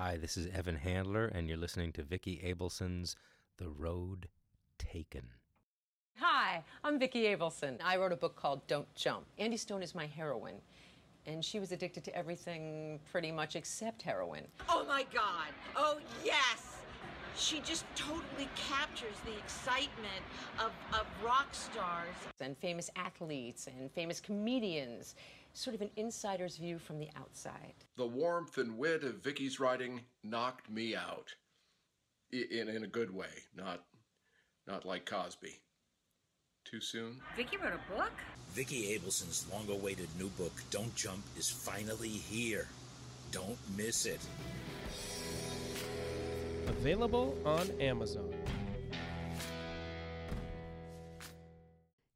[0.00, 3.16] Hi, this is Evan Handler, and you're listening to Vicki Abelson's
[3.56, 4.28] The Road
[4.78, 5.24] Taken.
[6.18, 7.78] Hi, I'm Vicki Abelson.
[7.84, 9.26] I wrote a book called Don't Jump.
[9.38, 10.60] Andy Stone is my heroine,
[11.26, 14.44] and she was addicted to everything pretty much except heroin.
[14.68, 15.48] Oh my God.
[15.74, 16.76] Oh, yes.
[17.36, 20.22] She just totally captures the excitement
[20.60, 22.14] of, of rock stars.
[22.40, 25.16] And famous athletes and famous comedians,
[25.58, 27.74] sort of an insider's view from the outside.
[27.96, 31.34] The warmth and wit of Vicky's writing knocked me out.
[32.30, 33.84] In, in a good way, not,
[34.66, 35.60] not like Cosby.
[36.64, 37.16] Too soon?
[37.36, 38.12] Vicky wrote a book?
[38.50, 42.68] Vicki Abelson's long awaited new book, Don't Jump, is finally here.
[43.32, 44.20] Don't miss it.
[46.66, 48.32] Available on Amazon.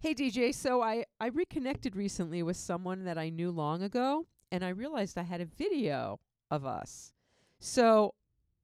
[0.02, 4.64] Hey DJ, so I, I reconnected recently with someone that I knew long ago, and
[4.64, 6.18] I realized I had a video
[6.50, 7.12] of us.
[7.60, 8.14] So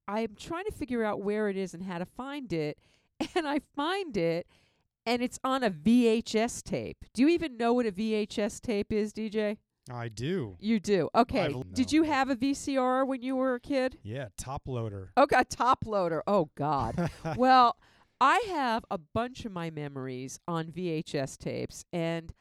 [0.08, 2.78] I'm trying to figure out where it is and how to find it,
[3.36, 4.48] and I find it,
[5.06, 7.04] and it's on a VHS tape.
[7.14, 9.58] Do you even know what a VHS tape is, DJ?
[9.88, 10.56] I do.
[10.58, 11.08] You do.
[11.14, 11.42] Okay.
[11.42, 13.96] I've- Did you have a VCR when you were a kid?
[14.02, 15.12] Yeah, top loader.
[15.16, 16.24] Okay, a top loader.
[16.26, 17.10] Oh God.
[17.36, 17.76] well,
[18.20, 22.32] I have a bunch of my memories on VHS tapes, and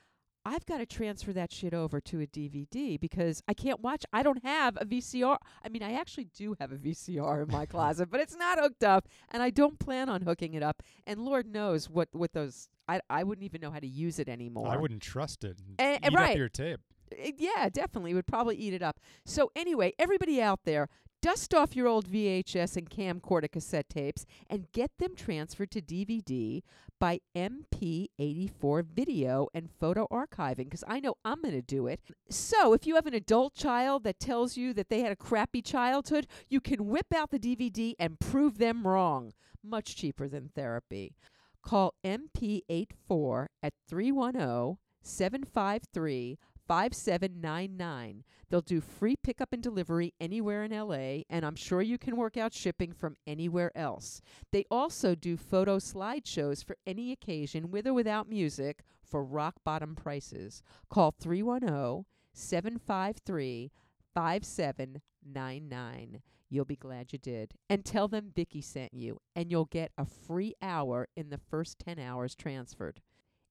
[0.44, 4.06] I've got to transfer that shit over to a DVD because I can't watch.
[4.14, 5.38] I don't have a VCR.
[5.64, 8.84] I mean, I actually do have a VCR in my closet, but it's not hooked
[8.84, 10.82] up, and I don't plan on hooking it up.
[11.06, 12.70] And Lord knows what what those.
[12.88, 14.70] I I wouldn't even know how to use it anymore.
[14.70, 15.58] I wouldn't trust it.
[15.78, 16.32] Eh, eh, Eat right.
[16.32, 16.80] up your tape.
[17.12, 19.00] Uh, yeah, definitely would probably eat it up.
[19.26, 20.90] So anyway, everybody out there,
[21.22, 26.62] dust off your old VHS and camcorder cassette tapes and get them transferred to DVD
[27.00, 32.00] by MP84 Video and Photo Archiving because I know I'm going to do it.
[32.30, 35.62] So if you have an adult child that tells you that they had a crappy
[35.62, 39.34] childhood, you can whip out the DVD and prove them wrong.
[39.64, 41.16] Much cheaper than therapy.
[41.62, 48.24] Call MP84 at 310 753 5799.
[48.50, 52.38] They'll do free pickup and delivery anywhere in LA, and I'm sure you can work
[52.38, 54.22] out shipping from anywhere else.
[54.52, 59.96] They also do photo slideshows for any occasion, with or without music, for rock bottom
[59.96, 60.62] prices.
[60.90, 63.72] Call 310 753
[64.14, 66.22] 5799.
[66.50, 67.54] You'll be glad you did.
[67.70, 71.80] And tell them Vicky sent you, and you'll get a free hour in the first
[71.80, 73.02] 10 hours transferred.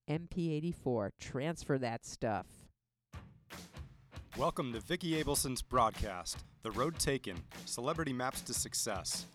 [0.08, 2.65] MP84, transfer that stuff.
[4.36, 9.26] Welcome to Vicki Abelson's broadcast, The Road Taken Celebrity Maps to Success.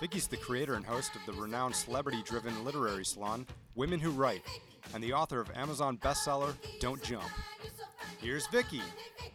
[0.00, 4.42] Vicki's the creator and host of the renowned celebrity driven literary salon, Women Who Write,
[4.94, 7.24] and the author of Amazon bestseller, Don't Jump.
[8.20, 8.80] Here's Vicki.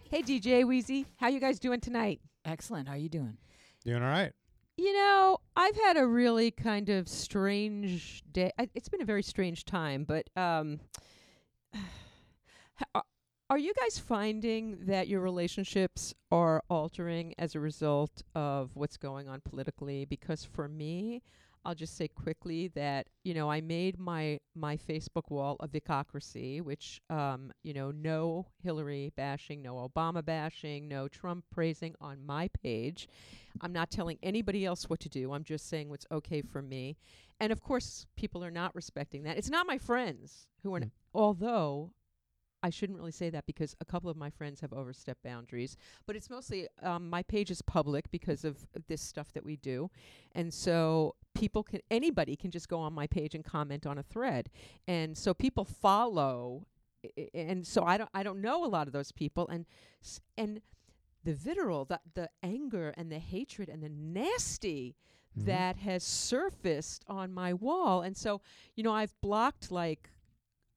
[0.09, 2.19] Hey DJ Wheezy, how you guys doing tonight?
[2.45, 2.87] Excellent.
[2.87, 3.37] How you doing?
[3.85, 4.31] Doing all right.
[4.77, 8.51] You know, I've had a really kind of strange day.
[8.57, 10.79] I- It's been a very strange time, but um,
[13.51, 19.27] are- you guys finding that your relationships are altering as a result of what's going
[19.27, 20.05] on politically?
[20.05, 21.21] Because for me,
[21.63, 26.59] I'll just say quickly that you know I made my my Facebook wall a Vicocracy,
[26.61, 32.47] which um, you know no Hillary bashing, no Obama bashing, no Trump praising on my
[32.63, 33.07] page.
[33.59, 35.33] I'm not telling anybody else what to do.
[35.33, 36.95] I'm just saying what's okay for me.
[37.39, 39.37] And of course, people are not respecting that.
[39.37, 41.91] It's not my friends who are, n- although
[42.63, 45.77] I shouldn't really say that because a couple of my friends have overstepped boundaries.
[46.05, 49.89] But it's mostly um, my page is public because of this stuff that we do,
[50.33, 54.03] and so people can anybody can just go on my page and comment on a
[54.03, 54.49] thread,
[54.87, 56.67] and so people follow,
[57.33, 59.65] and so I don't I don't know a lot of those people, and
[60.03, 60.61] s- and
[61.23, 64.95] the vitriol, the the anger and the hatred and the nasty
[65.35, 68.41] that has surfaced on my wall, and so
[68.75, 70.09] you know I've blocked like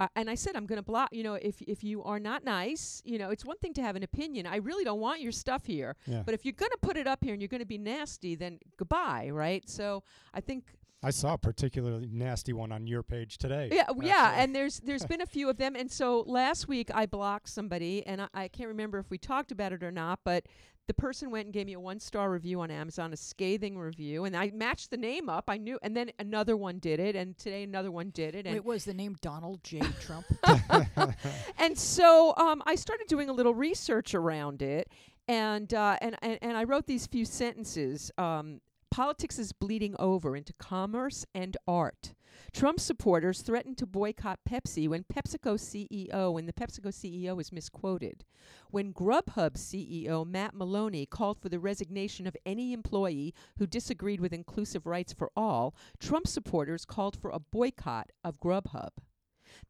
[0.01, 1.11] uh, and I said I'm going to block.
[1.13, 3.97] You know, if if you are not nice, you know, it's one thing to have
[3.97, 4.47] an opinion.
[4.47, 5.97] I really don't want your stuff here.
[6.07, 6.23] Yeah.
[6.25, 8.35] But if you're going to put it up here and you're going to be nasty,
[8.35, 9.69] then goodbye, right?
[9.69, 10.03] So
[10.33, 10.65] I think
[11.03, 13.69] I saw a particularly nasty one on your page today.
[13.71, 16.91] yeah, w- yeah, and there's there's been a few of them, and so last week
[16.95, 20.21] I blocked somebody, and I, I can't remember if we talked about it or not,
[20.25, 20.47] but
[20.87, 24.25] the person went and gave me a one star review on Amazon, a scathing review,
[24.25, 25.45] and I matched the name up.
[25.49, 28.55] I knew, and then another one did it, and today another one did it, and
[28.55, 29.81] Wait, was the name Donald J.
[30.01, 30.27] Trump?
[31.59, 34.91] and so um, I started doing a little research around it,
[35.27, 38.11] and uh, and, and and I wrote these few sentences.
[38.19, 38.61] Um,
[38.95, 42.15] Politics is bleeding over into commerce and art.
[42.53, 48.25] Trump supporters threatened to boycott Pepsi when PepsiCo CEO when the PepsiCo CEO is misquoted.
[48.71, 54.33] When Grubhub CEO Matt Maloney called for the resignation of any employee who disagreed with
[54.33, 58.91] inclusive rights for all, Trump supporters called for a boycott of Grubhub.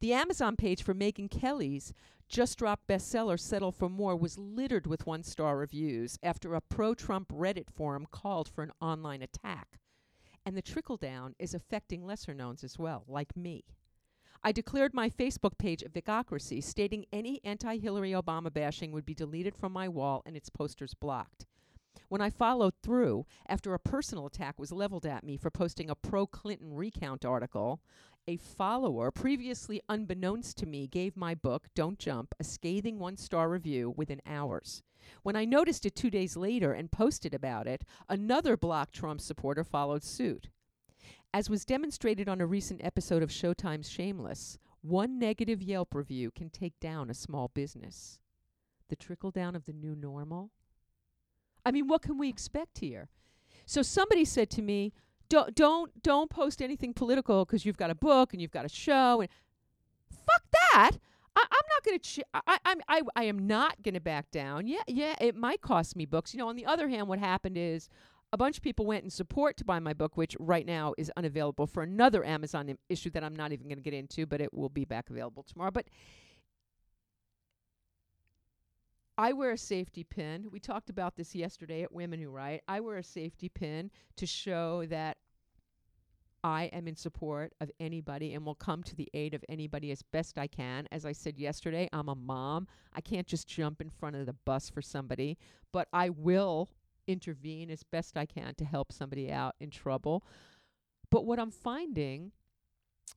[0.01, 1.93] The Amazon page for Megyn Kelly's
[2.27, 6.93] just dropped bestseller Settle for More was littered with one star reviews after a pro
[6.93, 9.79] Trump Reddit forum called for an online attack.
[10.45, 13.65] And the trickle down is affecting lesser knowns as well, like me.
[14.43, 19.15] I declared my Facebook page a Vicocracy, stating any anti Hillary Obama bashing would be
[19.15, 21.47] deleted from my wall and its posters blocked.
[22.09, 25.95] When I followed through, after a personal attack was leveled at me for posting a
[25.95, 27.81] pro Clinton recount article,
[28.27, 33.49] a follower, previously unbeknownst to me, gave my book, Don't Jump, a scathing one star
[33.49, 34.81] review within hours.
[35.21, 39.63] When I noticed it two days later and posted about it, another block Trump supporter
[39.63, 40.49] followed suit.
[41.33, 46.49] As was demonstrated on a recent episode of Showtime's Shameless, one negative Yelp review can
[46.49, 48.19] take down a small business.
[48.89, 50.51] The trickle down of the new normal?
[51.65, 53.09] I mean, what can we expect here?
[53.65, 54.93] So somebody said to me,
[55.29, 58.69] don't don't don't post anything political because you've got a book and you've got a
[58.69, 59.29] show and
[60.09, 60.43] fuck
[60.73, 60.91] that.
[61.35, 62.03] I, I'm not going to.
[62.03, 62.81] Ch- I, I'm.
[62.87, 63.01] I.
[63.15, 64.67] I am not going to back down.
[64.67, 64.81] Yeah.
[64.87, 65.15] Yeah.
[65.19, 66.33] It might cost me books.
[66.33, 66.47] You know.
[66.47, 67.89] On the other hand, what happened is
[68.31, 71.11] a bunch of people went in support to buy my book, which right now is
[71.17, 74.41] unavailable for another Amazon Im- issue that I'm not even going to get into, but
[74.41, 75.71] it will be back available tomorrow.
[75.71, 75.87] But
[79.17, 80.47] I wear a safety pin.
[80.51, 82.63] We talked about this yesterday at Women Who Write.
[82.67, 85.17] I wear a safety pin to show that
[86.43, 90.01] I am in support of anybody and will come to the aid of anybody as
[90.01, 90.87] best I can.
[90.91, 92.67] As I said yesterday, I'm a mom.
[92.93, 95.37] I can't just jump in front of the bus for somebody,
[95.71, 96.69] but I will
[97.07, 100.25] intervene as best I can to help somebody out in trouble.
[101.09, 102.31] But what I'm finding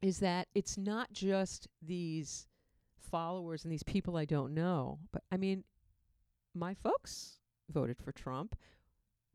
[0.01, 2.47] is that it's not just these
[3.11, 5.65] followers and these people I don't know, but I mean,
[6.59, 7.39] my folks
[7.71, 8.57] voted for Trump.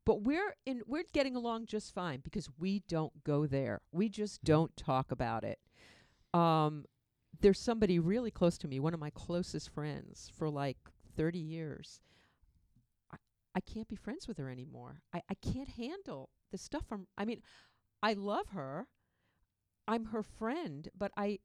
[0.05, 3.81] But we're in we're getting along just fine because we don't go there.
[3.91, 5.59] We just don't talk about it.
[6.33, 6.85] Um
[7.39, 10.77] there's somebody really close to me, one of my closest friends for like
[11.17, 11.99] 30 years.
[13.11, 13.17] I,
[13.55, 15.01] I can't be friends with her anymore.
[15.13, 17.41] I, I can't handle the stuff I'm I mean,
[18.01, 18.87] I love her.
[19.87, 21.39] I'm her friend, but I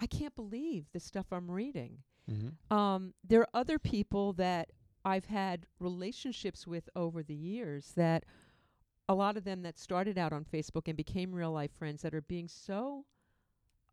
[0.00, 1.98] I can't believe the stuff I'm reading.
[2.30, 2.76] Mm-hmm.
[2.76, 4.70] Um, there are other people that
[5.04, 8.24] I've had relationships with over the years that
[9.08, 12.14] a lot of them that started out on Facebook and became real life friends that
[12.14, 13.04] are being so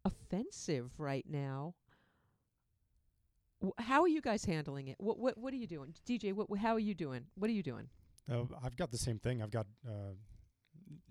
[0.05, 1.75] offensive right now.
[3.59, 4.95] W- how are you guys handling it?
[4.99, 6.33] What what what are you doing, DJ?
[6.33, 7.25] What wh- how are you doing?
[7.35, 7.89] What are you doing?
[8.31, 9.41] Uh, I've got the same thing.
[9.41, 10.13] I've got uh,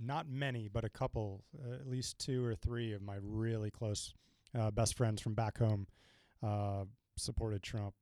[0.00, 4.14] not many, but a couple, uh, at least two or three of my really close
[4.58, 5.86] uh, best friends from back home
[6.42, 6.84] uh,
[7.20, 7.94] supported Trump,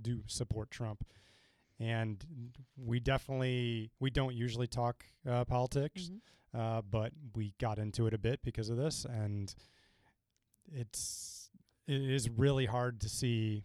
[0.00, 1.04] do support Trump.
[1.80, 2.24] And
[2.76, 6.20] we definitely we don't usually talk uh, politics, Mhm.
[6.54, 9.54] uh, but we got into it a bit because of this, and
[10.72, 11.50] it's
[11.86, 13.64] it is really hard to see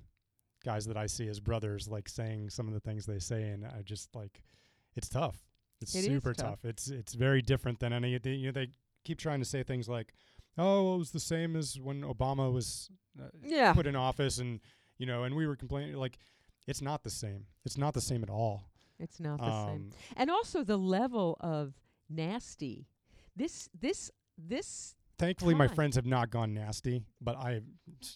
[0.64, 3.66] guys that I see as brothers like saying some of the things they say, and
[3.66, 4.44] I just like
[4.96, 5.38] it's tough.
[5.82, 6.64] It's It super tough.
[6.64, 8.18] It's it's very different than any.
[8.18, 8.70] They, you know, they
[9.04, 10.14] keep trying to say things like,
[10.58, 12.90] "Oh, it was the same as when Obama was
[13.20, 13.74] uh, Yeah.
[13.74, 14.60] put in office," and
[14.98, 15.96] you know, and we were complaining.
[15.96, 16.18] Like,
[16.68, 17.46] it's not the same.
[17.66, 18.70] It's not the same at all.
[19.00, 19.76] It's not the same.
[19.76, 21.74] Um, And also the level of
[22.10, 22.88] nasty.
[23.36, 27.62] This this this Thankfully, my friends have not gone nasty, but I,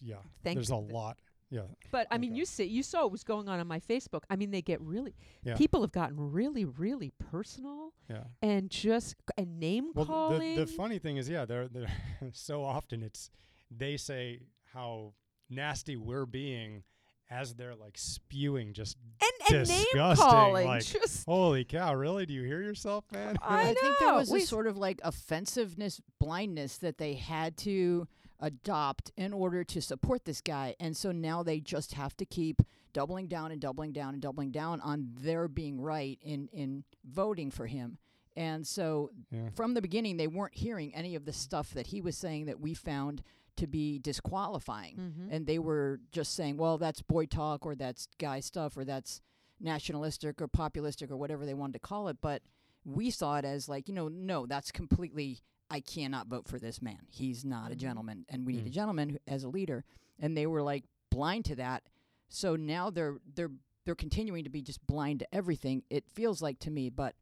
[0.02, 1.18] yeah, Thank there's a lot.
[1.50, 1.62] Yeah,
[1.92, 4.24] But I mean, you see, you saw what was going on on my Facebook.
[4.30, 5.16] I mean, they get really.
[5.44, 5.56] Yeah.
[5.56, 8.24] People have gotten really, really personal yeah.
[8.42, 10.56] and just and name Well, calling.
[10.56, 11.88] the, the funny thing is, yeah, they're, they're
[12.34, 13.30] so often it's
[13.72, 14.42] they say
[14.74, 15.14] how
[15.50, 16.84] nasty we're being
[17.30, 19.86] as they're like spewing just and, and name
[20.16, 20.66] calling.
[20.66, 22.26] like, just holy cow, really?
[22.26, 23.38] Do you hear yourself, man?
[23.42, 24.16] I, think there know.
[24.16, 28.08] was We a s- sort of like offensiveness, blindness that they had to
[28.40, 30.76] adopt in order to support this guy.
[30.80, 32.62] And so now they just have to keep
[32.94, 37.52] doubling down and doubling down and doubling down on their being right in, in voting
[37.52, 37.98] for him.
[38.36, 39.50] And so Yeah.
[39.56, 42.60] from the beginning, they weren't hearing any of the stuff that he was saying that
[42.60, 43.24] we found
[43.56, 44.96] to be disqualifying.
[44.96, 45.28] Mhm.
[45.32, 49.20] And they were just saying, well, that's boy talk or that's guy stuff or that's
[49.60, 52.18] nationalistic or populistic or whatever they wanted to call it.
[52.22, 52.44] But
[52.86, 56.82] we saw it as like, you know, no, that's completely, I cannot vote for this
[56.82, 57.00] man.
[57.10, 57.80] He's not a Mhm.
[57.80, 58.26] gentleman.
[58.30, 58.74] And we need a Mm.
[58.74, 59.84] gentleman who- as a leader.
[60.20, 61.84] And they were like blind to that.
[62.30, 63.52] So now they're, they're,
[63.86, 65.84] they're continuing to be just blind to everything.
[65.90, 67.16] It feels like to me, but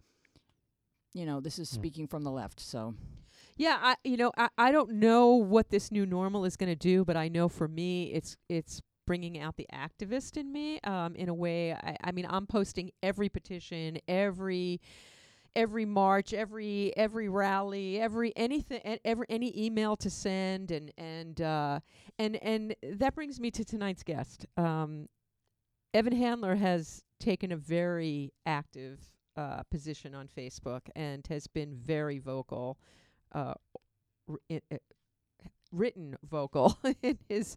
[1.14, 1.74] you know, this is Mm.
[1.76, 2.60] speaking from the left.
[2.60, 2.96] So
[3.58, 6.76] Yeah, I you know I, I don't know what this new normal is going to
[6.76, 11.16] do, but I know for me it's it's bringing out the activist in me um,
[11.16, 11.74] in a way.
[11.74, 14.82] I, I mean, I'm posting every petition, every
[15.56, 21.80] every march, every every rally, every anything, every any email to send, and and uh,
[22.20, 24.46] and and that brings me to tonight's guest.
[24.58, 25.08] Um,
[25.94, 29.00] Evan Handler has taken a very active
[29.38, 32.78] uh, position on Facebook and has been very vocal,
[33.34, 33.54] uh,
[34.30, 34.60] r-
[35.72, 37.56] written vocal in his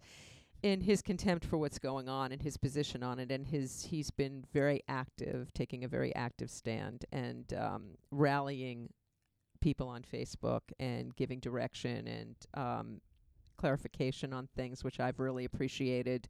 [0.62, 4.10] in his contempt for what's going on and his position on it and his he's
[4.10, 8.88] been very active taking a very active stand and um, rallying
[9.60, 13.00] people on Facebook and giving direction and um,
[13.56, 16.28] clarification on things which I've really appreciated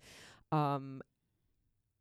[0.53, 1.01] um,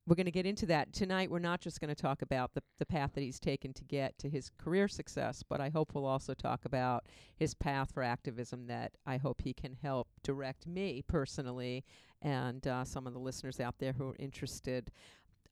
[0.08, 1.30] we're going to get into that tonight.
[1.30, 4.18] We're not just going to talk about the the path that he's taken to get
[4.20, 7.06] to his career success, but I hope we'll also talk about
[7.36, 11.84] his path for activism that I hope he can help direct me personally
[12.22, 14.92] and uh, some of the listeners out there who are interested.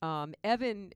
[0.02, 0.92] Um, Evan.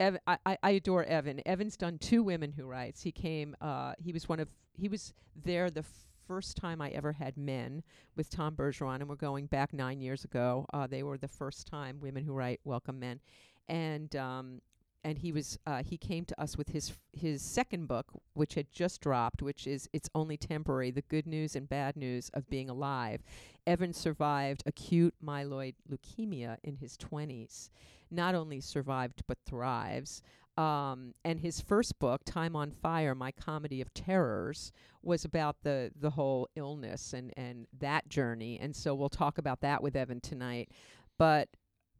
[0.00, 1.40] Evan, I, I- I adore Evan.
[1.46, 3.02] Evan's done two Women Who Writes.
[3.02, 3.54] He came.
[3.60, 4.48] Uh, he was one of.
[4.74, 5.12] He was
[5.44, 5.84] there the
[6.26, 7.82] first time I ever had men
[8.16, 10.66] with Tom Bergeron, and we're going back nine years ago.
[10.72, 13.20] Uh, they were the first time Women Who Write welcome men,
[13.68, 14.60] and um,
[15.04, 18.72] and he was uh, he came to us with his his second book, which had
[18.72, 22.70] just dropped, which is It's Only Temporary: The Good News and Bad News of Being
[22.70, 23.22] Alive.
[23.66, 27.70] Evan survived acute myeloid leukemia in his twenties.
[28.10, 30.22] Not only survived but thrives.
[30.58, 34.70] Um, and his first book, Time on Fire: My Comedy of Terrors,
[35.02, 38.58] was about the the whole illness and and that journey.
[38.60, 40.70] And so we'll talk about that with Evan tonight.
[41.18, 41.48] But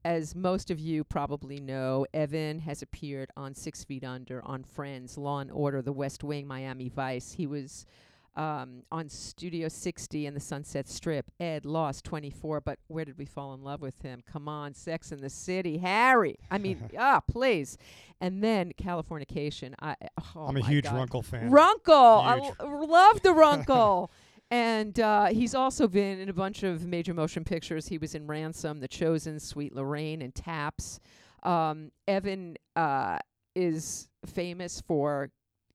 [0.04, 5.16] as most of you probably know, Evan has appeared on Six Feet Under, on Friends,
[5.16, 7.32] Law and Order, The West Wing, Miami Vice.
[7.32, 7.86] He was
[8.34, 11.30] um, on Studio 60 and the Sunset Strip.
[11.38, 14.22] Ed Lost 24, but where did we fall in love with him?
[14.30, 16.36] Come on, Sex in the City, Harry.
[16.50, 17.76] I mean, ah, please.
[18.20, 19.74] And then Californication.
[19.80, 19.96] I
[20.34, 20.94] oh I'm a huge God.
[20.94, 21.50] Runkle fan.
[21.50, 21.94] Runkle.
[21.94, 22.54] I Huge.
[22.60, 24.10] l- love the Runkle.
[24.52, 27.88] And uh, he's also been in a bunch of major motion pictures.
[27.88, 31.00] He was in Ransom, The Chosen, Sweet Lorraine, and Taps.
[31.42, 33.16] Um, Evan uh,
[33.56, 35.30] is famous for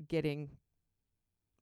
[0.08, 0.50] getting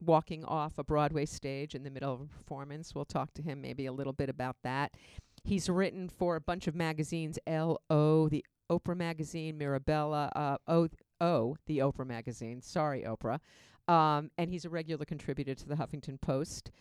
[0.01, 2.93] walking off a Broadway stage in the middle of a performance.
[2.93, 4.95] We'll talk to him maybe a little bit about that.
[5.45, 10.89] He's written for a bunch of magazines, L.O., the Oprah magazine, Mirabella, uh, O,
[11.21, 12.61] O, the Oprah magazine.
[12.61, 13.39] Sorry, Oprah.
[13.87, 16.71] Um, and he's a regular contributor to the Huffington Post.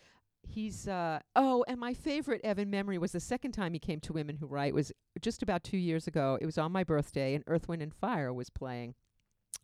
[0.47, 4.13] He's uh oh, and my favorite Evan memory was the second time he came to
[4.13, 6.37] Women Who Write was just about two years ago.
[6.41, 8.95] It was on my birthday, and Earth, Wind, and Fire was playing.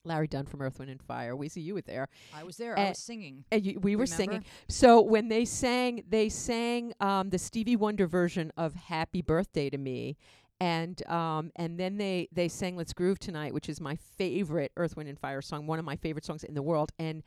[0.04, 1.36] Larry Dunn from Earth, Wind, and Fire.
[1.36, 2.08] We see you were there.
[2.34, 2.78] I was there.
[2.78, 3.46] I was singing.
[3.52, 4.16] And you, we were Remember?
[4.16, 4.46] singing.
[4.68, 9.78] So when they sang, they sang um, the Stevie Wonder version of "Happy Birthday to
[9.78, 10.18] Me,"
[10.60, 14.98] and um, and then they they sang "Let's Groove Tonight," which is my favorite Earth,
[14.98, 16.92] Wind, and Fire song, one of my favorite songs in the world.
[16.98, 17.22] And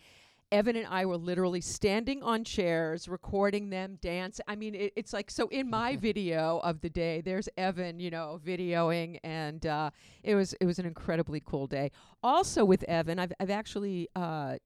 [0.55, 4.41] Evan and I were literally standing on chairs, recording them dance.
[4.47, 5.49] I mean, it, it's like so.
[5.49, 9.91] In my video of the day, there's Evan, you know, videoing, and uh,
[10.23, 11.91] it was it was an incredibly cool day.
[12.23, 14.59] Also with Evan, I've I've actually uh,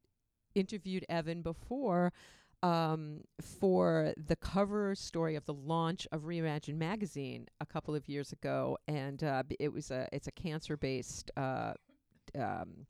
[0.54, 2.12] interviewed Evan before
[2.62, 8.30] um, for the cover story of the launch of Reimagine magazine a couple of years
[8.32, 11.30] ago, and uh, b- it was a it's a cancer based.
[11.34, 11.72] Uh,
[12.38, 12.84] um,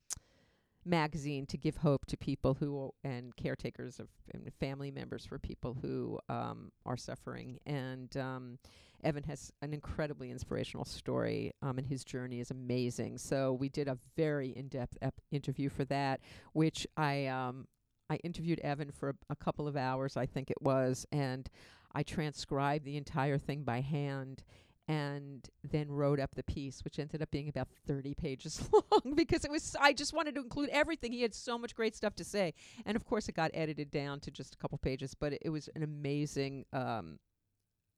[0.89, 5.77] magazine to give hope to people who and caretakers of and family members for people
[5.81, 7.59] who um, are suffering.
[7.67, 8.59] And um,
[9.05, 13.19] Evan has an incredibly inspirational story um, and his journey is amazing.
[13.19, 16.21] So we did a very in-depth ep- interview for that
[16.53, 17.67] which I um,
[18.11, 21.49] I interviewed Evan for a, a couple of hours I think it was and
[21.95, 24.45] I transcribed the entire thing by hand
[24.89, 29.45] and then wrote up the piece, which ended up being about 30 pages long because
[29.45, 31.13] it was, I just wanted to include everything.
[31.13, 32.55] He had so much great stuff to say.
[32.87, 35.51] And of course, it got edited down to just a couple pages, but it, it
[35.51, 37.19] was an amazing, um,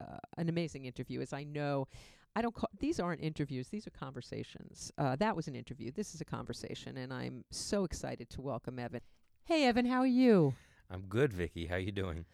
[0.01, 1.21] uh, an amazing interview.
[1.21, 1.87] As I know,
[2.35, 4.91] I don't call these aren't interviews, these are conversations.
[4.97, 5.91] Uh, that was an interview.
[5.91, 9.01] This is a conversation, and I'm so excited to welcome Evan.
[9.45, 10.55] Hey, Evan, how are you?
[10.89, 11.67] I'm good, Vicky.
[11.67, 12.25] How are you doing?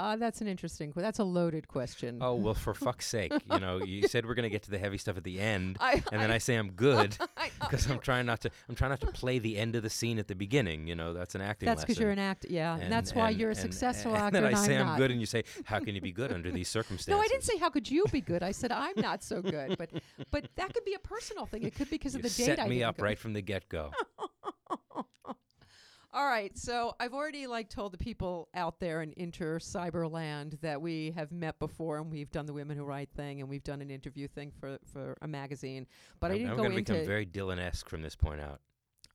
[0.00, 0.92] Uh, that's an interesting.
[0.96, 2.18] That's a loaded question.
[2.22, 3.32] Oh well, for fuck's sake!
[3.52, 6.02] You know, you said we're gonna get to the heavy stuff at the end, I-
[6.10, 7.18] and then I- I say I'm good
[7.60, 8.50] because I'm trying not to.
[8.68, 10.86] I'm trying not to play the end of the scene at the beginning.
[10.86, 11.66] You know, that's an acting.
[11.66, 14.22] That's because you're an actor, yeah, and, that's why and- you're a and- successful and
[14.22, 14.40] actor.
[14.40, 16.32] then I and say I'm I'm good, and you say, "How can you be good
[16.32, 18.42] under these circumstances?" No, I didn't say how could you be good.
[18.42, 19.90] I said I'm not so good, but
[20.30, 21.62] but that could be a personal thing.
[21.64, 23.04] It could be because You of the date set me up go.
[23.04, 23.90] right from the get-go.
[26.12, 30.82] All right, so I've already like told the people out there in inter cyberland that
[30.82, 33.80] we have met before and we've done the Women Who Write thing and we've done
[33.80, 35.86] an interview thing for for a magazine.
[36.18, 38.60] But I I'm, didn't I'm go gonna become very Dylan-esque from this point out.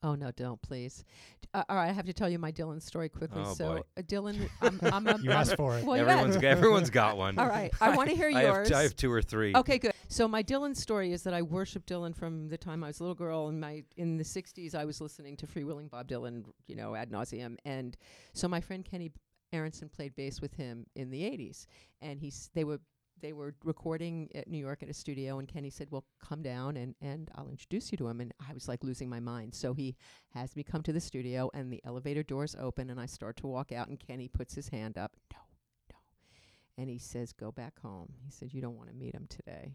[0.05, 1.03] Oh no, don't please.
[1.53, 3.41] Uh, all right, I have to tell you my Dylan story quickly.
[3.43, 3.81] Oh, so boy.
[3.97, 5.83] uh, Dylan, I'm, I'm a, You I'm- asked for it.
[5.85, 6.41] Well, everyone's asked.
[6.41, 7.39] g- everyone's got one.
[7.39, 8.67] All right, I want to hear I have, yours.
[8.69, 9.53] t- I have two or three.
[9.55, 9.93] Okay, good.
[10.07, 13.03] So my Dylan story is that I worshiped Dylan from the time I was a
[13.03, 13.47] little girl.
[13.49, 17.09] In my in the '60s, I was listening to freewheeling Bob Dylan, you know, ad
[17.09, 17.55] nauseum.
[17.65, 17.97] And
[18.33, 19.11] so my friend Kenny
[19.53, 21.65] Aaronson played bass with him in the '80s,
[22.01, 22.79] and he's they were
[23.21, 26.77] they were recording at New York at a studio, and Kenny said, "Well, come down
[26.77, 29.55] and and I'll introduce you to him." And I was like losing my mind.
[29.55, 29.95] So he
[30.33, 33.47] has me come to the studio, and the elevator doors open, and I start to
[33.47, 35.13] walk out, and Kenny puts his hand up.
[35.33, 35.39] No,
[35.91, 35.97] no.
[36.77, 38.13] And he says, Go back home.
[38.25, 39.73] He said, You don't want to meet him today.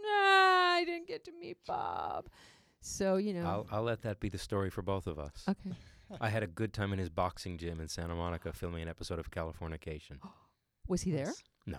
[0.00, 2.28] Nah, I didn't get to meet Bob.
[2.80, 3.46] So, you know.
[3.46, 5.44] I'll, I'll let that be the story for both of us.
[5.48, 5.76] okay.
[6.20, 9.18] I had a good time in his boxing gym in Santa Monica filming an episode
[9.18, 10.18] of Californication.
[10.88, 11.32] Was he there?
[11.66, 11.78] No.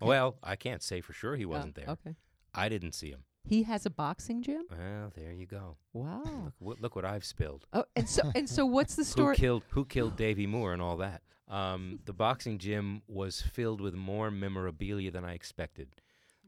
[0.00, 0.06] Okay.
[0.08, 1.86] Well, I can't say for sure he Oh, wasn't there.
[1.88, 2.14] Okay.
[2.54, 3.24] I didn't see him.
[3.48, 4.64] He has a boxing gym?
[4.70, 5.76] Well, there you go.
[5.92, 6.22] Wow.
[6.24, 7.66] Look, what, look what I've spilled.
[7.72, 9.28] Oh, and so and so what's the story?
[9.30, 9.36] Who story?
[9.36, 11.22] killed Who killed Davey Moore and all that?
[11.48, 15.88] Um, the boxing gym was filled with more memorabilia than I expected.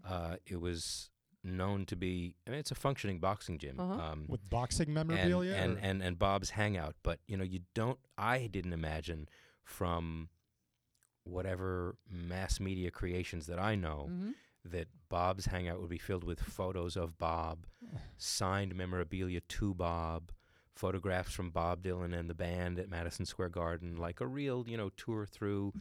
[0.05, 1.11] Uh, it was
[1.45, 2.35] known to be.
[2.47, 3.78] I mean, it's a functioning boxing gym.
[3.78, 3.93] Uh-huh.
[4.12, 5.55] Um, With boxing memorabilia?
[5.55, 6.97] and, or- and and Bob's hangout.
[7.05, 7.99] But you know, you don't.
[8.19, 9.28] I didn't imagine
[9.62, 10.31] from
[11.28, 14.35] whatever mass media creations that I know Mhm.
[14.64, 17.66] that Bob's hangout would be filled with photos of Bob,
[18.16, 20.32] signed memorabilia to Bob,
[20.75, 24.76] photographs from Bob Dylan and the band at Madison Square Garden, like a real you
[24.76, 25.73] know tour through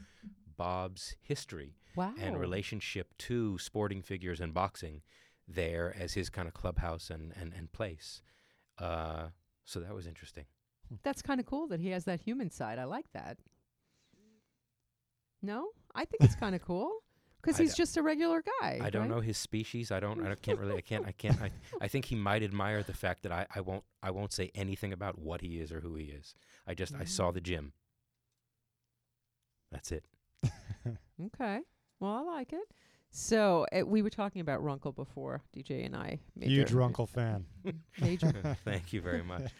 [0.56, 2.14] Bob's history Wow.
[2.18, 5.02] and relationship to sporting figures and boxing
[5.48, 8.22] there as his kind of clubhouse and, and, and place.
[8.78, 9.30] Uh,
[9.66, 10.46] so that was interesting.
[11.04, 12.80] That's kind of cool that he has that human side.
[12.80, 13.38] I like that.
[15.42, 15.70] No?
[15.96, 16.92] I think it's kind of cool
[17.42, 18.80] because he's just a regular guy.
[18.82, 19.10] I don't right?
[19.10, 19.92] know his species.
[19.92, 20.26] I don't.
[20.26, 20.76] I can't really.
[20.78, 21.06] I can't.
[21.08, 21.42] I can't.
[21.42, 21.52] I,
[21.82, 23.84] I think he might admire the fact that I, I won't.
[24.04, 26.36] I won't say anything about what he is or who he is.
[26.68, 26.94] I just.
[26.96, 27.74] I saw the gym.
[29.72, 30.06] That's it.
[31.26, 31.60] Okay.
[32.00, 32.62] Well, I like it.
[33.10, 36.20] So uh, we were talking about Runkle before, DJ and I.
[36.40, 37.46] Huge major- Runkle fan.
[38.00, 38.56] Major.
[38.64, 39.52] Thank you very much.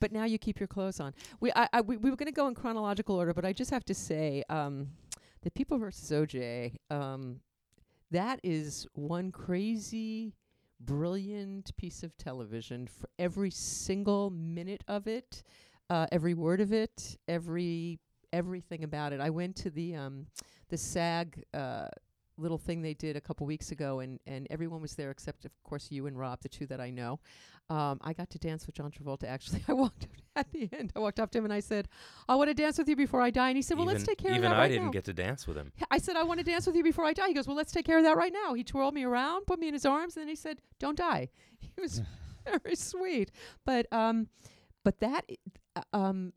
[0.00, 1.14] But now you keep your clothes on.
[1.40, 3.70] We I, I we, we were going to go in chronological order, but I just
[3.70, 4.88] have to say, um,
[5.42, 7.40] the People versus OJ, um,
[8.10, 10.34] that is one crazy,
[10.80, 12.86] brilliant piece of television.
[12.86, 15.42] For every single minute of it,
[15.90, 17.98] uh, every word of it, every
[18.32, 19.20] everything about it.
[19.20, 20.26] I went to the um,
[20.68, 21.44] the SAG.
[21.54, 21.88] Uh,
[22.38, 25.50] little thing they did a couple weeks ago and and everyone was there except of
[25.64, 27.18] course you and Rob the two that I know
[27.70, 29.24] um, I got to dance with John Travolta.
[29.24, 30.92] Actually, I walked up at the end.
[30.96, 31.88] I walked up to him and I said,
[32.28, 34.06] "I want to dance with you before I die." And he said, "Well, even let's
[34.06, 35.56] take care of that right now." Even I right didn't now." get to dance with
[35.56, 35.72] him.
[35.90, 37.72] I said, "I want to dance with you before I die." He goes, "Well, let's
[37.72, 40.16] take care of that right now." He twirled me around, put me in his arms,
[40.16, 41.28] and then he said, "Don't die."
[41.60, 42.02] He was
[42.44, 43.32] very sweet,
[43.66, 44.28] but um,
[44.84, 45.28] but that
[45.76, 46.32] uh, um.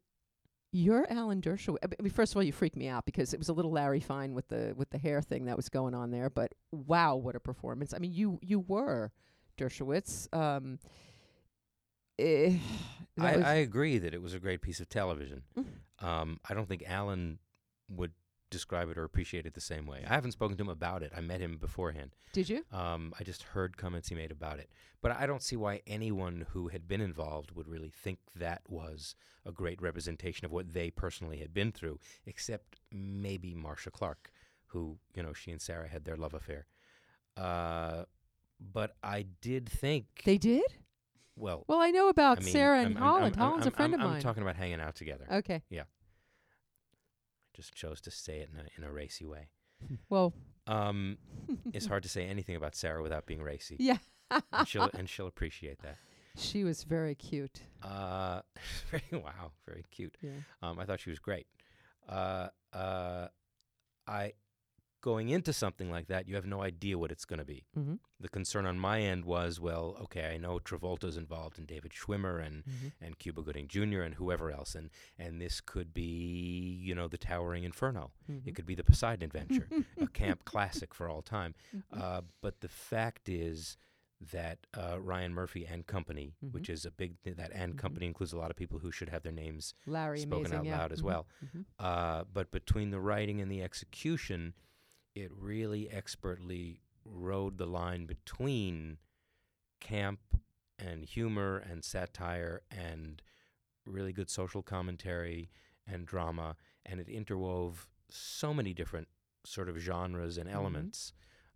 [0.74, 1.80] You're Alan Dershowitz.
[1.84, 4.00] I mean, first of all, you freaked me out because it was a little Larry
[4.00, 6.30] Fine with the with the hair thing that was going on there.
[6.30, 7.94] But wow, what a performance!
[7.94, 9.12] I mean, you you were
[9.58, 10.34] Dershowitz.
[10.34, 10.80] Um,
[12.20, 12.58] eh,
[13.20, 15.44] I, was- I agree that it was a great piece of television.
[15.58, 16.06] Mhm.
[16.06, 17.40] Um, I don't think Alan
[17.90, 18.14] would
[18.50, 20.04] describe it or appreciate it the same way.
[20.06, 21.14] I haven't spoken to him about it.
[21.16, 22.16] I met him beforehand.
[22.34, 22.66] Did you?
[22.72, 24.70] Um, I just heard comments he made about it.
[25.02, 29.16] But I don't see why anyone who had been involved would really think that was
[29.46, 34.32] a great representation of what they personally had been through, except maybe Marcia Clark,
[34.68, 36.66] who, you know, she and Sarah had their love affair.
[37.38, 38.04] Uh,
[38.60, 40.06] but I did think.
[40.26, 40.66] They did?
[41.42, 43.24] Well, Well, I know about I mean, Sarah and I'm- I'm- Paulson.
[43.24, 44.22] I'm- Paulson's a I'm- friend I'm- of I'm mine.
[44.22, 45.26] talking about hanging out together.
[45.32, 45.64] Okay.
[45.70, 45.82] Yeah.
[45.84, 49.50] I just chose to say it in a, in a racy way.
[50.10, 50.34] Well,
[50.68, 51.18] Um,
[51.74, 53.76] it's hard to say anything about Sarah without being racy.
[53.80, 53.98] yeah.
[54.54, 55.98] and she'll and she'll appreciate that.
[56.38, 57.64] she was very cute.
[57.82, 58.42] Uh,
[58.92, 60.16] very wow, very cute.
[60.22, 60.32] Yeah.
[60.62, 61.48] Um, I thought she was great.
[62.08, 63.28] Uh, uh,
[64.08, 64.34] I
[65.02, 67.66] going into something like that, you have no idea what it's going to be.
[67.78, 68.00] Mhm.
[68.20, 72.40] The concern on my end was, well, okay, I know Travolta's involved and David Schwimmer
[72.46, 72.92] and Mhm.
[73.02, 74.02] and Cuba Gooding Jr.
[74.02, 78.12] and whoever else, and and this could be, you know, the Towering Inferno.
[78.30, 78.48] Mhm.
[78.48, 81.56] It could be the Poseidon Adventure, a camp classic for all time.
[81.92, 83.78] Uh, but the fact is
[84.34, 88.34] that uh, Ryan Murphy and Company, which is a big th- that and Company includes
[88.34, 90.78] a lot of people who should have their names Larry, spoken amazing, out yeah.
[90.78, 91.28] loud as Mhm, well.
[91.44, 91.66] mhm.
[91.80, 94.54] Uh, but between the writing and the execution,
[95.16, 98.98] it really expertly rode the line between
[99.80, 100.20] camp
[100.80, 103.22] and humor and satire and
[103.86, 105.50] really good social commentary
[105.88, 109.08] and drama, and it interwove so many different
[109.44, 110.54] sort of genres and Mhm.
[110.54, 111.14] elements.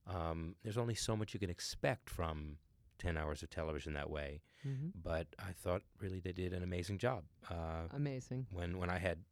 [0.07, 2.57] Um, there's only so much you can expect from
[2.97, 4.41] 10 hours of television that way.
[4.63, 4.91] Mhm.
[4.95, 7.25] But I thought really they did an amazing job.
[7.49, 8.47] Uh, Amazing.
[8.49, 9.23] when when I had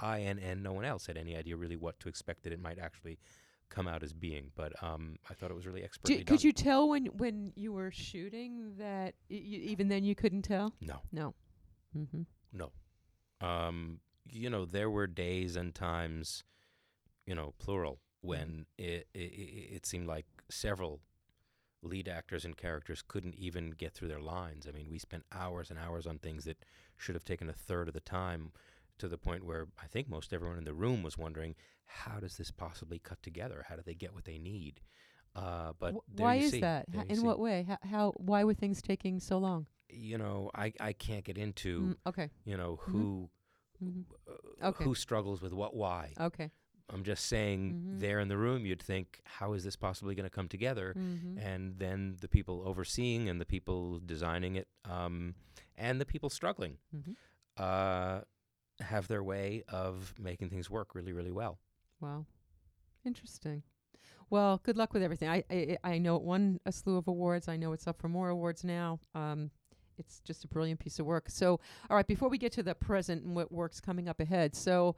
[0.00, 2.60] I and, and no one else had any idea really what to expect that it
[2.60, 3.18] might actually
[3.70, 4.50] come out as being.
[4.54, 6.24] But um, I thought it was really expertly done.
[6.26, 10.42] could you tell when when you were shooting that y- y- even then you couldn't
[10.42, 10.74] tell?
[10.80, 11.00] No.
[11.12, 11.34] No.
[11.96, 12.22] Mm-hmm.
[12.52, 12.72] No.
[13.40, 14.00] Um,
[14.30, 16.44] you know, there were days and times,
[17.26, 21.00] you know, plural, when it, it it seemed like several
[21.82, 24.66] lead actors and characters couldn't even get through their lines.
[24.68, 26.64] I mean, we spent hours and hours on things that
[26.96, 28.50] should have taken a third of the time
[28.98, 31.54] to the point where I think most everyone in the room was wondering,
[31.88, 33.64] how does this possibly cut together?
[33.68, 34.80] How do they get what they need?
[35.34, 36.60] Uh, but Wh- why is see.
[36.60, 36.86] that?
[36.92, 37.22] You in see.
[37.22, 37.64] what way?
[37.66, 38.12] How, how?
[38.16, 39.66] Why were things taking so long?
[39.90, 42.30] You know, I, I can't get into, Mm, okay.
[42.44, 42.90] you know, Mhm.
[42.92, 43.30] who
[43.82, 44.04] Mhm.
[44.28, 44.84] uh, Okay.
[44.84, 46.12] who struggles with what why.
[46.20, 46.50] Okay.
[46.90, 48.00] I'm just saying Mhm.
[48.00, 51.38] there in the room you'd think how is this possibly going to come together Mhm.
[51.38, 55.34] and then the people overseeing and the people designing it um,
[55.76, 57.14] and the people struggling Mhm.
[57.58, 58.22] uh,
[58.80, 61.58] have their way of making things work really really well.
[62.00, 62.26] Wow.
[63.04, 63.62] Interesting.
[64.30, 65.28] Well, good luck with everything.
[65.28, 67.48] I I, I know it won a slew of awards.
[67.48, 69.00] I know it's up for more awards now.
[69.14, 69.50] Um,
[69.98, 71.28] it's just a brilliant piece of work.
[71.28, 74.54] So, all right, before we get to the present and what work's coming up ahead,
[74.54, 74.96] so.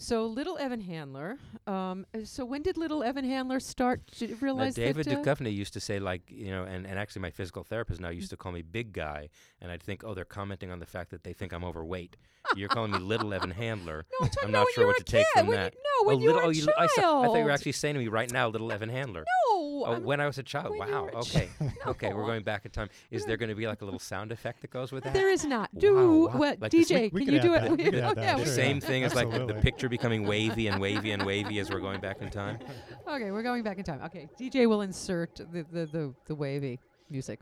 [0.00, 1.36] So little Evan Handler.
[1.66, 5.18] Um, uh, so when did little Evan Handler start to Now, realize David that?
[5.18, 8.08] uh, Duchovny used to say like you know, and, and actually my physical therapist now
[8.08, 9.28] used to call me big guy,
[9.60, 12.16] and I'd think oh they're commenting on the fact that they think I'm overweight.
[12.56, 14.06] You're calling me little Evan Handler.
[14.20, 15.40] No, I'm talking I'm about not when sure you what were to take a kid,
[15.40, 15.74] from when that.
[15.74, 16.74] You, no, when oh, you little, were oh, a you, child.
[16.78, 19.20] I, saw, I thought you were actually saying to me right now, little Evan Handler.
[19.20, 19.50] No.
[19.52, 20.76] Oh, I'm- when I was a child.
[20.78, 21.08] Wow.
[21.12, 21.48] a Okay.
[21.58, 21.72] child.
[21.86, 22.12] Okay.
[22.12, 22.88] We're going back in time.
[23.10, 25.14] Is there going to be like a little sound effect that goes with that?
[25.14, 25.70] There is not.
[25.76, 25.94] Do
[26.28, 26.38] wow.
[26.38, 27.12] well, Like DJ.
[27.12, 27.68] we can could you do add it?
[27.70, 27.78] that.
[27.78, 30.68] We could add yeah, that, The same thing as like the, the picture becoming wavy
[30.68, 32.58] and wavy and wavy as we're going back in time.
[33.08, 34.00] Okay, we're going back in time.
[34.04, 36.78] Okay, DJ will insert the the the, the wavy
[37.10, 37.40] music.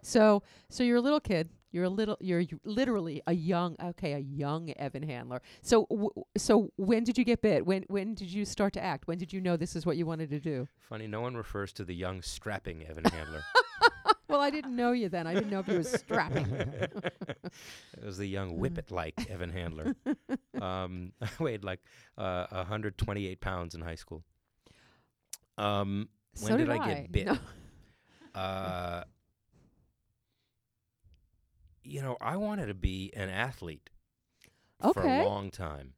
[0.00, 1.50] So so you're a little kid.
[1.70, 2.16] You're a little.
[2.20, 3.76] You're y- literally a young.
[3.82, 5.40] Okay, a young Evan Handler.
[5.62, 7.66] So w- so when did you get bit?
[7.66, 9.06] When when did you start to act?
[9.06, 10.68] When did you know this is what you wanted to do?
[10.80, 13.42] Funny, no one refers to the young strapping Evan Handler.
[14.28, 15.26] Well, I didn't know you then.
[15.26, 16.46] I didn't know if you was strapping.
[16.54, 17.52] it
[18.02, 19.94] was the young whippet-like Evan Handler.
[20.58, 21.80] Um, I weighed like
[22.16, 24.24] uh, 128 pounds in high school.
[25.58, 26.08] Um,
[26.40, 27.26] when so did, did I get bit?
[27.26, 27.38] No.
[28.34, 29.04] Uh,
[31.84, 33.90] you know, I wanted to be an athlete
[34.94, 35.92] for a long time.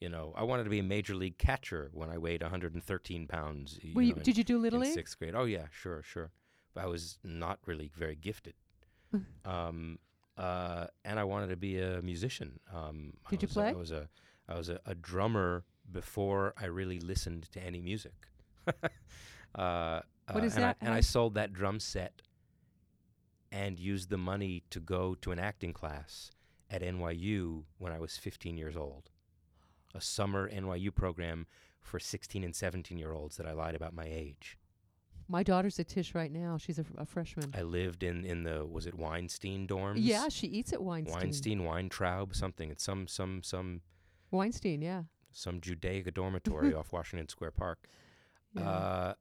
[0.00, 3.78] You know, I wanted to be a major league catcher when I weighed 113 pounds.
[3.82, 4.94] You Were you, did you do little in league?
[4.94, 5.34] sixth grade.
[5.34, 6.30] Oh yeah, sure, sure.
[6.78, 8.54] I was not really very gifted.
[9.44, 9.98] um,
[10.36, 12.60] uh, and I wanted to be a musician.
[12.74, 13.68] Um, I Did you was a- play?
[13.70, 14.08] I was a
[14.48, 18.14] I was a, a drummer before I really listened to any music.
[19.54, 20.76] uh, What uh, is and I, that?
[20.80, 22.22] and I sold that drum set
[23.50, 26.30] and used the money to go to an acting class
[26.70, 29.10] at NYU when I was 15 years old.
[29.94, 31.46] A summer NYU program
[31.80, 34.58] for 16 and 17 year olds that I lied about my age.
[35.28, 36.56] My daughter's at Tisch right now.
[36.56, 37.52] She's a, f- a freshman.
[37.56, 39.94] I lived in, in the was it Weinstein dorms?
[39.98, 41.18] yeah, she eats at Weinstein.
[41.20, 42.70] Weinstein, Weintraub, something.
[42.70, 43.80] It's some some some
[44.30, 45.02] Weinstein, yeah.
[45.32, 47.88] some Judaica dormitory off Washington Square Park.
[48.54, 48.68] Yeah.
[48.68, 49.14] Uh,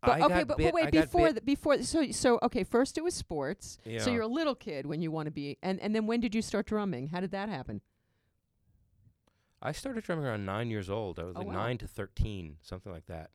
[0.00, 2.64] But I okay, got but, bit- but wait I before the, before so so okay,
[2.64, 3.78] first it was sports.
[3.84, 4.00] Yeah.
[4.00, 6.34] So you're a little kid when you want to be, and and then when did
[6.34, 7.08] you start drumming?
[7.08, 7.80] How did that happen?
[9.62, 11.18] I started drumming around nine years old.
[11.18, 11.54] I was Oh, like wow.
[11.54, 13.30] nine to thirteen, something like that.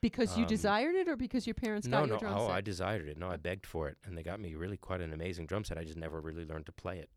[0.00, 2.16] Because you Um, desired it, or because your parents no, got you no.
[2.16, 2.54] a drum Oh, set?
[2.56, 3.18] I desired it.
[3.18, 5.76] No, I begged for it, and they got me really quite an amazing drum set.
[5.76, 7.10] I just never really learned to play it.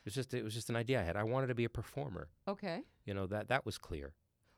[0.00, 1.16] It was just it was just an idea I had.
[1.16, 2.28] I wanted to be a performer.
[2.48, 2.82] okay.
[3.04, 4.14] You know that that was clear.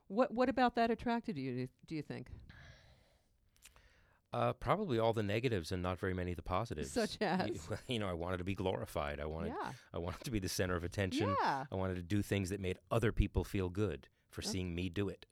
[0.08, 1.68] What what about that attracted you?
[1.86, 2.28] Do, you think?
[4.32, 6.90] Uh, probably all the negatives and not very many of the positives.
[6.90, 7.50] Such as?
[7.86, 9.20] you know, I wanted to be glorified.
[9.20, 9.72] I wanted Yeah.
[9.92, 11.34] I wanted to be the center of attention.
[11.42, 11.66] Yeah.
[11.70, 15.10] I wanted to do things that made other people feel good for seeing me do
[15.10, 15.26] it.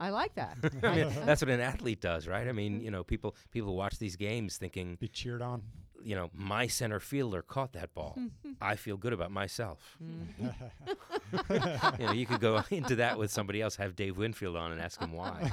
[0.00, 0.56] I like that.
[0.82, 2.48] I mean, that's what an athlete does, right?
[2.48, 5.62] I mean, you know, people people watch these games thinking, Be cheered on.
[6.02, 8.18] you know, my center fielder caught that ball.
[8.62, 9.98] I feel good about myself.
[10.40, 14.80] you know, you could go into that with somebody else, have Dave Winfield on, and
[14.80, 15.52] ask him why.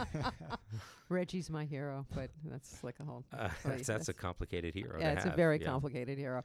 [1.09, 3.23] Reggie's my hero, but that's like a whole.
[3.37, 4.97] Uh, that's, that's a complicated hero.
[4.97, 5.67] to yeah, it's a very yeah.
[5.67, 6.43] complicated hero.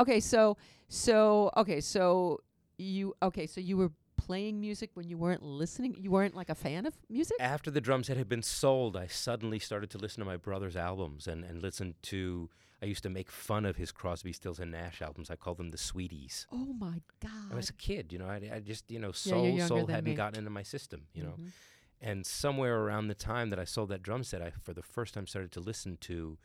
[0.00, 0.56] Okay, so
[0.88, 2.40] so okay, so
[2.78, 3.90] you okay, so you were
[4.26, 5.96] playing music when you weren't listening.
[5.98, 7.36] You weren't like a fan of music.
[7.40, 10.76] After the drum set had been sold, I suddenly started to listen to my brother's
[10.76, 12.48] albums and, and listen to.
[12.82, 15.30] I used to make fun of his Crosby, Stills and Nash albums.
[15.30, 16.46] I called them the Sweeties.
[16.52, 17.52] Oh my God!
[17.52, 18.26] I was a kid, you know.
[18.26, 20.14] I, I just, you know, soul, younger soul hadn't me.
[20.14, 21.36] gotten into my system, you know.
[21.40, 21.50] Mhm.
[22.00, 25.14] And somewhere around the time that I sold that drum set, I for the first
[25.14, 26.36] time started to listen to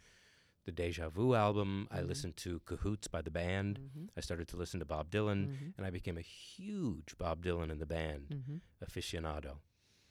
[0.69, 1.87] the Deja Vu album.
[1.89, 2.07] I Mhm.
[2.07, 3.79] listened to Cahoots by the band.
[3.79, 4.09] Mhm.
[4.15, 5.73] I started to listen to Bob Dylan, Mhm.
[5.77, 8.61] and I became a huge Bob Dylan and the band Mhm.
[8.85, 9.61] aficionado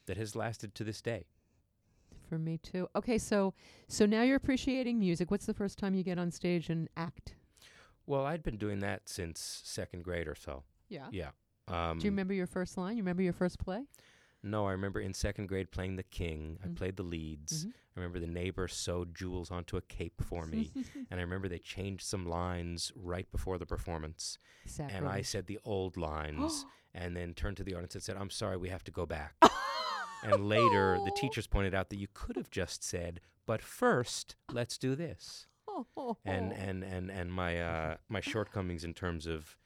[0.06, 1.26] that has lasted to this day.
[2.28, 2.88] For me too.
[2.96, 3.54] Okay, so
[3.86, 5.30] so now you're appreciating music.
[5.30, 7.36] What's the first time you get on stage and act?
[8.04, 10.64] Well, I'd been doing that since second grade or so.
[10.88, 11.08] Yeah.
[11.12, 11.30] Yeah.
[11.68, 12.96] Um, Do you remember your first line?
[12.96, 13.86] You remember your first play?
[14.42, 16.58] No, I remember in second grade playing the king.
[16.64, 16.76] I Mhm.
[16.76, 17.66] played the leads.
[17.66, 17.70] Mhm.
[17.96, 20.72] I remember the neighbor sewed jewels onto a cape for me.
[21.10, 24.38] and I remember they changed some lines right before the performance.
[24.94, 28.30] And I said the old lines and then turned to the audience and said, I'm
[28.30, 29.34] sorry, we have to go back.
[30.22, 34.78] and later, the teachers pointed out that you could have just said, but first, let's
[34.78, 35.46] do this.
[36.24, 39.56] And, and, and, and my, uh, my shortcomings in terms of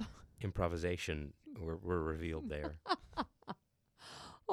[0.41, 2.79] improvisation were, were revealed there.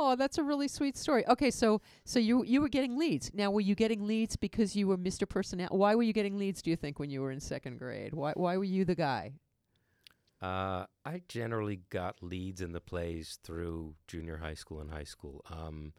[0.01, 1.27] Oh, that's a really sweet story.
[1.27, 3.31] Okay, so so you you were getting leads.
[3.33, 5.27] Now, were you getting leads because you were Mr.
[5.27, 5.67] Personal?
[5.71, 6.61] Why were you getting leads?
[6.61, 8.13] Do you think when you were in second grade?
[8.13, 9.33] Why why were you the guy?
[10.41, 15.43] Uh, I generally got leads in the plays through junior high school and high school.
[15.51, 15.91] Um,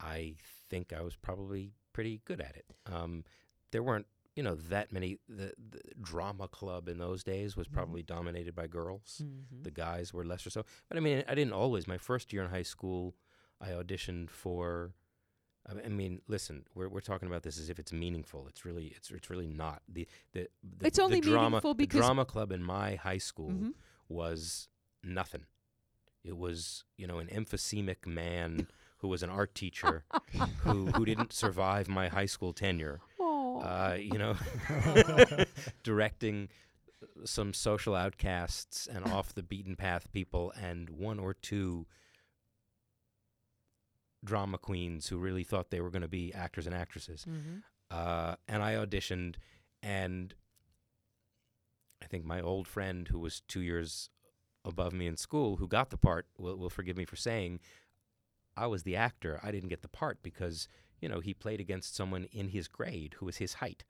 [0.00, 0.36] I
[0.70, 2.64] think I was probably pretty good at it.
[2.90, 3.24] Um,
[3.72, 5.18] there weren't, you know, that many.
[5.28, 9.20] The, the drama club in those days was probably dominated by girls.
[9.22, 9.62] Mhm.
[9.62, 10.64] The guys were lesser so.
[10.88, 11.86] But I mean, I didn't always.
[11.86, 13.14] My first year in high school,
[13.60, 14.92] I auditioned for.
[15.68, 18.46] I mean- listen, we're we're talking about this as if it's meaningful.
[18.48, 19.82] It's really it's it's really not.
[19.88, 23.50] The the, the It's only the drama meaningful the drama club in my high school
[23.50, 23.72] Mhm.
[24.08, 24.68] was
[25.02, 25.44] nothing.
[26.22, 30.04] It was, you know, an emphysemic man who was an art teacher
[30.60, 33.00] who who didn't survive my high school tenure.
[33.20, 34.36] Uh, you know,
[35.82, 36.48] directing
[37.24, 41.86] some social outcasts and off the beaten path people and one or two
[44.26, 47.24] drama queens who really thought they were going to be actors and actresses.
[47.24, 47.62] Mhm.
[47.90, 49.36] Uh, and I auditioned,
[49.82, 50.34] and
[52.02, 54.10] I think my old friend who was two years
[54.64, 57.60] above me in school, who got the part, will, will forgive me for saying,
[58.56, 59.38] I was the actor.
[59.42, 60.66] I didn't get the part because,
[61.00, 63.84] you know, he played against someone in his grade who was his height.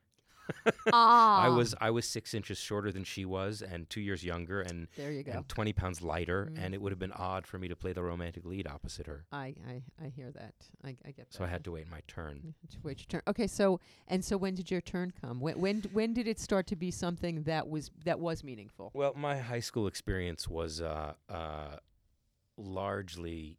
[0.67, 1.55] I Ah.
[1.57, 5.13] was I was six inches shorter than she was, and two years younger, and There
[5.13, 5.33] you go.
[5.33, 6.59] and twenty pounds lighter, Mm.
[6.65, 9.27] and it would have been odd for me to play the romantic lead opposite her.
[9.33, 10.55] I, I I hear that.
[10.85, 11.35] I, I get that.
[11.35, 12.55] So I had to wait my turn.
[12.71, 13.23] to wait your turn.
[13.27, 15.41] Okay, so and so when did your turn come?
[15.41, 18.91] When when when did it start to be something that was that was meaningful?
[18.95, 21.77] Well, my high school experience was uh, uh,
[22.57, 23.59] largely,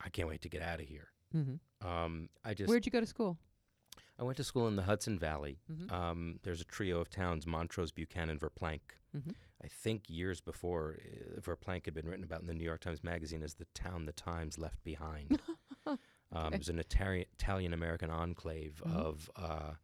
[0.00, 1.08] I can't wait to get out of here.
[1.34, 1.60] Mhm.
[1.82, 3.38] Um, I just Where'd you go to school?
[4.20, 5.58] I went to school in the Hudson Valley.
[5.72, 5.90] Mhm.
[5.90, 8.80] Um, there's a trio of towns: Montrose, Buchanan, Verplanck.
[9.16, 9.34] Mhm.
[9.64, 13.02] I think years before, uh, Verplanck had been written about in the New York Times
[13.02, 15.40] Magazine as the town the Times left behind.
[16.32, 18.92] um, it was an Italian Italian American enclave Mhm.
[18.94, 19.74] of, uh,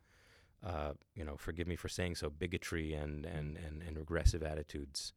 [0.63, 5.15] uh, you know, forgive me for saying so, bigotry and and and, and regressive attitudes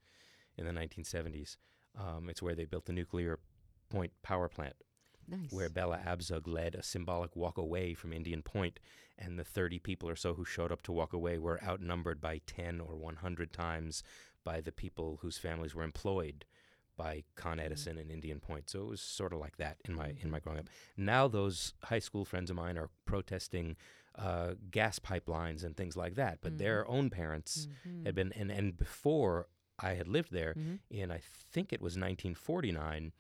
[0.58, 1.58] in the 1970s.
[1.96, 3.40] Um, it's where they built the nuclear
[3.90, 4.76] point power plant
[5.30, 5.52] Nice.
[5.52, 8.80] where Bella Abzug led a symbolic walk away from Indian Point,
[9.18, 12.40] and the 30 people or so who showed up to walk away were outnumbered by
[12.48, 14.04] 10 or 100 times
[14.44, 16.46] by the people whose families were employed
[16.98, 18.70] by Con Edison and Indian Point.
[18.70, 20.70] So it was sort of like that in my in my growing up.
[20.98, 23.78] Now those high school friends of mine are protesting
[24.16, 27.68] uh, gas pipelines and things like that, but their own parents
[28.06, 29.48] had been and and before
[29.82, 30.80] I had lived there Mhm.
[30.90, 31.20] in I
[31.52, 33.14] think it was 1949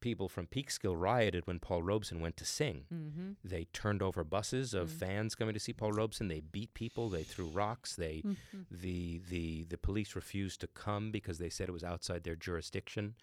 [0.00, 2.86] people from Peekskill rioted when Paul Robeson went to sing.
[2.92, 3.36] Mhm.
[3.44, 4.98] They turned over buses of Mm.
[4.98, 6.28] fans coming to see Paul Robeson.
[6.28, 7.08] They beat people.
[7.10, 7.94] They threw rocks.
[7.96, 8.66] They Mhm.
[8.70, 13.14] the the the police refused to come because they said it was outside their jurisdiction,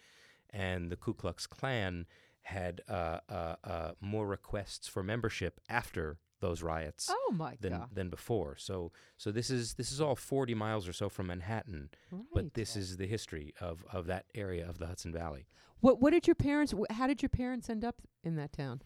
[0.49, 2.05] and the Ku Klux Klan
[2.43, 7.89] had uh, uh, uh, more requests for membership after those riots Oh my than God.
[7.93, 8.55] than before.
[8.57, 12.23] So so this is this is all 40 miles or so from Manhattan, Right.
[12.31, 15.47] but this is the history of of that area of the Hudson Valley.
[15.81, 16.73] What what did your parents?
[16.73, 18.81] wh- How did your parents end up in that town?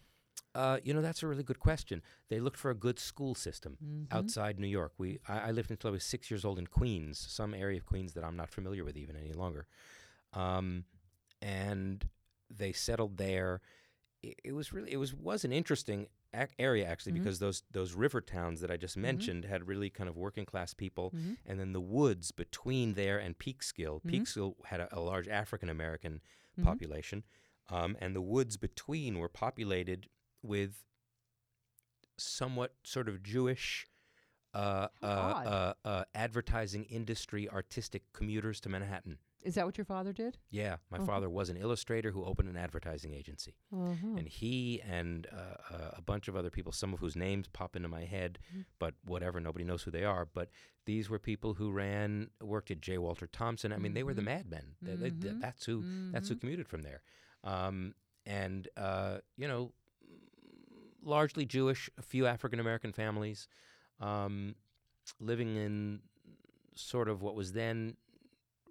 [0.54, 2.02] Uh, you know, that's a really good question.
[2.28, 4.06] They looked for a good school system Mhm.
[4.14, 4.92] outside New York.
[4.98, 7.86] We I, I lived until I was six years old in Queens, some area of
[7.86, 9.66] Queens that I'm not familiar with even any longer.
[10.34, 10.84] Um,
[11.40, 12.08] and
[12.50, 13.60] they settled there.
[14.22, 17.16] It, it was really it was was an interesting ac- area actually Mhm.
[17.24, 19.02] because those those river towns that I just Mhm.
[19.02, 21.38] mentioned had really kind of working class people, Mhm.
[21.46, 24.02] and then the woods between there and Peekskill.
[24.02, 24.10] Mhm.
[24.10, 26.20] Peekskill had a, a large African American
[26.58, 26.64] Mhm.
[26.64, 27.24] population,
[27.68, 30.08] um, and the woods between were populated
[30.42, 30.84] with
[32.18, 33.86] somewhat sort of Jewish,
[34.54, 39.18] uh, uh, uh, uh, advertising industry artistic commuters to Manhattan.
[39.42, 40.38] Is that what your father did?
[40.50, 41.06] Yeah, my Uh-huh.
[41.06, 43.56] father was an illustrator who opened an advertising agency.
[43.72, 44.16] Uh-huh.
[44.16, 47.74] And he and uh, uh, a bunch of other people, some of whose names pop
[47.74, 48.66] into my head, Mhm.
[48.78, 50.24] but whatever, nobody knows who they are.
[50.26, 50.50] But
[50.84, 52.98] these were people who ran, worked at J.
[52.98, 53.72] Walter Thompson.
[53.72, 54.26] I mean, they were the Mhm.
[54.26, 54.76] madmen.
[54.80, 55.40] They- they- th- Mhm.
[55.40, 55.82] that's who.
[56.12, 56.40] That's who Mhm.
[56.40, 57.02] commuted from there.
[57.42, 59.72] Um, and uh, you know,
[61.02, 63.48] largely Jewish, a few African American families,
[63.98, 64.54] um,
[65.18, 66.02] living in
[66.74, 67.96] sort of what was then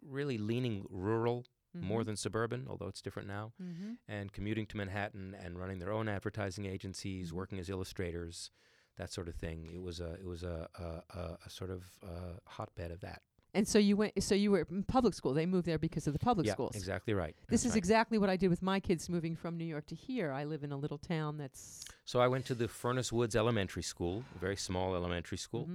[0.06, 2.06] really leaning rural more Mhm.
[2.08, 3.98] than suburban, although it's different now, Mhm.
[4.08, 7.36] and commuting to Manhattan and running their own advertising agencies, Mhm.
[7.36, 8.52] working as illustrators,
[8.98, 9.68] that sort of thing.
[9.68, 13.22] It was a it was a a, a, a sort of uh, hotbed of that.
[13.54, 14.22] And so you went.
[14.24, 15.34] So you were in public school.
[15.34, 16.76] They moved there because of the public yeah, schools.
[16.76, 17.36] exactly right.
[17.48, 17.78] This That's is right.
[17.78, 20.32] exactly what I did with my kids moving from New York to here.
[20.32, 23.84] I live in a little town that's So I went to the Furnace Woods Elementary
[23.84, 25.70] School, a very small elementary school.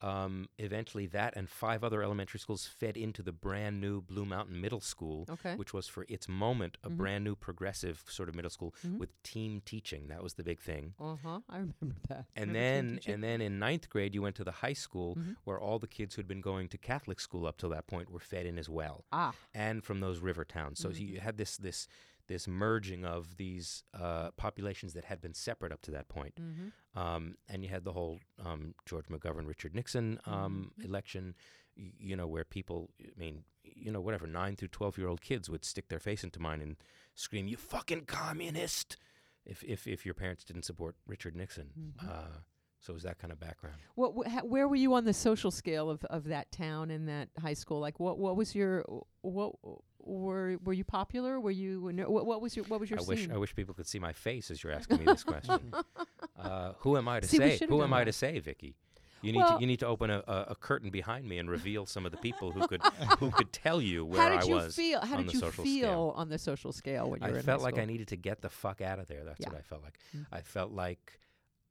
[0.00, 4.60] Um, eventually, that and five other elementary schools fed into the brand new Blue Mountain
[4.60, 5.56] Middle School, Okay.
[5.56, 6.96] which was for its moment a Mhm.
[6.96, 8.98] brand new progressive sort of middle school Mhm.
[8.98, 10.06] with team teaching.
[10.08, 10.94] That was the big thing.
[11.00, 11.40] Uh huh.
[11.48, 12.26] I remember that.
[12.36, 15.36] And Remember then, and then in ninth grade, you went to the high school Mhm.
[15.44, 18.20] where all the kids who'd been going to Catholic school up till that point were
[18.20, 20.78] fed in as well, ah, and from those river towns.
[20.78, 21.88] So you had this this
[22.28, 26.36] this merging of these uh, populations that had been separate up to that point.
[26.40, 26.72] Mhm.
[26.94, 30.84] Um, and you had the whole um, George McGovern, Richard Nixon um, Mhm.
[30.84, 31.34] election,
[31.76, 35.20] y- you know, where people, I mean, you know, whatever, nine through 12 year old
[35.20, 36.76] kids would stick their face into mine and
[37.14, 38.96] scream, You fucking communist!
[39.44, 41.70] If, if, if your parents didn't support Richard Nixon.
[41.98, 42.08] Mhm.
[42.08, 42.38] Uh,
[42.80, 43.76] so it was that kind of background.
[43.96, 44.12] what?
[44.16, 47.28] wh- ha- where were you on the social scale of, of that town and that
[47.40, 47.80] high school?
[47.80, 48.18] Like, what?
[48.18, 48.84] What was your?
[49.22, 49.54] What
[49.98, 50.56] were?
[50.64, 51.40] Were you popular?
[51.40, 51.90] Were you?
[51.92, 52.64] no- What, what was your?
[52.66, 53.28] What was your I wish?
[53.28, 55.72] I wish people could see my face as you're asking me this question.
[56.38, 57.58] uh, who am I to See, say?
[57.68, 58.76] Who am I to say, Vicky?
[59.20, 61.50] You need Well- to you need to open a, a, a curtain behind me and
[61.50, 62.80] reveal some of the people who could
[63.18, 65.00] who could tell you where how did I you was feel?
[65.00, 65.50] How did you feel
[65.82, 66.12] scale.
[66.14, 68.16] on the social scale when you I were in I felt like I needed to
[68.16, 69.24] get the fuck out of there.
[69.24, 69.48] That's Yeah.
[69.48, 69.98] what I felt like.
[70.16, 70.26] Mm.
[70.30, 71.18] I felt like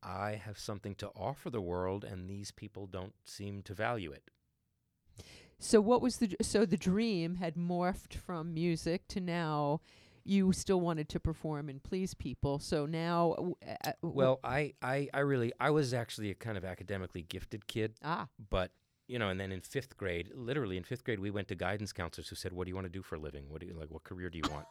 [0.02, 4.30] I have something to offer the world, and these people don't seem to value it.
[5.58, 6.36] So what was the?
[6.40, 9.80] So the dream had morphed from music to now.
[10.24, 12.58] You still wanted to perform and please people.
[12.58, 16.58] So now, w- uh, uh, Well, I, I, I really, I was actually a kind
[16.58, 18.70] of academically gifted kid, ah, but
[19.06, 21.94] you know, and then in fifth grade, literally in fifth grade, we went to guidance
[21.94, 23.48] counselors who said, "What do you want to do for a living?
[23.48, 23.90] What do you like?
[23.90, 24.66] What career do you want?"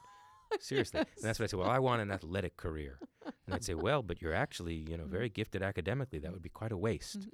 [0.60, 1.60] Seriously, and that's what I said.
[1.60, 2.99] Well, I want an athletic career,
[3.45, 6.19] and I'd say, "Well, but you're actually, you know, very gifted academically.
[6.19, 7.27] That would be quite a waste."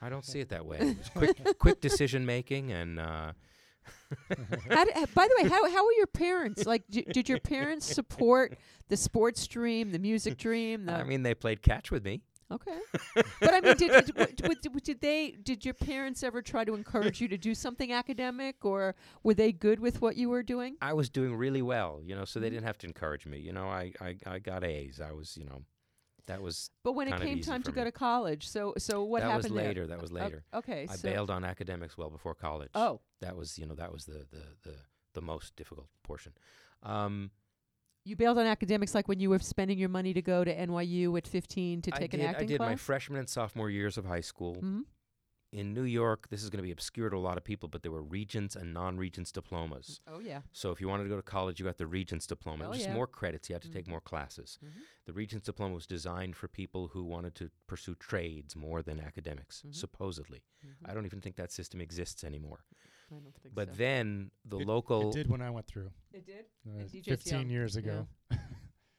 [0.00, 0.96] I don't see it that way.
[1.14, 3.32] Quick, quick decision making, and uh,
[4.30, 4.34] uh,
[5.14, 6.66] by the way, how how were your parents?
[6.66, 8.56] Like, d- did your parents support
[8.88, 10.86] the sports dream, the music dream?
[10.86, 12.22] The I mean, they played catch with me.
[12.50, 12.78] Okay,
[13.40, 15.30] but I mean, did, did, did, did they?
[15.42, 19.52] Did your parents ever try to encourage you to do something academic, or were they
[19.52, 20.76] good with what you were doing?
[20.80, 22.52] I was doing really well, you know, so they Mhm.
[22.52, 23.38] didn't have to encourage me.
[23.38, 25.00] You know, I, I, I got A's.
[25.00, 25.62] I was, you know,
[26.26, 29.20] that was But when it came time to for go to college, so so what
[29.20, 29.66] that happened That was there?
[29.68, 29.86] later.
[29.86, 30.44] That was later.
[30.54, 32.70] okay, I so bailed on academics well before college.
[32.74, 34.74] oh, that was, you know, that was the the the,
[35.14, 36.32] the most difficult portion.
[36.82, 37.30] Um,
[38.06, 41.16] you bailed on academics like when you were spending your money to go to NYU
[41.18, 43.98] at 15 to I take did, an acting I did my freshman and sophomore years
[43.98, 44.82] of high school Mhm.
[45.52, 46.28] in New York.
[46.28, 48.54] This is going to be obscure to a lot of people, but there were regents
[48.54, 50.00] and non-regents diplomas.
[50.06, 50.42] Oh yeah.
[50.52, 52.64] So if you wanted to go to college, you got the Regents diploma.
[52.64, 52.94] it Oh, was just yeah.
[52.94, 53.48] more credits.
[53.48, 53.90] You had to take Mhm.
[53.90, 54.58] more classes.
[54.64, 54.70] Mhm.
[55.06, 59.62] The Regents diploma was designed for people who wanted to pursue trades more than academics,
[59.62, 59.74] Mhm.
[59.74, 60.42] supposedly.
[60.84, 62.64] I don't even think that system exists anymore.
[63.10, 63.74] I don't think But so.
[63.76, 65.90] then the It- local It did when I went through.
[66.12, 66.46] it did.
[66.68, 68.08] uh, 15 years ago.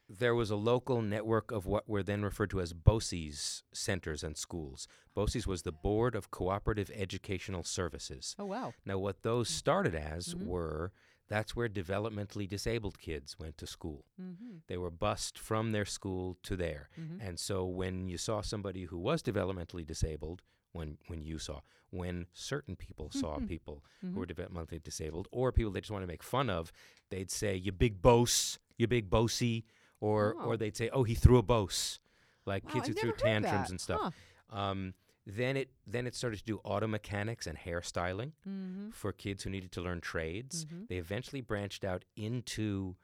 [0.09, 4.37] there was a local network of what were then referred to as BOCES centers and
[4.37, 4.87] schools.
[5.15, 8.33] BOCES was the Board of Cooperative Educational Services.
[8.39, 8.73] Oh wow.
[8.85, 10.45] Now, what those started as Mhm.
[10.45, 10.93] were
[11.29, 14.05] that's where developmentally disabled kids went to school.
[14.21, 14.59] Mm-hmm.
[14.67, 16.87] They were bused from their school to there.
[16.97, 17.17] Mhm.
[17.19, 20.41] And so when you saw somebody who was developmentally disabled,
[20.77, 23.47] when when you saw, when certain people saw Mhm.
[23.47, 24.13] people Mhm.
[24.13, 26.71] who were developmentally disabled, or people they just want to make fun of,
[27.09, 29.65] they'd say, "You big bose, you big bosey,"
[29.99, 30.45] or Oh.
[30.47, 31.99] or they'd say, "Oh, he threw a bose,"
[32.45, 34.13] like Wow, kids I who threw tantrums and stuff.
[34.49, 34.93] Um,
[35.25, 38.91] then it then it started to do auto mechanics and hairstyling Mm-hmm.
[38.91, 40.63] for kids who needed to learn trades.
[40.65, 40.87] Mhm.
[40.87, 42.95] They eventually branched out into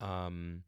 [0.00, 0.64] um,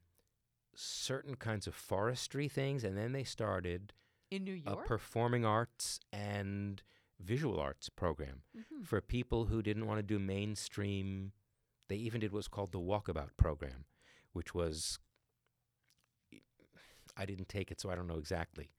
[0.75, 3.93] certain kinds of forestry things, and then they started
[4.31, 6.83] In New a performing arts and
[7.21, 8.85] visual arts program Mhm.
[8.85, 11.33] for people who didn't want to do mainstream.
[11.89, 13.85] They even did what's called the walkabout program,
[14.33, 14.99] which was
[17.17, 18.71] I didn't take it, so I don't know exactly.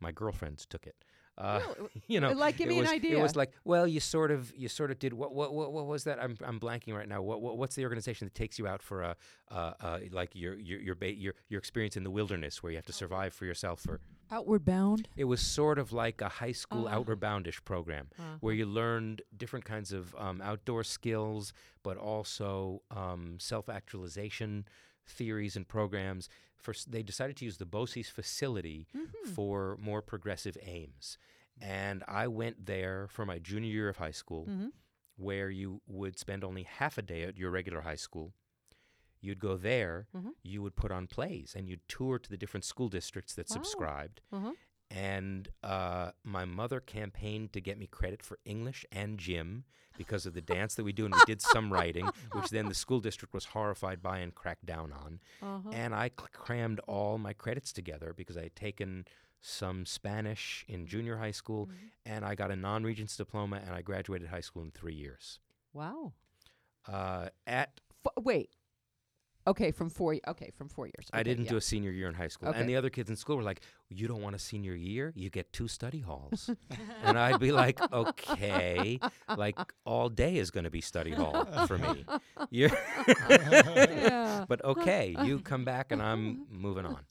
[0.00, 0.96] My girlfriends took it.
[1.36, 1.60] Uh,
[2.08, 3.18] you know, Like, give it me an was, idea.
[3.18, 5.86] It was like, well, you sort of, you sort of did what, what, what, what
[5.86, 6.22] was that?
[6.22, 7.20] I'm, I'm blanking right now.
[7.20, 9.16] What, what, what's the organization that takes you out for a,
[9.50, 12.76] uh, uh, like your, your, your, ba- your, your experience in the wilderness where you
[12.78, 14.00] have to survive for yourself for.
[14.30, 15.08] Outward Bound.
[15.16, 16.92] It was sort of like a high school Uh.
[16.92, 18.08] outward boundish program
[18.40, 21.52] where you learned different kinds of um, outdoor skills,
[21.82, 24.66] but also um, self-actualization
[25.06, 26.28] theories and programs.
[26.56, 28.86] For s- they decided to use the BOCES facility
[29.34, 31.16] for more progressive aims,
[31.60, 34.46] and I went there for my junior year of high school,
[35.16, 38.32] where you would spend only half a day at your regular high school.
[39.20, 40.06] You'd go there,
[40.42, 43.54] you would put on plays, and you'd tour to the different school districts that Wow.
[43.54, 44.20] subscribed.
[44.32, 44.52] Uh-huh.
[44.90, 49.64] And uh, my mother campaigned to get me credit for English and gym
[49.96, 52.74] because of the dance that we do, and we did some writing, which then the
[52.74, 55.20] school district was horrified by and cracked down on.
[55.42, 55.70] Uh-huh.
[55.72, 59.04] And I cl- crammed all my credits together because I had taken
[59.42, 61.70] some Spanish in junior high school,
[62.04, 65.38] and I got a non-regents diploma, and I graduated high school in three years.
[65.72, 66.12] Wow.
[66.88, 68.50] Uh, at F- wait.
[69.50, 70.16] Okay, from four.
[70.28, 71.08] Okay, from four years.
[71.12, 71.50] I didn't yeah.
[71.50, 72.50] do a senior year in high school.
[72.50, 72.60] Okay.
[72.60, 75.12] And the other kids in school were like, You don't want a senior year?
[75.16, 76.50] You get two study halls.
[77.02, 79.00] and I'd be like, Okay.
[79.36, 82.04] Like all day is going to be study hall for me.
[82.50, 82.74] Yeah.
[84.48, 87.04] but okay, you come back and I'm moving on.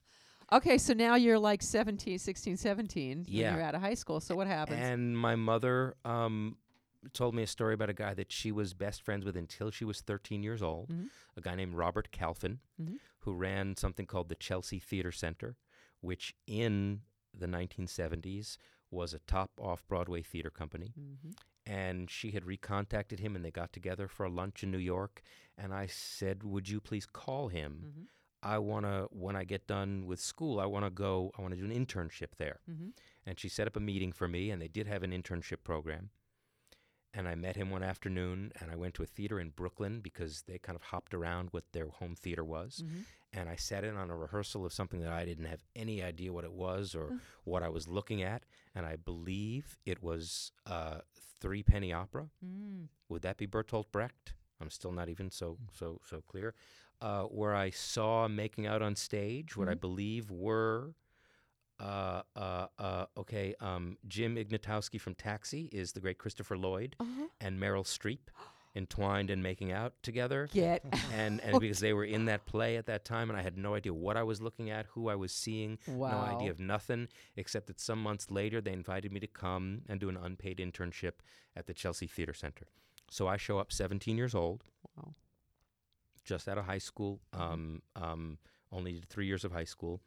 [0.51, 3.53] Okay, so now you're like 17, 16, 17 when Yeah.
[3.53, 4.19] you're out of high school.
[4.19, 4.79] So what happens?
[4.81, 6.57] And my mother um,
[7.13, 9.85] told me a story about a guy that she was best friends with until she
[9.85, 11.09] was 13 years old, Mhm.
[11.37, 12.99] a guy named Robert Kalfin, Mhm.
[13.19, 15.55] who ran something called the Chelsea Theater Center,
[16.01, 18.57] which in the 1970s
[18.91, 20.93] was a top off Broadway theater company.
[20.97, 21.35] Mhm.
[21.65, 25.21] And she had recontacted him and they got together for a lunch in New York.
[25.57, 27.93] And I said, Would you please call him?
[27.95, 28.07] Mhm.
[28.41, 31.53] I want to, when I get done with school, I want to go, I want
[31.53, 32.61] to do an internship there.
[32.69, 32.93] Mhm.
[33.25, 36.09] And she set up a meeting for me, and they did have an internship program.
[37.13, 40.43] And I met him one afternoon, and I went to a theater in Brooklyn because
[40.43, 42.83] they kind of hopped around what their home theater was.
[42.85, 43.05] Mhm.
[43.33, 46.31] And I sat in on a rehearsal of something that I didn't have any idea
[46.33, 48.43] what it was or what I was looking at.
[48.75, 51.01] And I believe it was uh,
[51.39, 52.29] Three Penny Opera.
[52.45, 52.89] Mm.
[53.07, 54.33] Would that be Bertolt Brecht?
[54.61, 56.53] I'm still not even so so so clear.
[57.01, 60.93] Uh, where I saw making out on stage what I believe were
[61.79, 63.55] uh, uh, uh, okay.
[63.59, 67.27] Um, Jim Ignatowski from Taxi is the great Christopher Lloyd, Uh-huh.
[67.41, 68.19] and Meryl Streep
[68.75, 70.47] entwined and making out together.
[70.51, 73.57] Get and and because they were in that play at that time, and I had
[73.57, 77.07] no idea what I was looking at, who I was seeing, no idea of nothing,
[77.35, 81.13] except that some months later they invited me to come and do an unpaid internship
[81.55, 82.67] at the Chelsea Theater Center.
[83.09, 84.63] So I show up 17 years old,
[84.95, 85.15] Wow.
[86.23, 88.37] just out of high school, um, um,
[88.71, 89.99] only did three years of high school,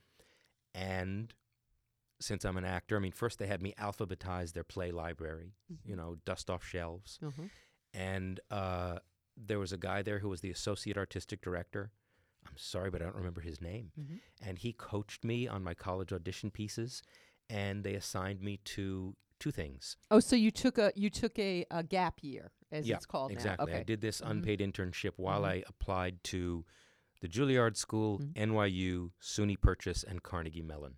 [0.74, 1.34] and
[2.22, 5.54] since I'm an actor, I mean, first they had me alphabetize their play library,
[5.84, 7.42] you know, dust off shelves Uh-huh.
[7.94, 8.98] and uh,
[9.36, 11.90] there was a guy there who was the associate artistic director.
[12.46, 13.92] I'm sorry, but I don't remember his name.
[13.98, 14.20] Mhm.
[14.40, 17.02] And he coached me on my college audition pieces,
[17.48, 19.96] and they assigned me to two things.
[20.10, 23.30] Oh, so you took a you took a, a gap year, as yeah, it's called
[23.30, 23.66] exactly.
[23.66, 23.72] now.
[23.72, 23.80] Okay.
[23.80, 24.30] I did this Mhm.
[24.30, 25.48] unpaid internship while Mhm.
[25.48, 26.64] I applied to
[27.20, 28.32] the Juilliard School, Mhm.
[28.34, 30.96] NYU, SUNY Purchase, and Carnegie Mellon.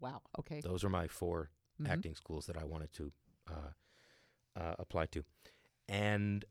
[0.00, 0.22] Wow.
[0.38, 0.60] Okay.
[0.60, 1.88] Those are my 4 Mhm.
[1.90, 3.12] acting schools that I wanted to
[3.50, 3.70] uh,
[4.56, 5.24] uh, apply to.
[5.88, 6.44] And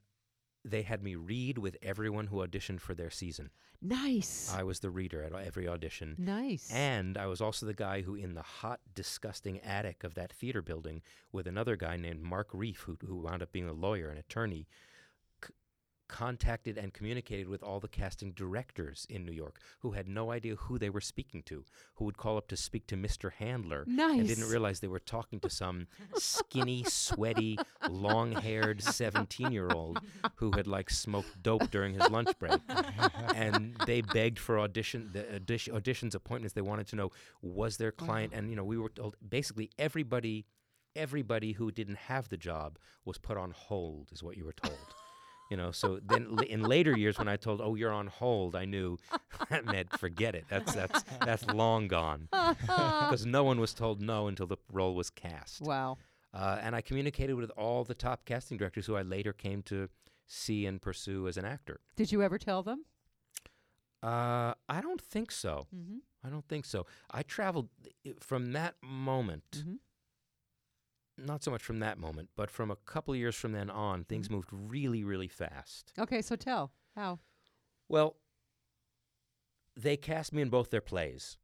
[0.65, 3.49] they had me read with everyone who auditioned for their season.
[3.81, 4.49] Nice.
[4.53, 6.15] I was the reader at every audition.
[6.17, 6.71] nice.
[6.71, 10.61] And I was also the guy who, in the hot, disgusting attic of that theater
[10.61, 11.01] building,
[11.33, 14.67] with another guy named Mark Reef, who, who wound up being a lawyer and attorney,
[16.07, 20.55] contacted and communicated with all the casting directors in New York who had no idea
[20.55, 21.63] who they were speaking to,
[21.95, 23.31] who would call up to speak to Mr.
[23.31, 24.19] Handler nice.
[24.19, 27.57] and didn't realize they were talking to some skinny, sweaty,
[27.89, 29.99] long haired 17 year old
[30.35, 32.59] who had like smoked dope during his lunch break.
[33.35, 36.53] and they begged for audition, the audition, auditions, appointments.
[36.53, 40.45] They wanted to know was their client, and you know, we were told basically everybody,
[40.95, 44.77] everybody who didn't have the job was put on hold, is what you were told.
[45.49, 48.65] You know, so then in later years, when I told, "Oh, you're on hold," I
[48.65, 48.97] knew
[49.49, 50.45] that meant forget it.
[50.49, 55.09] That's that's that's long gone because no one was told no until the role was
[55.09, 55.61] cast.
[55.61, 55.97] wow.
[56.33, 59.87] Uh, and I communicated with all the top casting directors who I later came to
[60.25, 61.79] see and pursue as an actor.
[61.95, 62.85] Did you ever tell them?
[64.01, 65.67] Uh, I don't think so.
[65.75, 65.97] Mm-hmm.
[66.25, 66.85] I don't think so.
[67.11, 67.69] I traveled
[68.19, 69.77] from that moment, Mhm.
[71.17, 74.03] Not so much from that moment, but from a couple of years from then on,
[74.03, 75.93] things moved really, really fast.
[75.97, 77.19] Okay, so tell how.
[77.89, 78.15] Well,
[79.75, 81.37] they cast me in both their plays.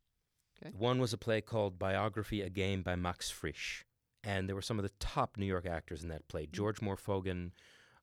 [0.61, 0.73] Okay.
[0.77, 3.85] One was a play called Biography, a Game by Max Frisch.
[4.23, 6.45] and there were some of the top New York actors in that play.
[6.51, 7.51] George Morfogen,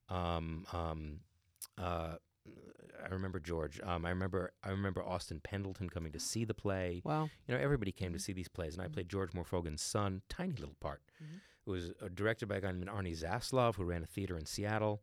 [0.08, 1.20] um, um,
[1.78, 2.14] uh,
[3.04, 3.80] I remember George.
[3.82, 7.02] Um, I remember I remember Austin Pendleton coming to see the play.
[7.04, 7.28] Wow.
[7.46, 10.54] You know, everybody came to see these plays, and I played George Morfogen's son, tiny
[10.54, 11.02] little part.
[11.66, 14.46] It was uh, directed by a guy named Arne Zaslove, who ran a theater in
[14.46, 15.02] Seattle.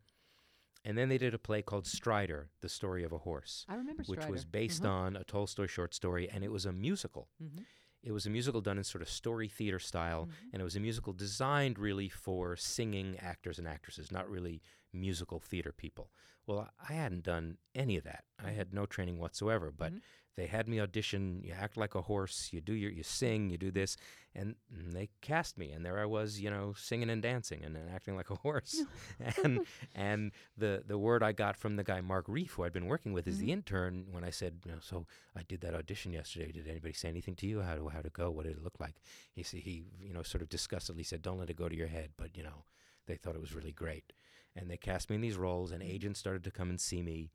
[0.86, 4.02] And then they did a play called Strider, The Story of a Horse, I remember
[4.04, 4.94] which was based Uh-huh.
[4.94, 7.28] on a Tolstoy short story, and it was a musical.
[7.42, 7.64] Mhm.
[8.02, 10.80] It was a musical done in sort of story theater style, and it was a
[10.80, 14.60] musical designed really for singing actors and actresses, not really
[14.92, 16.10] musical theater people.
[16.46, 18.26] Well, I hadn't done any of that.
[18.38, 19.94] I had no training whatsoever, but
[20.36, 21.40] they had me audition.
[21.44, 22.50] You act like a horse.
[22.52, 23.50] You do your, you sing.
[23.50, 23.96] You do this,
[24.34, 24.56] and,
[24.92, 28.16] they cast me, and there I was, you know, singing and dancing and, and acting
[28.16, 28.82] like a horse.
[29.44, 29.60] and
[29.94, 33.12] and the the word I got from the guy Mark Reef, who I'd been working
[33.12, 33.52] with, as the mm-hmm.
[33.52, 35.06] intern, when I said, you know, so
[35.36, 36.50] I did that audition yesterday.
[36.52, 37.60] Did anybody say anything to you?
[37.60, 38.30] How to how to go?
[38.30, 38.96] What did it look like?
[39.32, 41.88] He said he, you know, sort of disgustedly said, "Don't let it go to your
[41.88, 42.64] head." But you know,
[43.06, 44.12] they thought it was really great,
[44.56, 45.70] and they cast me in these roles.
[45.70, 45.92] And mm-hmm.
[45.92, 47.30] agents started to come and see me,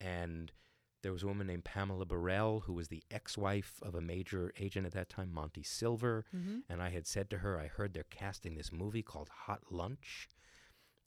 [0.00, 0.52] and
[1.02, 4.86] there was a woman named Pamela Burrell who was the ex-wife of a major agent
[4.86, 6.24] at that time, Monty Silver.
[6.34, 6.58] Mm-hmm.
[6.68, 10.28] And I had said to her, I heard they're casting this movie called Hot Lunch,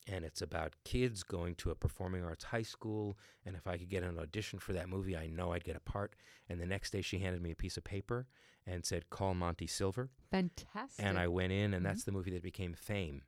[0.07, 3.17] and it's about kids going to a performing arts high school.
[3.45, 5.79] And if I could get an audition for that movie, I know I'd get a
[5.79, 6.15] part.
[6.49, 8.27] And the next day, she handed me a piece of paper
[8.67, 11.03] and said, "Call Monty Silver." Fantastic.
[11.03, 12.11] And I went in, and that's mm-hmm.
[12.11, 13.23] the movie that became Fame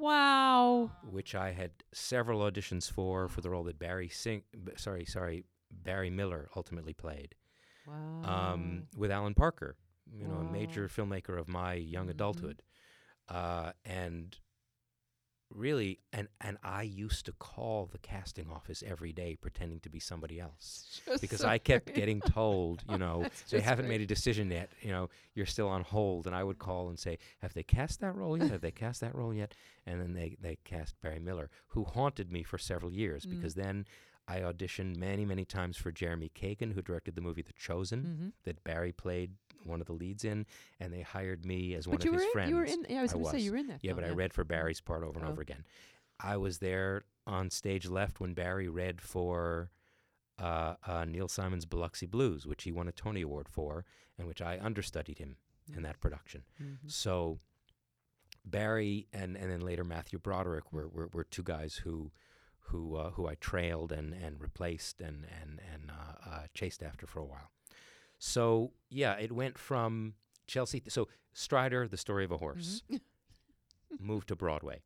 [0.00, 0.90] wow.
[1.08, 4.42] which I had several auditions for for the role that Barry Sing,
[4.76, 7.34] sorry, sorry, Barry Miller ultimately played,
[7.86, 8.52] Wow.
[8.54, 9.76] um, with Alan Parker,
[10.12, 12.10] you know, a major filmmaker of my young Mhm.
[12.10, 12.62] adulthood,
[13.28, 14.36] uh, and
[15.50, 19.98] really, and and I used to call the casting office every day pretending to be
[20.00, 20.86] somebody else
[21.20, 21.94] because so I kept great.
[21.94, 23.88] getting told, you know, they haven't great.
[23.88, 24.70] made a decision yet.
[24.80, 28.00] You know, you're still on hold, and I would call and say, "Have they cast
[28.00, 28.50] that role yet?
[28.50, 29.54] Have they cast that role yet?"
[29.86, 33.30] And then they they cast Barry Miller, who haunted me for several years Mm.
[33.30, 33.86] because then
[34.30, 38.32] I auditioned many many times for Jeremy Kagan, who directed the movie The Chosen Mhm.
[38.44, 39.32] that Barry played
[39.64, 40.46] one of the leads in,
[40.78, 42.48] and they hired me as one of his in- friends.
[42.50, 44.10] you were in- yeah, I was gonna say you were in that Yeah, film, but
[44.10, 45.32] I read for Barry's part over and Oh.
[45.32, 45.64] over again.
[46.18, 49.70] I was there on stage left when Barry read for
[50.38, 53.84] uh, uh, Neil Simon's Biloxi Blues, which he won a Tony Award for,
[54.16, 55.36] and which I understudied him
[55.76, 56.44] in that production.
[56.58, 56.90] Mhm.
[56.90, 57.40] So
[58.44, 62.10] Barry and, and then later Matthew Broderick were, were, were two guys who
[62.70, 67.06] who uh, who I trailed and, and replaced and and and uh, uh, chased after
[67.06, 67.50] for a while.
[68.18, 70.14] So yeah, it went from
[70.46, 70.82] Chelsea.
[70.88, 72.82] so Strider, the story of a horse,
[74.00, 74.82] moved to Broadway.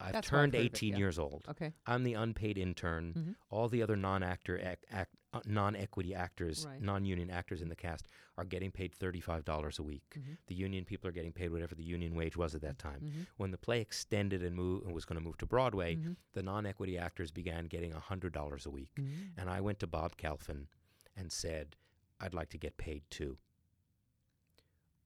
[0.00, 0.12] I've Mm-hmm.
[0.12, 0.98] That's turned heard of it, 18 yeah.
[0.98, 1.44] years old.
[1.50, 1.72] Okay.
[1.86, 3.14] I'm the unpaid intern.
[3.18, 3.34] Mhm.
[3.50, 6.80] All the other non-actor, ac- act, uh, non-equity actors, Right.
[6.80, 8.08] non-union actors in the cast
[8.38, 10.14] are getting paid $35 a week.
[10.18, 10.38] Mhm.
[10.46, 13.02] The union people are getting paid whatever the union wage was at that time.
[13.02, 13.26] Mhm.
[13.36, 16.16] When the play extended and moved and was going to move to Broadway, Mhm.
[16.32, 18.94] the non-equity actors began getting $100 a week.
[18.94, 19.32] Mhm.
[19.36, 20.68] And I went to Bob Kalfin
[21.14, 21.76] and said,
[22.20, 23.36] "I'd like to get paid too,"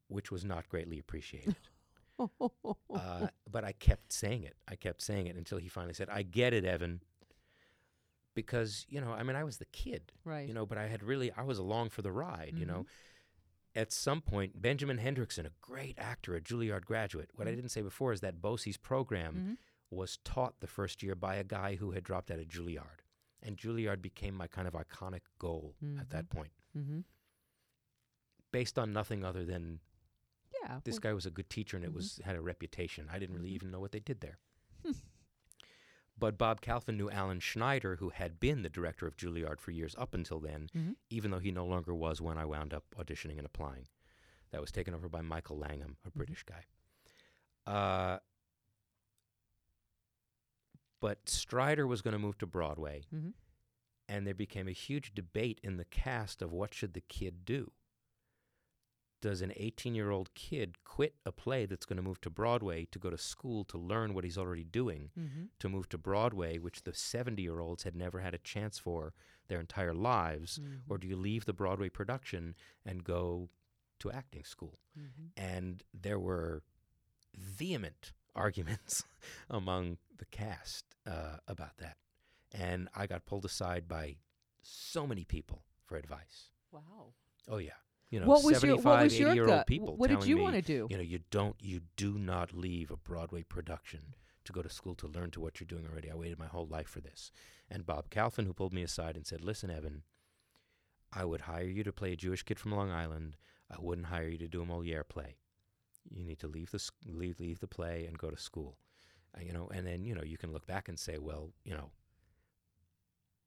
[0.08, 1.56] which was not greatly appreciated.
[2.90, 4.56] uh, but I kept saying it.
[4.68, 7.02] I kept saying it until he finally said, "I get it, Evan."
[8.34, 10.48] Because you know, I mean, I was the kid, Right.
[10.48, 12.54] You know, but I had really, I was along for the ride.
[12.56, 13.80] You know, mm-hmm.
[13.80, 17.30] at some point, Benjamin Hendrickson, a great actor, a Juilliard graduate.
[17.34, 17.58] What I mm-hmm.
[17.60, 19.52] didn't say before is that BOCES program mm-hmm.
[19.90, 23.00] was taught the first year by a guy who had dropped out of Juilliard,
[23.42, 27.00] and Juilliard became my kind of iconic goal at that point, Mm-hmm.
[28.50, 29.80] based on nothing other than
[30.62, 30.80] Yeah.
[30.84, 33.08] this well, guy was a good teacher and it was had a reputation.
[33.12, 34.38] I didn't really even know what they did there.
[36.22, 39.96] But Bob Kalfin knew Alan Schneider, who had been the director of Juilliard for years
[39.98, 40.94] up until then, Mhm.
[41.10, 43.88] even though he no longer was when I wound up auditioning and applying.
[44.50, 46.66] That was taken over by Michael Langham, a British guy.
[47.66, 48.20] Uh,
[51.00, 53.34] but Strider was going to move to Broadway, Mhm.
[54.06, 57.72] and there became a huge debate in the cast of what should the kid do
[59.22, 62.84] does an 18 year old kid quit a play that's going to move to Broadway
[62.90, 65.48] to go to school to learn what he's already doing Mhm.
[65.60, 69.14] to move to Broadway, which the 70 year olds had never had a chance for
[69.48, 70.60] their entire lives?
[70.88, 72.54] Or do you leave the Broadway production
[72.84, 73.48] and go
[74.00, 74.78] to acting school?
[74.98, 75.30] Mhm.
[75.36, 76.62] And there were
[77.34, 79.04] vehement arguments
[79.50, 81.96] among the cast uh, about that.
[82.50, 84.16] And I got pulled aside by
[84.62, 86.50] so many people for advice.
[86.70, 87.14] Wow.
[87.48, 87.78] Oh yeah.
[88.12, 89.58] You know, What was your- what 75, was your 80 year gut?
[89.58, 90.86] old people What did you wanna do?
[90.90, 94.94] You know, you don't you do not leave a Broadway production to go to school
[94.96, 96.10] to learn to what you're doing already.
[96.10, 97.32] I waited my whole life for this.
[97.70, 100.02] And Bob Kalfin who pulled me aside and said, "Listen, Evan,
[101.10, 103.36] I would hire you to play a Jewish kid from Long Island.
[103.70, 105.38] I wouldn't hire you to do a Moliere play.
[106.10, 108.78] You need to leave the sc- leave leave the play and go to school.
[109.34, 111.72] Uh, you know, and then you know you can look back and say, well, you
[111.72, 111.90] know,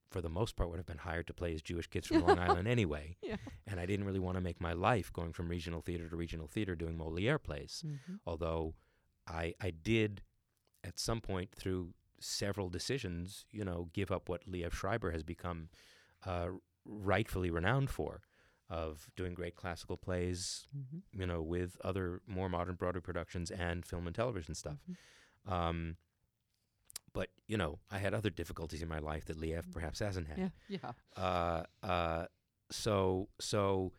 [0.09, 2.39] for the most part, would have been hired to play as Jewish kids from Long
[2.39, 3.17] Island anyway.
[3.21, 3.37] Yeah.
[3.67, 6.47] And I didn't really want to make my life going from regional theater to regional
[6.47, 7.83] theater doing Moliere plays.
[7.85, 8.19] Mhm.
[8.25, 8.75] Although
[9.27, 10.21] I I did
[10.83, 15.69] at some point through several decisions, you know, give up what Liev Schreiber has become
[16.25, 16.49] uh,
[16.85, 18.21] rightfully renowned for,
[18.69, 21.01] of doing great classical plays, Mhm.
[21.11, 24.77] you know, with other more modern Broadway productions and film and television stuff.
[24.89, 25.53] Mm-hmm.
[25.53, 25.97] Um,
[27.15, 30.37] but you know, I had other difficulties in my life that Liev perhaps hasn't had.
[30.37, 30.73] Mm-hmm.
[30.77, 30.79] Yeah,
[31.17, 31.23] yeah.
[31.23, 31.63] Uh,
[31.93, 32.25] uh,
[32.71, 33.91] so so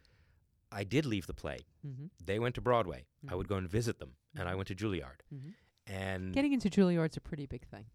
[0.80, 1.60] I did leave the play.
[1.84, 2.10] Mhm.
[2.24, 3.06] They went to Broadway.
[3.28, 3.36] I Mhm.
[3.38, 4.56] would go and visit them, and I Mhm.
[4.58, 5.20] went to Juilliard.
[5.34, 5.54] Mhm.
[5.86, 7.86] And Getting into Juilliard's a pretty big thing.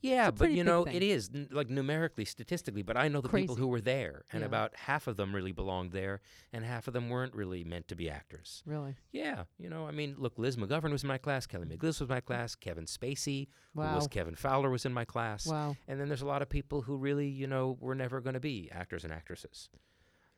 [0.00, 0.94] Yeah, but you know, thing.
[0.96, 2.82] it is n- like numerically, statistically.
[2.82, 4.46] But I know the people who were there, and Yeah.
[4.46, 6.20] about half of them really belonged there,
[6.52, 8.62] and half of them weren't really meant to be actors.
[8.66, 8.96] Really?
[9.12, 12.08] Yeah, you know, I mean, look, Liz McGovern was in my class, Kelly McGillis was
[12.08, 15.46] my class, Kevin Spacey, who was Kevin Fowler, was in my class.
[15.46, 15.76] Wow.
[15.88, 18.40] And then there's a lot of people who really, you know, were never going to
[18.40, 19.68] be actors and actresses.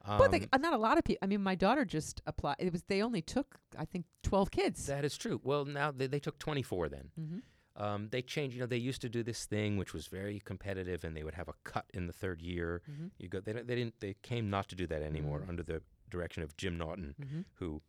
[0.04, 1.20] but they, Um, uh, not a lot of people.
[1.22, 2.56] I mean, my daughter just applied.
[2.58, 4.86] It was they only took, I think, twelve kids.
[4.86, 5.40] That is true.
[5.44, 7.10] Well, now they, they took 24 then.
[7.20, 7.42] Mhm.
[7.76, 8.54] Um, they changed.
[8.54, 11.34] You know, they used to do this thing which was very competitive, and they would
[11.34, 12.82] have a cut in the third year.
[12.90, 13.10] Mhm.
[13.18, 13.40] You go.
[13.40, 14.00] They, they didn't.
[14.00, 15.48] They came not to do that anymore Mhm.
[15.48, 17.44] under the direction of Jim Naughton, Mhm.
[17.54, 17.80] who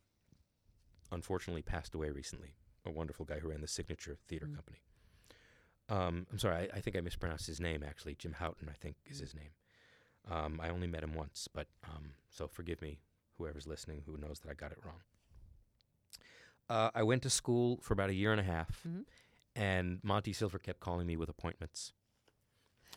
[1.11, 2.55] unfortunately passed away recently.
[2.85, 4.55] A wonderful guy who ran the Signature Theater Mm.
[4.55, 4.81] Company.
[5.89, 6.71] Um, I'm sorry.
[6.71, 7.83] I, I think I mispronounced his name.
[7.83, 9.51] Actually, Jim Houghton, I think, is his name.
[10.25, 12.99] Um, I only met him once, but um, so forgive me,
[13.37, 15.01] whoever's listening who knows that I got it wrong.
[16.69, 19.05] Uh, I went to school for about a year and a half, Mhm.
[19.55, 21.93] And Monty Silver kept calling me with appointments.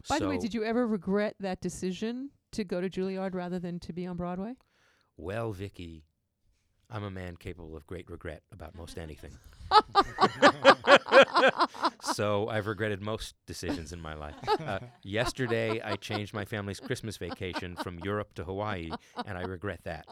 [0.09, 3.81] By the way, did you ever regret that decision to go to Juilliard rather than
[3.81, 4.55] to be on Broadway?
[5.17, 6.05] Well, Vicky,
[6.91, 9.33] I'm a man capable of great regret about most anything.
[12.01, 14.35] so I've regretted most decisions in my life.
[14.61, 18.91] Uh, yesterday, I changed my family's Christmas vacation from Europe to Hawaii,
[19.25, 20.07] and I regret that.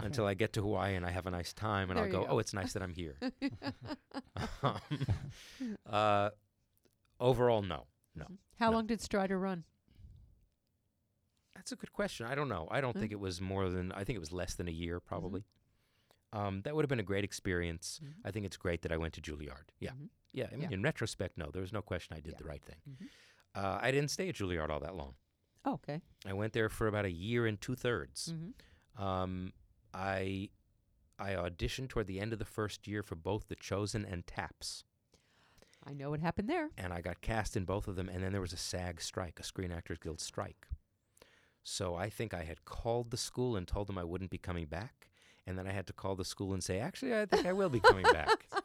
[0.00, 2.20] Until I get to Hawaii and I have a nice time, and There I'll go,
[2.24, 2.26] go.
[2.30, 3.16] oh, it's nice that I'm here.
[4.62, 4.74] um,
[5.88, 6.30] uh,
[7.20, 7.84] overall, no.
[8.14, 8.26] No.
[8.58, 8.76] How No.
[8.76, 9.64] long did Strider run?
[11.64, 12.26] That's a good question.
[12.26, 12.68] I don't know.
[12.70, 13.00] I don't Mm.
[13.00, 15.44] think it was more than, I think it was less than a year, probably.
[16.30, 18.00] Um, that would have been a great experience.
[18.04, 18.16] Mhm.
[18.22, 19.70] I think it's great that I went to Juilliard.
[19.78, 19.92] Yeah.
[19.92, 20.10] Mhm.
[20.32, 20.48] Yeah.
[20.52, 20.74] I mean, Yeah.
[20.74, 22.38] in retrospect, no, there was no question I did Yeah.
[22.38, 22.82] the right thing.
[22.86, 23.08] Mhm.
[23.54, 25.16] Uh, I didn't stay at Juilliard all that long.
[25.64, 26.02] Oh, okay.
[26.26, 28.34] I went there for about a year and two thirds.
[28.96, 29.54] Um,
[29.94, 30.50] I
[31.18, 34.84] I auditioned toward the end of the first year for both The Chosen and Taps,
[35.84, 36.70] I know what happened there.
[36.76, 38.08] and I got cast in both of them.
[38.08, 40.66] And then there was a SAG strike, a Screen Actors Guild strike.
[41.64, 44.66] So I think I had called the school and told them I wouldn't be coming
[44.66, 45.08] back,
[45.46, 47.70] and then I had to call the school and say, actually, I think I will
[47.70, 48.46] be coming back.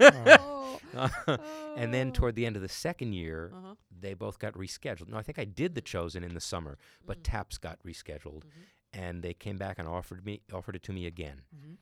[0.00, 0.80] Oh.
[1.76, 3.74] and then toward the end of the second year, Uh-huh.
[3.90, 5.08] they both got rescheduled.
[5.08, 7.22] No, I think I did The Chosen in the summer, but Mm.
[7.24, 8.64] Taps got rescheduled, Mhm.
[8.94, 11.42] and they came back and offered me offered it to me again.
[11.54, 11.76] Mhm.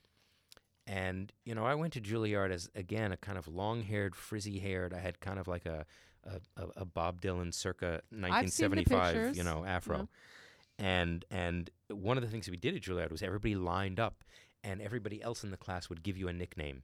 [0.87, 4.93] And you know, I went to Juilliard as again a kind of long-haired, frizzy-haired.
[4.93, 5.87] I had kind of like a
[6.27, 9.97] a, a, a Bob Dylan circa I've seen the 1975, you know, afro.
[9.97, 10.85] Mm-hmm.
[10.85, 14.25] And and one of the things we did at Juilliard was everybody lined up,
[14.63, 16.83] and everybody else in the class would give you a nickname.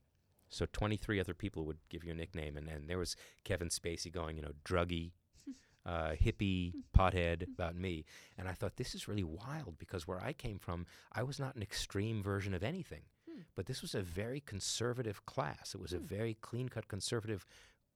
[0.49, 3.15] So 23 other people would give you a nickname, and, and there was
[3.45, 5.11] Kevin Spacey going, you know, druggy,
[5.85, 8.05] uh, hippie, pothead about me.
[8.37, 11.55] And I thought, this is really wild because where I came from, I was not
[11.55, 13.03] an extreme version of anything.
[13.29, 13.41] Hmm.
[13.55, 15.73] But this was a very conservative class.
[15.73, 16.05] It was a hmm.
[16.05, 17.45] very clean cut conservative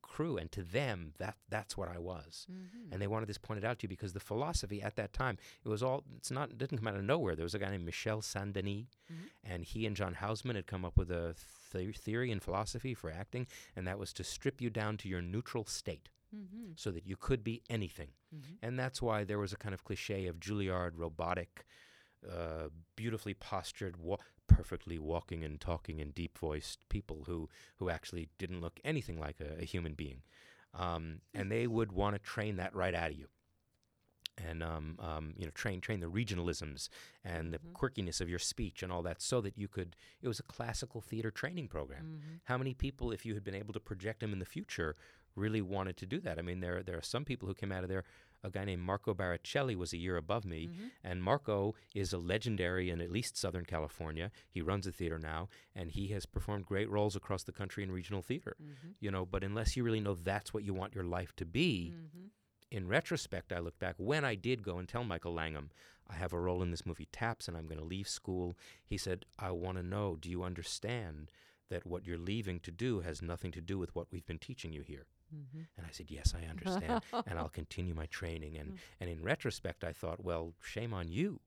[0.06, 0.38] crew.
[0.38, 2.48] And to them, that that's what I was.
[2.52, 2.92] Mm-hmm.
[2.94, 5.70] And they wanted this pointed out to you because the philosophy at that time, it
[5.70, 7.36] was all, it's not, it didn't come out of nowhere.
[7.36, 9.30] There was a guy named Michel Saint Denis, Mhm.
[9.44, 11.36] and he and John Houseman had come up with a
[11.72, 15.22] th- theory and philosophy for acting, and that was to strip you down to your
[15.22, 16.72] neutral state Mm-hmm.
[16.76, 18.10] so that you could be anything.
[18.36, 18.58] Mhm.
[18.62, 21.66] And that's why there was a kind of cliche of Juilliard, robotic,
[22.30, 24.18] uh, beautifully postured, wa-
[24.48, 29.38] perfectly walking and talking and deep voiced people who, who actually didn't look anything like
[29.40, 30.22] a, a human being.
[30.74, 33.28] Um, and they would want to train that right out of you.
[34.38, 36.90] And um, um, you know, train train the regionalisms
[37.24, 39.96] and the quirkiness of your speech and all that, so that you could.
[40.22, 42.04] It was a classical theater training program.
[42.04, 42.36] Mm-hmm.
[42.44, 44.98] How many people, if you had been able to project them in the future,
[45.38, 46.38] really wanted to do that?
[46.38, 48.04] I mean, there there are some people who came out of there.
[48.46, 50.88] A guy named Marco Barricelli was a year above me, Mm-hmm.
[51.04, 54.30] and Marco is a legendary in at least Southern California.
[54.56, 57.92] He runs a theater now, and he has performed great roles across the country in
[57.92, 58.56] regional theater.
[58.62, 58.90] Mm-hmm.
[59.00, 61.94] You know, but unless you really know that's what you want your life to be,
[61.96, 62.28] Mm-hmm.
[62.78, 65.70] in retrospect, I look back when I did go and tell Michael Langham,
[66.08, 68.56] I have a role in this movie Taps and I'm going to leave school.
[68.86, 71.32] He said, I want to know, do you understand
[71.70, 74.72] that what you're leaving to do has nothing to do with what we've been teaching
[74.72, 75.06] you here.
[75.36, 75.68] Mhm.
[75.78, 77.04] And I said, Yes, I understand.
[77.28, 78.58] and I'll continue my training.
[78.58, 81.42] And, and in retrospect, I thought, Well, shame on you.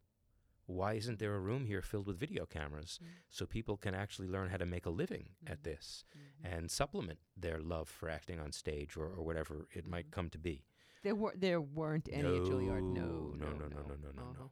[0.67, 4.51] Why isn't there a room here filled with video cameras so people can actually learn
[4.51, 6.05] how to make a living at this
[6.45, 10.39] and supplement their love for acting on stage or, or whatever it might come to
[10.39, 10.65] be?
[11.03, 12.83] There were there weren't any at Juilliard.
[12.83, 14.33] No, no, no, no, no, no, no, no, Uh-huh.
[14.41, 14.51] no.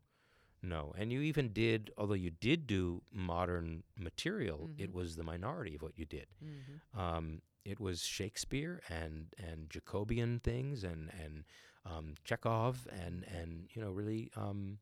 [0.63, 5.75] No, and you even did, although you did do modern material, it was the minority
[5.77, 6.29] of what you did.
[6.43, 6.99] Mhm.
[6.99, 11.45] Um, it was Shakespeare and and Jacobean things and and
[11.85, 14.79] um, Chekhov and and you know really um,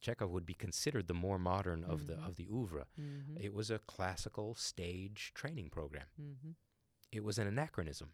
[0.00, 2.26] Chekhov would be considered the more modern of the Mhm.
[2.28, 2.86] of the oeuvre.
[2.98, 3.38] Mhm.
[3.46, 6.06] It was a classical stage training program.
[6.20, 6.54] Mhm.
[7.12, 8.12] It was an anachronism.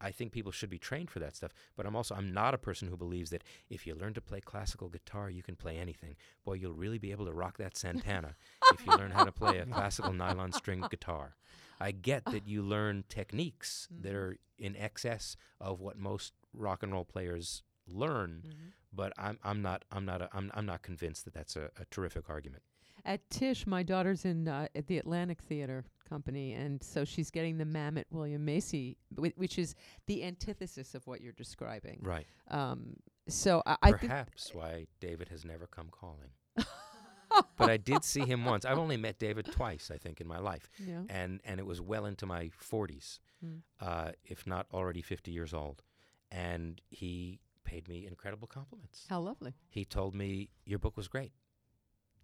[0.00, 1.52] I think people should be trained for that stuff.
[1.76, 4.40] But I'm also I'm not a person who believes that if you learn to play
[4.40, 6.16] classical guitar, you can play anything.
[6.44, 8.36] Boy, you'll really be able to rock that Santana
[8.72, 11.36] if you learn how to play a classical nylon string guitar.
[11.80, 14.18] I get that you learn techniques that mm-hmm.
[14.18, 18.68] are in excess of what most rock and roll players learn, mm-hmm.
[18.92, 21.84] but I'm I'm not I'm not a, I'm I'm not convinced that that's a, a
[21.90, 22.62] terrific argument.
[23.08, 27.56] At Tisch, my daughter's in uh, at the Atlantic Theater Company, and so she's getting
[27.58, 29.74] the Mamet William Macy, whi- which is
[30.06, 31.98] the antithesis of what you're describing.
[32.02, 32.26] Right.
[32.50, 32.96] Um,
[33.26, 36.30] so I, I Perhaps why David has never come calling.
[37.56, 38.64] but I did see him once.
[38.64, 41.02] I've only met David twice, I think, in my life, Yeah.
[41.08, 43.60] and and it was well into my 40s, Mm.
[43.80, 45.82] uh, if not already 50 years old,
[46.30, 49.06] and he paid me incredible compliments.
[49.08, 49.54] how lovely.
[49.70, 51.32] He told me your book was great.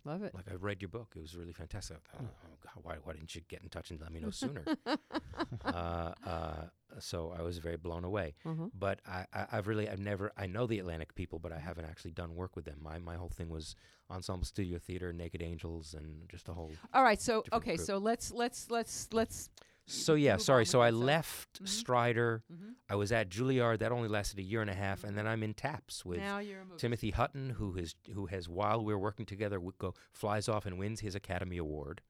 [0.04, 0.34] Love it.
[0.34, 1.96] Like I read your book; it was really fantastic.
[2.12, 4.64] Thought, oh God, why why didn't you get in touch and let me know sooner?
[5.64, 6.64] uh, uh,
[6.98, 8.34] so I was very blown away.
[8.44, 8.70] Mhm.
[8.78, 11.86] But I, I, I've really, I've never, I know the Atlantic people, but I haven't
[11.86, 12.78] actually done work with them.
[12.82, 13.76] My, my whole thing was
[14.10, 16.72] ensemble studio theater, Naked Angels, and just a whole.
[16.92, 17.20] All right.
[17.20, 17.76] So okay.
[17.76, 17.86] group.
[17.86, 19.50] So let's let's let's let's.
[19.86, 20.64] So yeah, sorry.
[20.64, 21.68] So I left Mhm.
[21.68, 22.42] Strider.
[22.50, 22.74] Mhm.
[22.88, 23.78] I was at Juilliard.
[23.80, 26.38] That only lasted a year and a half, and then I'm in Taps with Now
[26.38, 30.48] you're a movie Timothy Hutton, who has who has while we're working together, go flies
[30.48, 32.00] off and wins his Academy Award.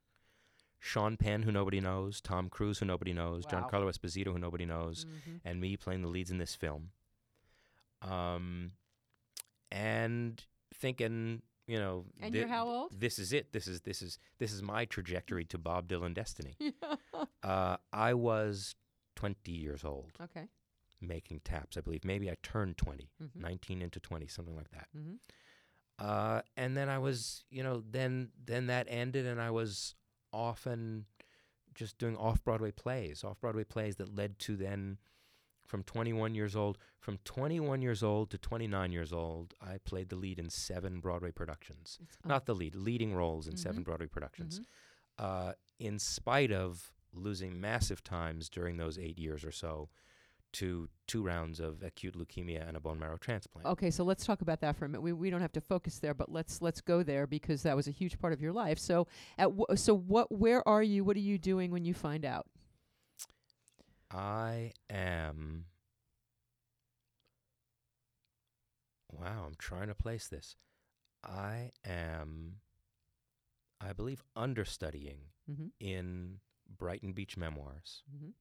[0.78, 3.66] Sean Penn, who nobody knows, Tom Cruise, who nobody knows, Wow.
[3.68, 5.40] Carlo Esposito, who nobody knows, Mhm.
[5.44, 6.92] and me playing the leads in this film.
[8.02, 8.72] Um,
[9.72, 10.44] and
[10.74, 13.00] thinking, you know, And you're how old?
[13.00, 13.52] This is it.
[13.52, 16.56] This is this is this is my trajectory to Bob Dylan destiny.
[17.42, 18.74] uh, I was
[19.16, 20.48] twenty years old okay.
[21.00, 21.76] making taps.
[21.76, 23.36] I believe maybe I turned 20, Mhm.
[23.36, 24.88] 19 into 20, something like that.
[24.96, 25.18] Mhm.
[25.98, 29.94] Uh, and then I was, you know, then then that ended, and I was
[30.32, 31.06] often
[31.74, 34.98] just doing off Broadway plays, off Broadway plays that led to then
[35.64, 40.16] from 21 years old, from 21 years old to 29 years old, I played the
[40.16, 41.98] lead in seven Broadway productions.
[42.02, 42.28] oh.
[42.28, 43.84] Not the lead, leading roles in seven Mhm.
[43.86, 44.60] Broadway productions.
[44.60, 44.64] Mhm.
[45.18, 49.88] Uh, in spite of losing massive times during those eight years or so
[50.52, 53.66] to two rounds of acute leukemia and a bone marrow transplant.
[53.66, 55.00] Okay, so let's talk about that for a minute.
[55.02, 57.88] We, we don't have to focus there, but let's let's go there because that was
[57.88, 58.78] a huge part of your life.
[58.78, 61.02] So at w- so what where are you?
[61.04, 62.46] What are you doing when you find out?
[64.14, 65.66] I am.
[69.12, 70.56] Wow, I'm trying to place this.
[71.22, 72.56] I am,
[73.80, 75.72] I believe, understudying Mhm.
[75.80, 78.02] in Brighton Beach Memoirs.
[78.12, 78.34] Mhm.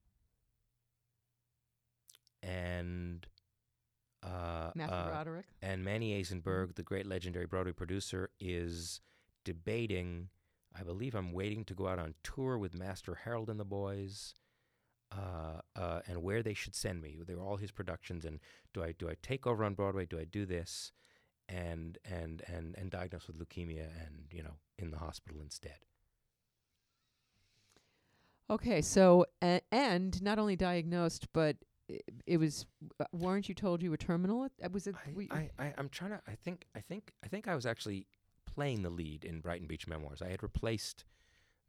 [2.42, 3.28] And
[4.22, 5.46] uh, Matthew uh, Broderick.
[5.62, 9.02] and Manny Azenberg, the great legendary Broadway producer, is
[9.44, 10.30] debating.
[10.74, 14.34] I believe I'm waiting to go out on tour with Master Harold and the boys,
[15.18, 17.18] uh, uh, and where they should send me.
[17.26, 18.40] They were all his productions, and
[18.74, 20.06] do I do I take over on Broadway?
[20.06, 20.92] Do I do this?
[21.50, 25.80] And and and and diagnosed with leukemia, and you know, in the hospital instead.
[28.50, 31.58] Okay, so a- and not only diagnosed, but
[31.90, 32.66] i- it was.
[33.00, 34.44] uh, Weren't you told you were terminal?
[34.44, 34.96] Uh, Was it?
[35.14, 36.22] we- I, I, I'm trying to.
[36.28, 36.66] I think.
[36.76, 37.14] I think.
[37.24, 38.08] I think I was actually
[38.46, 40.22] playing the lead in Brighton Beach Memoirs.
[40.22, 41.06] I had replaced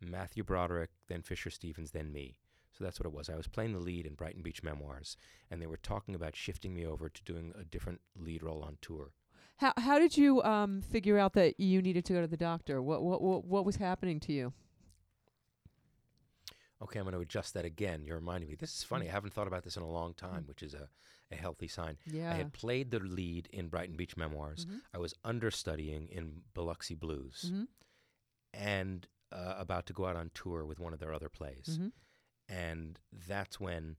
[0.01, 2.39] Matthew Broderick, then Fisher Stevens, then me.
[2.77, 3.29] So that's what it was.
[3.31, 5.17] I was playing the lead in Brighton Beach Memoirs,
[5.51, 8.79] and they were talking about shifting me over to doing a different lead role on
[8.83, 9.13] tour.
[9.59, 12.83] how how did you um figure out that you needed to go to the doctor?
[12.83, 14.53] What what what, what was happening to you?
[16.83, 18.05] Okay, I'm going to adjust that again.
[18.05, 18.57] You're reminding me.
[18.57, 19.09] This is funny.
[19.09, 20.89] I haven't thought about this in a long time, which is a,
[21.31, 21.97] a healthy sign.
[22.05, 22.31] Yeah.
[22.33, 24.67] I had played the lead in Brighton Beach Memoirs.
[24.67, 24.81] Mhm.
[24.93, 27.51] I was understudying in Biloxi Blues.
[27.53, 27.69] Mhm.
[28.53, 31.79] and uh, about to go out on tour with one of their other plays.
[31.81, 31.91] Mhm.
[32.49, 33.97] And that's when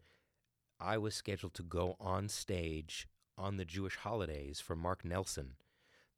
[0.80, 5.56] I was scheduled to go on stage on the Jewish holidays for Mark Nelson,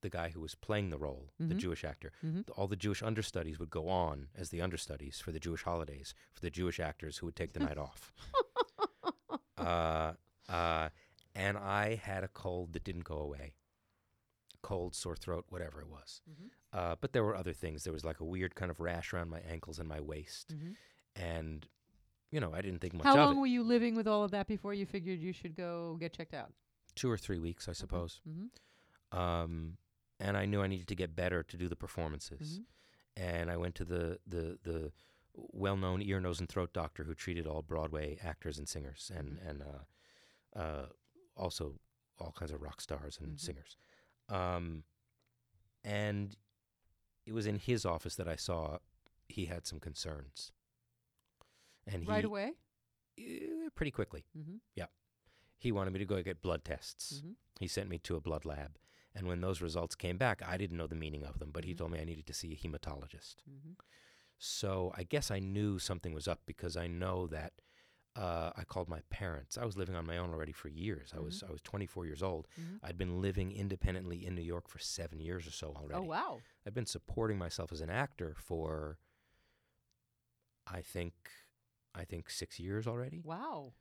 [0.01, 1.57] the the guy who was playing the role, the Mhm.
[1.57, 2.11] Jewish actor.
[2.23, 2.47] Mhm.
[2.55, 6.39] all the Jewish understudies would go on as the understudies for the Jewish holidays for
[6.41, 8.13] the Jewish actors who would take the night off.
[9.57, 10.13] Uh,
[10.47, 10.89] uh,
[11.35, 13.53] and I had a cold that didn't go away.
[14.61, 16.21] Cold, sore throat, whatever it was.
[16.29, 16.49] Mhm.
[16.71, 17.83] Uh, but there were other things.
[17.83, 20.49] There was like a weird kind of rash around my ankles and my waist.
[20.55, 20.75] Mhm.
[21.15, 21.67] And,
[22.31, 24.31] you know, I didn't think much How of long were you living with all of
[24.31, 26.51] that before you figured you should go get checked out?
[26.95, 28.21] Two or three weeks, I suppose.
[28.27, 29.17] Mm-hmm.
[29.17, 29.77] um,
[30.19, 32.59] and I knew I needed to get better to do the performances.
[32.59, 32.65] Mhm.
[33.15, 34.91] And I went to the the the
[35.35, 39.61] well-known ear, nose, and throat doctor who treated all Broadway actors and singers, and and
[39.61, 40.85] uh, uh,
[41.35, 41.79] also
[42.19, 43.39] all kinds of rock stars and Mhm.
[43.39, 43.77] singers.
[44.29, 44.83] Um,
[45.83, 46.35] and
[47.27, 48.79] it was in his office that I saw
[49.29, 50.51] he had some concerns.
[51.87, 52.53] And he Right away?
[53.17, 54.25] Eh, pretty quickly.
[54.37, 54.57] Mm-hmm.
[54.75, 54.87] Yeah.
[55.57, 57.21] He wanted me to go get blood tests.
[57.25, 57.35] Mhm.
[57.59, 58.77] He sent me to a blood lab.
[59.15, 61.73] And when those results came back, I didn't know the meaning of them, but he
[61.73, 61.77] Mhm.
[61.77, 63.37] told me I needed to see a hematologist.
[63.49, 63.73] Mm-hmm.
[64.37, 67.53] So I guess I knew something was up because I know that
[68.15, 69.59] uh, I called my parents.
[69.59, 71.13] I was living on my own already for years.
[71.15, 72.47] I was I was 24 years old.
[72.59, 72.79] Mhm.
[72.81, 75.99] I'd been living independently in New York for seven years or so already.
[75.99, 76.41] Oh, wow.
[76.65, 78.97] I've been supporting myself as an actor for,
[80.65, 81.13] I think,
[81.97, 83.21] I think six years already.
[83.23, 83.73] Wow.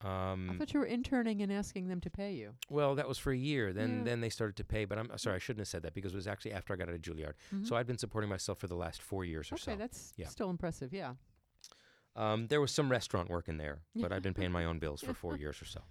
[0.00, 2.54] Um, I thought you were interning and asking them to pay you.
[2.68, 3.72] Well, that was for a year.
[3.72, 4.04] Then Yeah.
[4.04, 6.16] then they started to pay, but I'm sorry, I shouldn't have said that because it
[6.16, 7.34] was actually after I got out of Juilliard.
[7.52, 7.66] Mhm.
[7.66, 9.72] So I'd been supporting myself for the last four years or Okay, so.
[9.72, 10.28] Okay, that's yeah.
[10.28, 10.92] still impressive.
[10.92, 11.14] Yeah.
[12.16, 15.00] Um, there was some restaurant work in there, but I'd been paying my own bills
[15.02, 15.82] for four years or so.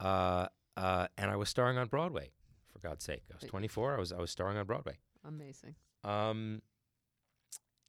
[0.00, 2.32] Uh, uh, and I was starring on Broadway,
[2.66, 3.22] for God's sake.
[3.30, 3.94] I was 24.
[3.94, 4.98] I was I was starring on Broadway.
[5.24, 5.76] Amazing.
[6.02, 6.60] Um,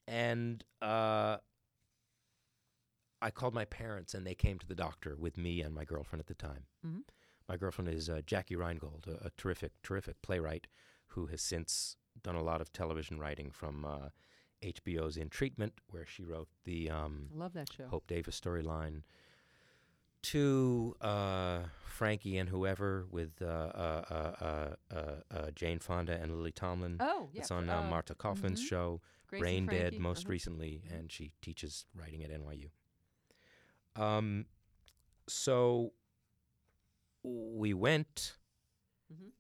[0.08, 1.38] and uh,
[3.24, 6.20] I called my parents, and they came to the doctor with me and my girlfriend
[6.20, 6.66] at the time.
[6.86, 7.04] Mhm.
[7.48, 10.68] My girlfriend is uh, Jackie Reingold, a, a terrific, terrific playwright
[11.08, 14.10] who has since done a lot of television writing from uh,
[14.62, 17.88] HBO's In Treatment, where she wrote the um, I love that show.
[17.88, 19.04] Hope Davis storyline,
[20.24, 26.36] to uh, Frankie and whoever with uh, uh, uh, uh, uh, uh, Jane Fonda and
[26.36, 26.98] Lily Tomlin.
[27.00, 28.68] Oh, yeah, It's on uh, now Marta Kauffman's mhm.
[28.68, 30.32] show, Grace Brain Dead, most uh-huh.
[30.32, 32.70] recently, and she teaches writing at NYU.
[33.96, 34.46] Um,
[35.28, 35.94] so
[37.24, 38.38] we went.
[39.12, 39.32] Mhm.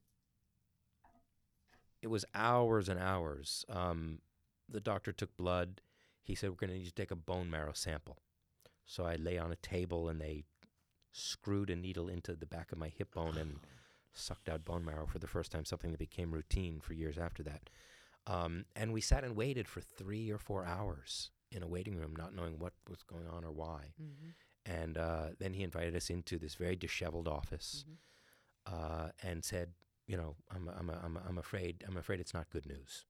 [2.01, 3.65] It was hours and hours.
[3.69, 4.19] Um,
[4.69, 5.81] the doctor took blood.
[6.23, 8.17] He said, We're going to need to take a bone marrow sample.
[8.85, 10.43] So I lay on a table and they
[11.11, 13.59] screwed a needle into the back of my hip bone and
[14.13, 17.43] sucked out bone marrow for the first time, something that became routine for years after
[17.43, 17.69] that.
[18.27, 22.15] Um, and we sat and waited for three or four hours in a waiting room,
[22.15, 23.93] not knowing what was going on or why.
[24.01, 24.33] Mhm.
[24.65, 27.83] And uh, then he invited us into this very disheveled office
[28.65, 29.69] uh, and said,
[30.07, 33.05] "You know, I'm, I'm, I'm, I'm afraid, I'm afraid it's not good news.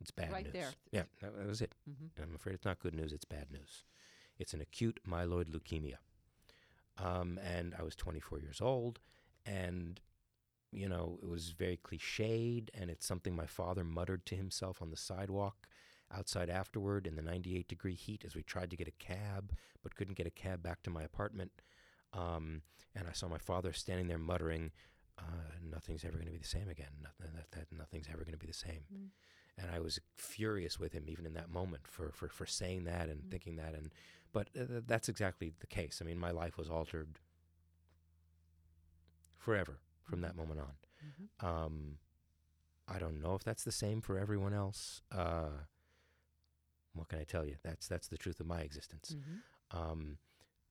[0.00, 0.70] It's bad Right news." there.
[0.90, 1.72] Yeah, that, was it.
[1.88, 2.10] Mhm.
[2.22, 3.12] I'm afraid it's not good news.
[3.12, 3.84] It's bad news.
[4.38, 5.98] It's an acute myeloid leukemia.
[7.00, 8.98] Um, and I was 24 years old,
[9.46, 10.00] and
[10.72, 14.90] you know, it was very cliched, and it's something my father muttered to himself on
[14.90, 15.68] the sidewalk
[16.12, 19.52] outside afterward in the 98 degree heat as we tried to get a cab,
[19.82, 21.52] but couldn't get a cab back to my apartment.
[22.12, 22.62] Um,
[22.94, 24.72] and I saw my father standing there muttering,
[25.18, 26.92] uh, "Nothing's ever going to be the same again.
[27.02, 29.08] Nothing, that, that nothing's ever going to be the same." Mm.
[29.58, 33.08] And I was furious with him even in that moment for for, for saying that
[33.08, 33.74] and thinking that.
[33.74, 33.90] And
[34.32, 36.00] but uh, that's exactly the case.
[36.02, 37.18] I mean, my life was altered
[39.36, 40.74] forever from that moment on.
[41.04, 41.46] Mhm.
[41.46, 41.98] Um,
[42.86, 45.02] I don't know if that's the same for everyone else.
[45.12, 45.64] Uh,
[46.94, 47.56] what can I tell you?
[47.62, 49.14] That's that's the truth of my existence.
[49.16, 49.42] Mhm.
[49.70, 50.18] Um,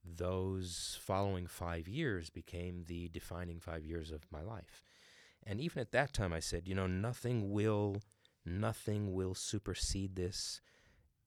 [0.03, 4.83] those following five years became the defining five years of my life,
[5.43, 8.01] and even at that time, I said, you know, nothing will,
[8.45, 10.61] nothing will supersede this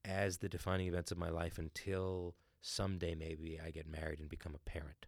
[0.05, 4.55] as the defining events of my life until someday maybe I get married and become
[4.55, 5.07] a parent.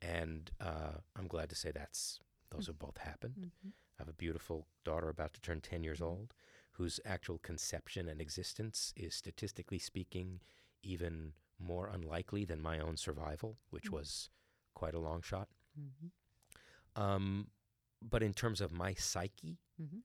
[0.00, 3.34] And uh, I'm glad to say that's those have both happened.
[3.38, 3.72] Mhm.
[3.98, 6.32] I have a beautiful daughter about to turn 10 years old,
[6.78, 10.40] whose actual conception and existence is statistically speaking
[10.82, 13.94] even more unlikely than my own survival, which Mm.
[13.94, 14.30] was
[14.74, 15.48] quite a long shot.
[15.76, 16.12] Mhm.
[16.94, 17.50] Um,
[18.00, 20.02] but in terms of my psyche, Mhm.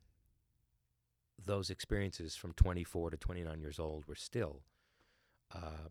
[1.37, 4.63] those experiences from 24 to 29 years old were still,
[5.51, 5.89] uh,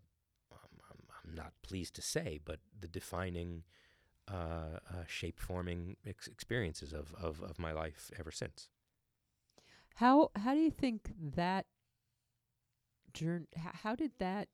[0.50, 3.64] I'm, I'm, I'm not pleased to say, but the defining,
[4.28, 8.68] uh, uh, shape forming ex- experiences of, of, of my life ever since.
[9.96, 11.66] How how do you think that
[13.12, 13.46] journey?
[13.56, 14.48] How did that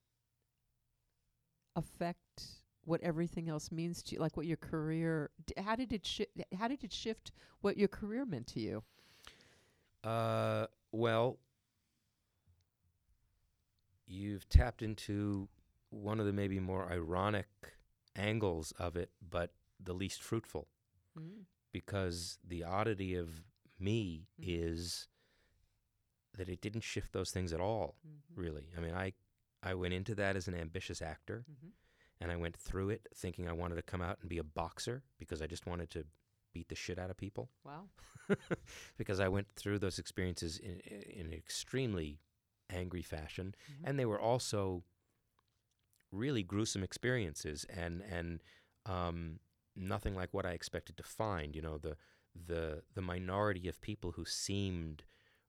[1.77, 2.45] affect
[2.85, 5.31] what everything else means to you, like what your career.
[5.47, 6.27] D- how did it shi-
[6.59, 8.83] How did it shift what your career meant to you?
[10.03, 11.39] Uh, well,
[14.07, 15.49] you've tapped into
[15.91, 17.47] one of the maybe more ironic
[18.17, 20.67] angles of it, but the least fruitful,
[21.17, 21.45] Mm.
[21.73, 23.43] because the oddity of
[23.79, 24.45] me Mhm.
[24.49, 25.09] is
[26.39, 27.97] that it didn't shift those things at all.
[28.07, 28.41] Mm-hmm.
[28.41, 29.13] Really, I mean, I
[29.63, 31.73] I went into that as an ambitious actor, Mhm.
[32.21, 35.03] and I went through it thinking I wanted to come out and be a boxer
[35.19, 36.05] because I just wanted to
[36.53, 37.51] beat the shit out of people.
[37.65, 37.89] Wow.
[38.97, 42.21] because I went through those experiences in, in an extremely
[42.71, 43.83] angry fashion, Mhm.
[43.89, 44.85] and they were also
[46.11, 48.43] really gruesome experiences, and and
[48.87, 49.41] um,
[49.77, 51.55] nothing like what I expected to find.
[51.57, 51.97] You know, the
[52.35, 55.05] the the minority of people who seemed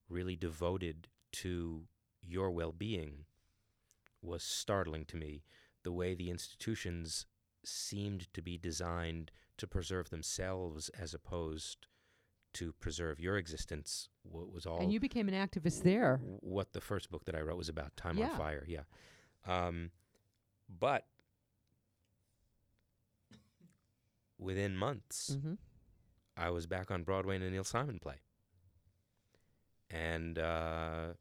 [0.10, 1.84] really devoted to
[2.22, 3.26] your well-being
[4.22, 5.44] was startling to me.
[5.84, 7.26] The way the institutions
[7.64, 11.88] seemed to be designed to preserve themselves as opposed
[12.54, 16.20] to preserve your existence wa- was all And you became an activist there.
[16.24, 18.32] what the first book that I wrote was about Time Yeah.
[18.32, 18.84] on Fire, yeah.
[19.46, 19.92] Um,
[20.68, 21.06] but
[24.38, 25.54] within months, Mm-hmm.
[26.38, 28.16] I was back on Broadway in a Neil Simon play.
[29.92, 31.14] And uh,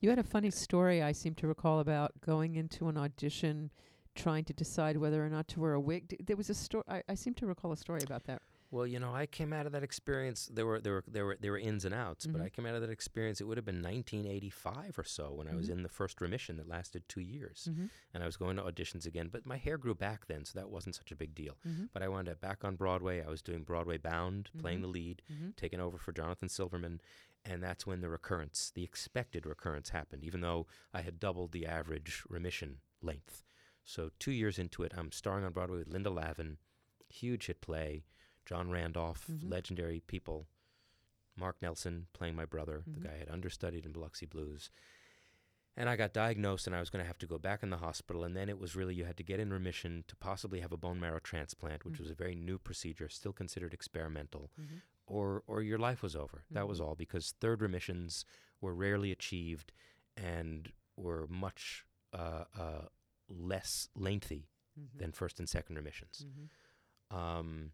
[0.00, 3.70] You had a funny story I seem to recall about going into an audition,
[4.14, 6.08] trying to decide whether or not to wear a wig.
[6.08, 6.84] D- There was a story.
[6.88, 8.42] I, I seem to recall a story about that.
[8.72, 10.48] Well, you know, I came out of that experience.
[10.52, 12.44] There were there were there were there were ins and outs, but Mhm.
[12.44, 13.40] I came out of that experience.
[13.40, 15.72] It would have been 1985 or so when I was Mhm.
[15.72, 17.86] in the first remission that lasted two years, Mm-hmm.
[18.14, 19.26] and I was going to auditions again.
[19.28, 21.56] But my hair grew back then, so that wasn't such a big deal.
[21.66, 21.86] Mm-hmm.
[21.92, 23.20] But I wound up back on Broadway.
[23.20, 24.82] I was doing Broadway Bound, playing Mhm.
[24.82, 25.50] the lead, Mm-hmm.
[25.56, 27.00] taking over for Jonathan Silverman,
[27.44, 30.24] and that's when the recurrence, the expected recurrence, happened.
[30.24, 33.42] Even though I had doubled the average remission length.
[33.84, 36.58] So two years into it, I'm starring on Broadway with Linda Lavin,
[37.08, 38.04] huge hit play.
[38.46, 39.48] John Randolph, Mhm.
[39.50, 40.48] legendary people.
[41.36, 42.94] Mark Nelson playing my brother, Mhm.
[42.94, 44.70] the guy I had understudied in Biloxi Blues.
[45.76, 47.78] And I got diagnosed, and I was going to have to go back in the
[47.78, 48.24] hospital.
[48.24, 50.76] And then it was really you had to get in remission to possibly have a
[50.76, 52.00] bone marrow transplant, which Mm.
[52.00, 54.78] was a very new procedure, still considered experimental, Mm-hmm.
[55.10, 56.44] Or or your life was over.
[56.50, 56.84] That was Mhm.
[56.84, 58.24] all because third remissions
[58.60, 59.72] were rarely achieved
[60.16, 62.84] and were much uh, uh,
[63.28, 64.48] less lengthy
[64.78, 64.98] Mm-hmm.
[65.00, 66.24] than first and second remissions.
[66.26, 67.16] Mm-hmm.
[67.16, 67.72] Um,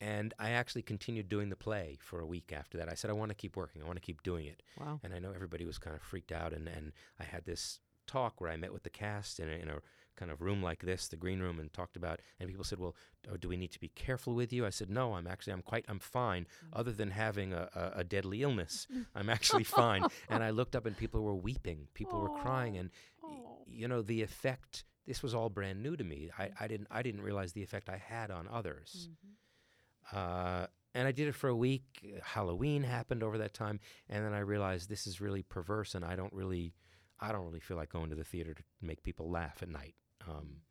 [0.00, 2.88] and I actually continued doing the play for a week after that.
[2.88, 3.82] I said, I want to keep working.
[3.82, 4.62] I want to keep doing it.
[4.78, 4.98] Wow.
[5.04, 6.52] And I know everybody was kind of freaked out.
[6.54, 9.68] And, and I had this talk where I met with the cast in a, in
[9.68, 9.82] a
[10.20, 12.20] kind of room like this, the green room, and talked about.
[12.38, 12.94] And people said, "Well,
[13.32, 15.62] oh, do we need to be careful with you?" I said, "No, I'm actually I'm
[15.62, 16.46] quite I'm fine.
[16.72, 20.86] Other than having a, a, a deadly illness, I'm actually fine." And I looked up,
[20.86, 21.88] and people were weeping.
[21.94, 22.90] People were crying, and
[23.22, 23.64] y- Oh.
[23.66, 24.84] you know the effect.
[25.06, 26.30] This was all brand new to me.
[26.38, 29.08] I, I didn't I didn't realize the effect I had on others.
[29.10, 30.16] Mm-hmm.
[30.16, 32.04] Uh, and I did it for a week.
[32.22, 36.16] Halloween happened over that time, and then I realized this is really perverse, and I
[36.16, 36.74] don't really,
[37.20, 39.94] I don't really feel like going to the theater to make people laugh at night.
[40.28, 40.62] Um,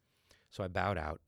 [0.49, 1.21] so I bowed out.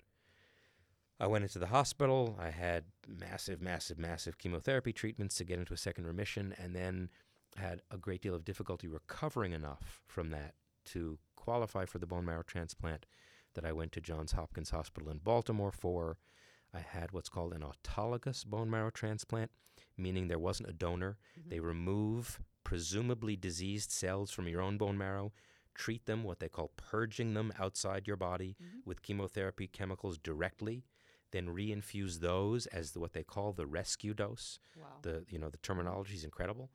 [1.19, 2.35] I went into the hospital.
[2.39, 7.09] I had massive, massive, massive chemotherapy treatments to get into a second remission, and then
[7.57, 10.55] had a great deal of difficulty recovering enough from that
[10.85, 13.05] to qualify for the bone marrow transplant
[13.53, 16.17] that I went to Johns Hopkins Hospital in Baltimore for.
[16.73, 19.51] I had what's called an autologous bone marrow transplant,
[19.97, 21.17] meaning there wasn't a donor.
[21.45, 25.33] They remove presumably diseased cells from your own bone marrow,
[25.75, 28.55] treat them, what they call purging them outside your body
[28.85, 30.83] with chemotherapy chemicals directly,
[31.31, 34.59] then reinfuse those as the, what they call the rescue dose.
[34.77, 34.85] Wow.
[35.01, 36.69] The you know the terminology is incredible.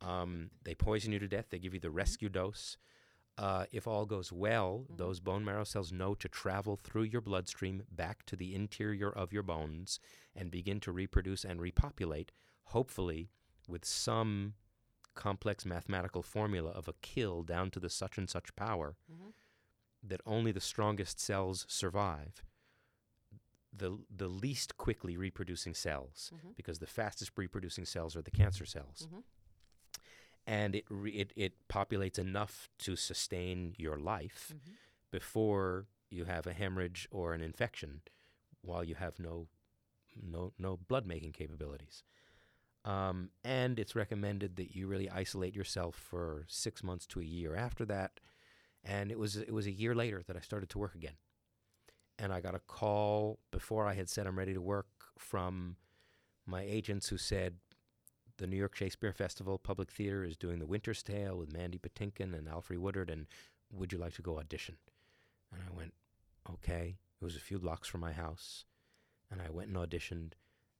[0.00, 1.46] Um, they poison you to death.
[1.50, 2.76] They give you the rescue dose.
[3.38, 7.82] Uh, if all goes well, those bone marrow cells know to travel through your bloodstream
[7.90, 9.98] back to the interior of your bones
[10.36, 12.30] and begin to reproduce and repopulate,
[12.64, 13.30] hopefully
[13.66, 14.52] with some
[15.14, 19.30] complex mathematical formula of a kill down to the such and such power mm-hmm.
[20.02, 22.42] that only the strongest cells survive.
[23.74, 26.50] The, the least quickly reproducing cells, mm-hmm.
[26.56, 29.20] because the fastest reproducing cells are the cancer cells mm-hmm.
[30.46, 34.52] and it, re- it it populates enough to sustain your life
[35.10, 38.02] before you have a hemorrhage or an infection,
[38.60, 39.48] while you have no
[40.22, 42.04] no no blood making capabilities.
[42.84, 47.54] Um, and it's recommended that you really isolate yourself for six months to a year
[47.54, 48.18] after that.
[48.84, 51.14] And it was it was a year later that I started to work again,
[52.18, 55.76] and I got a call before I had said I'm ready to work from
[56.46, 57.58] my agents who said
[58.38, 62.34] the New York Shakespeare Festival Public Theater is doing The Winter's Tale with Mandy Patinkin
[62.34, 63.26] and Alfre Woodard, and
[63.72, 64.76] would you like to go audition?
[65.52, 65.94] And I went,
[66.52, 68.64] Okay, it was a few blocks from my house,
[69.30, 70.32] and I went and auditioned.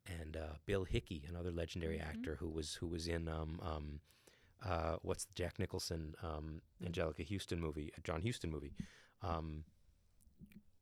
[0.07, 2.09] And uh, Bill Hickey, another legendary Mhm.
[2.09, 4.01] actor who was who was in um, um,
[4.65, 8.75] uh, what's the Jack Nicholson um, Anjelica Huston movie, a John Huston movie.
[9.23, 9.65] Um,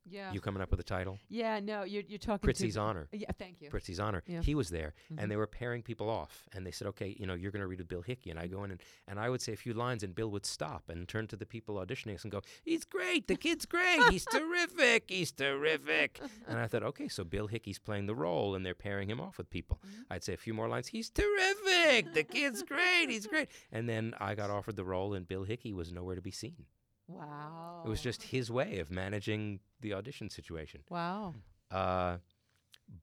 [0.09, 0.33] Yeah.
[0.33, 1.19] you coming up with a title?
[1.29, 3.09] yeah, no, you're you're talking Prizzi's to Honor.
[3.13, 3.71] Yeah, thank you.
[3.71, 4.23] Prizzi's Honor.
[4.27, 4.43] Yeah.
[4.43, 5.23] He was there, Mhm.
[5.23, 6.49] and they were pairing people off.
[6.53, 8.47] And they said, "Okay, you know, you're going to read with Bill Hickey." And I
[8.47, 11.07] go in, and, and I would say a few lines, and Bill would stop and
[11.09, 13.27] turn to the people auditioning us and go, "He's great.
[13.29, 14.01] The kid's great.
[14.11, 15.05] He's terrific.
[15.09, 19.09] He's terrific." And I thought, okay, so Bill Hickey's playing the role, and they're pairing
[19.11, 19.81] him off with people.
[20.11, 20.89] I'd say a few more lines.
[20.89, 22.13] He's terrific.
[22.15, 23.07] The kid's great.
[23.11, 23.49] He's great.
[23.73, 26.67] And then I got offered the role, and Bill Hickey was nowhere to be seen.
[27.11, 27.83] Wow.
[27.85, 30.83] It was just his way of managing the audition situation.
[30.89, 31.35] Wow.
[31.71, 32.19] Uh,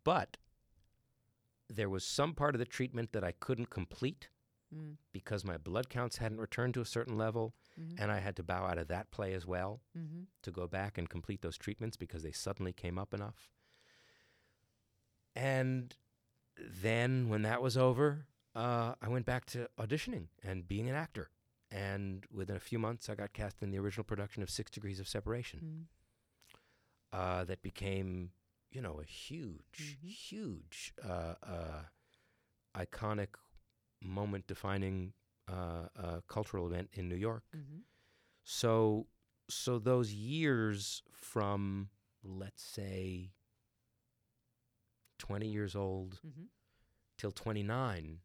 [0.04, 0.38] but
[1.70, 4.30] there was some part of the treatment that I couldn't complete
[4.74, 4.98] Mm.
[5.14, 7.96] because my blood counts hadn't returned to a certain level, Mhm.
[8.02, 10.28] and I had to bow out of that play as well Mhm.
[10.42, 13.50] to go back and complete those treatments because they suddenly came up enough.
[15.36, 15.96] And
[16.58, 21.30] then when that was over, uh, I went back to auditioning and being an actor.
[21.70, 25.00] And within a few months, I got cast in the original production of Six Degrees
[25.00, 25.88] of Separation Mm.
[27.14, 28.32] uh, that became,
[28.72, 30.10] you know, a huge, Mhm.
[30.10, 31.86] huge, uh, uh,
[32.76, 33.36] iconic,
[34.02, 35.14] moment-defining
[35.50, 37.46] uh, uh, cultural event in New York.
[37.56, 37.84] Mhm.
[38.44, 39.08] So,
[39.50, 41.90] so those years from,
[42.22, 43.32] let's say,
[45.18, 46.50] twenty years old Mhm.
[47.18, 48.22] till twenty-nine,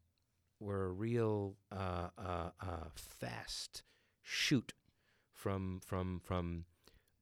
[0.63, 3.83] were a real uh, uh, uh, fast
[4.21, 4.73] shoot
[5.31, 6.65] from from from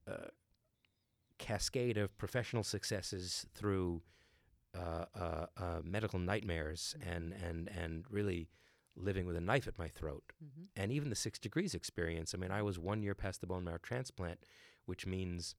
[0.08, 0.28] uh,
[1.38, 4.02] cascade of professional successes through
[4.78, 8.48] uh, uh, uh, medical nightmares and and and really
[8.96, 10.34] living with a knife at my throat.
[10.44, 10.68] Mhm.
[10.76, 12.34] And even the six degrees experience.
[12.34, 14.46] I mean, I was one year past the bone marrow transplant,
[14.86, 15.56] which means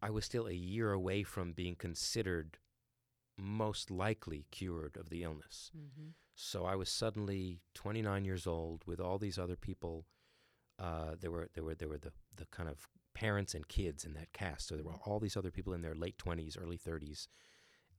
[0.00, 2.58] I was still a year away from being considered
[3.38, 5.70] most likely cured of the illness.
[5.76, 6.14] Mhm.
[6.34, 10.06] So I was suddenly 29 years old with all these other people.
[10.78, 14.14] Uh, there were there were there were the the kind of parents and kids in
[14.14, 14.68] that cast.
[14.68, 17.26] So there were all these other people in their late 20s, early 30s,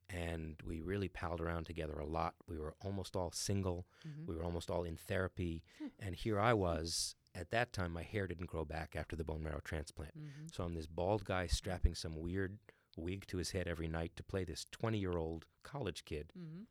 [0.09, 2.35] and we really palled around together a lot.
[2.47, 3.85] We were almost all single.
[4.05, 4.25] Mhm.
[4.27, 5.63] We were almost all in therapy,
[5.99, 7.15] and here I was.
[7.35, 10.17] At that time, my hair didn't grow back after the bone marrow transplant.
[10.17, 10.53] Mhm.
[10.53, 12.57] So I'm this bald guy strapping some weird
[12.99, 16.31] wig to his head every night to play this 20 year old college kid.
[16.37, 16.65] Mhm.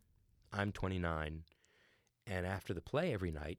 [0.53, 1.45] I'm 29.
[2.27, 3.59] And after the play every night,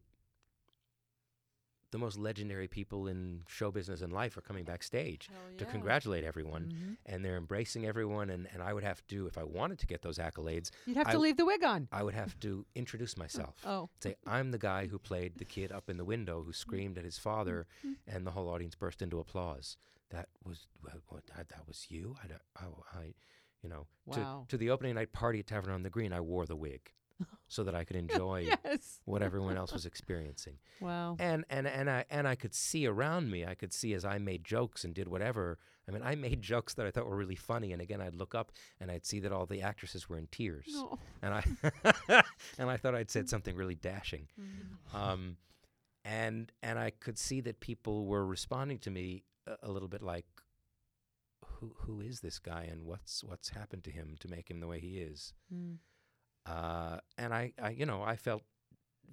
[1.92, 6.24] the most legendary people in show business and life are coming backstage Hell to congratulate
[6.24, 6.72] everyone.
[6.72, 6.98] Mhm.
[7.08, 8.30] And they're embracing everyone.
[8.30, 11.08] And, and I would have to, if I wanted to get those accolades, You'd have
[11.08, 11.88] I to leave the wig on.
[11.92, 13.56] I would have to introduce myself.
[13.66, 13.90] Oh.
[14.02, 17.06] Say, I'm the guy who played the kid up in the window who screamed at
[17.06, 17.94] his father, Mm-hmm.
[18.16, 19.76] and the whole audience burst into applause.
[20.12, 22.16] That was that, was you.
[22.24, 23.14] I, I, I
[23.62, 24.46] you know, Wow.
[24.48, 26.92] to, to the opening night party at Tavern on the Green, I wore the wig
[27.48, 29.02] so that I could enjoy Yes.
[29.06, 30.58] what everyone else was experiencing.
[30.80, 31.18] Wow.
[31.20, 33.46] And and and I and I could see around me.
[33.46, 35.60] I could see as I made jokes and did whatever.
[35.88, 37.74] I mean, I made jokes that I thought were really funny.
[37.74, 40.68] And again, I'd look up and I'd see that all the actresses were in tears.
[40.72, 40.98] No.
[41.22, 41.44] And I
[42.58, 44.28] and I thought I'd said something really dashing.
[44.94, 45.38] Um,
[46.06, 49.24] and and I could see that people were responding to me
[49.64, 50.26] a, little bit like,
[51.46, 54.68] who who is this guy and what's what's happened to him to make him the
[54.68, 55.34] way he is?
[55.54, 55.78] Mm.
[56.46, 58.44] Uh, and I, I, you know, I felt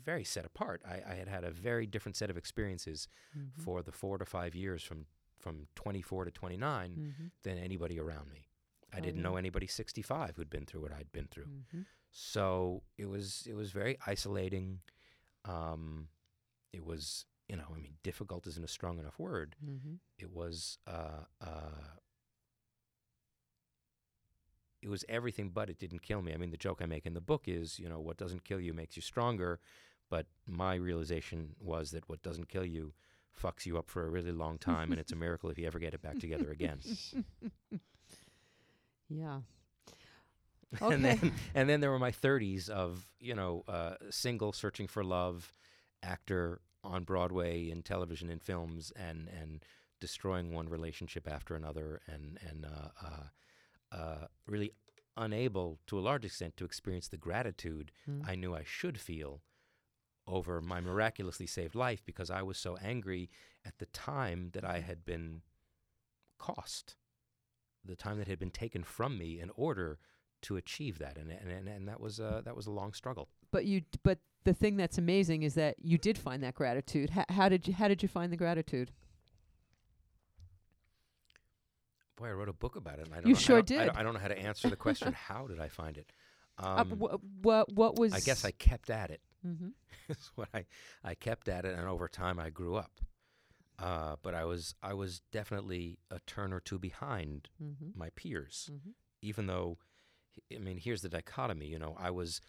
[0.02, 0.82] very set apart.
[0.86, 3.60] I, I had had a very different set of experiences Mhm.
[3.62, 5.06] for the four to five years from
[5.38, 7.30] from 24 to 29 Mhm.
[7.42, 8.48] than anybody around me.
[8.92, 9.22] I Oh, didn't yeah.
[9.22, 11.46] know anybody 65 who'd been through what I'd been through.
[11.46, 11.86] Mhm.
[12.10, 14.80] So it was it was very isolating.
[15.44, 16.08] Um,
[16.72, 19.56] it was you know I mean difficult isn't a strong enough word.
[19.64, 19.98] Mhm.
[20.18, 21.98] It was uh, uh,
[24.82, 26.32] it was everything, but it didn't kill me.
[26.32, 28.60] I mean the joke I make in the book is you know what doesn't kill
[28.60, 29.60] you makes you stronger,
[30.10, 32.92] but my realization was that what doesn't kill you
[33.40, 35.78] fucks you up for a really long time, and it's a miracle if you ever
[35.78, 36.80] get it back together again.
[39.08, 39.40] Yeah.
[40.80, 45.04] and then and then there were my 30s of you know uh, single searching for
[45.04, 45.52] love
[46.02, 49.64] actor on broadway in television and films and and
[50.00, 54.70] destroying one relationship after another and and uh, uh, uh, really
[55.16, 58.28] unable to a large extent to experience the gratitude Mm.
[58.28, 59.42] i knew i should feel
[60.26, 63.30] over my miraculously saved life because i was so angry
[63.64, 65.42] at the time that i had been
[66.38, 66.96] cost
[67.84, 69.98] the time that had been taken from me in order
[70.42, 73.28] to achieve that and and and, and that was uh, that was a long struggle
[73.50, 77.10] But you d- but the thing that's amazing is that you did find that gratitude.
[77.16, 78.90] H- how did you how did you find the gratitude?
[82.16, 83.06] Boy, I wrote a book about it.
[83.06, 83.86] And I don't You know, I sure don't- I did.
[83.88, 85.12] don't, I don't know how to answer the question.
[85.12, 86.10] how did I find it?
[86.58, 88.14] Uh, Um, wh- what what was?
[88.14, 89.20] I guess I kept at it.
[89.46, 89.68] Mm-hmm.
[90.08, 90.64] is what I
[91.04, 93.00] I kept at it, and over time I grew up.
[93.78, 97.94] Uh, but I was I was definitely a turn or two behind Mhm.
[97.94, 98.94] my peers, Mhm.
[99.20, 99.76] even though,
[100.50, 101.66] I mean, here's the dichotomy.
[101.66, 102.40] You know, I was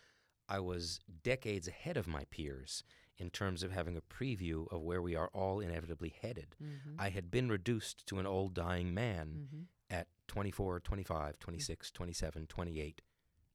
[0.49, 2.83] I was decades ahead of my peers
[3.17, 6.55] in terms of having a preview of where we are all inevitably headed.
[6.61, 6.95] Mhm.
[6.99, 9.67] I had been reduced to an old dying man Mhm.
[9.89, 13.01] at 24, 25, 26, 27, 28,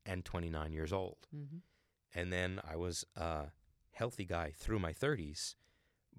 [0.05, 1.28] and 29 years old.
[1.35, 1.62] Mhm.
[2.14, 3.52] And then I was a
[3.93, 5.56] healthy guy through my 30s,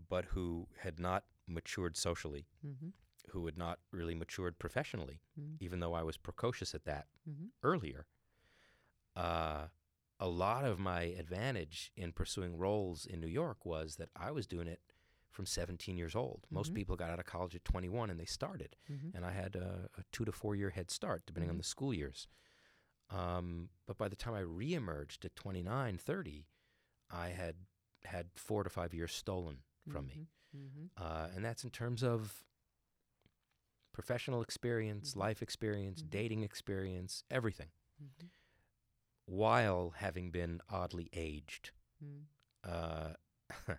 [0.07, 2.93] but who had not matured socially, Mhm.
[3.29, 5.57] who had not really matured professionally, Mhm.
[5.59, 7.51] even though I was precocious at that Mhm.
[7.61, 8.07] earlier.
[9.15, 9.67] Uh,
[10.23, 14.47] a lot of my advantage in pursuing roles in New York was that I was
[14.47, 14.79] doing it
[15.29, 16.45] from 17 years old.
[16.49, 16.75] Most Mhm.
[16.75, 18.77] people got out of college at 21 and they started.
[18.89, 19.13] Mhm.
[19.15, 21.59] And I had a, a two to four year head start, depending on Mhm.
[21.63, 22.27] the school years.
[23.09, 26.47] Um, but by the time I reemerged at 29, 30,
[27.09, 27.57] I had
[28.05, 30.29] had four to five years stolen from me.
[30.55, 30.89] Mhm.
[30.95, 32.45] Uh, and that's in terms of
[33.91, 35.17] professional experience, Mhm.
[35.17, 37.71] life experience, dating experience, everything.
[39.25, 41.71] While having been oddly aged
[42.03, 42.25] Mhm.
[42.63, 43.13] uh,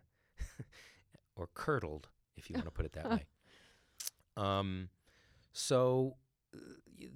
[1.36, 3.26] or curdled, if you want to put it that way.
[4.36, 4.88] Um,
[5.52, 6.16] so
[6.54, 6.58] uh,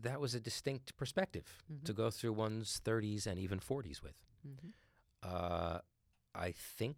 [0.03, 1.97] that was a distinct perspective to Mhm.
[1.97, 4.17] go through one's 30s and even 40s with.
[4.47, 4.73] Mhm.
[5.23, 5.81] Uh,
[6.35, 6.97] I think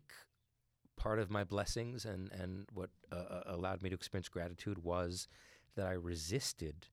[0.97, 5.29] part of my blessings and, and what uh, uh, allowed me to experience gratitude was
[5.77, 6.87] that I resisted,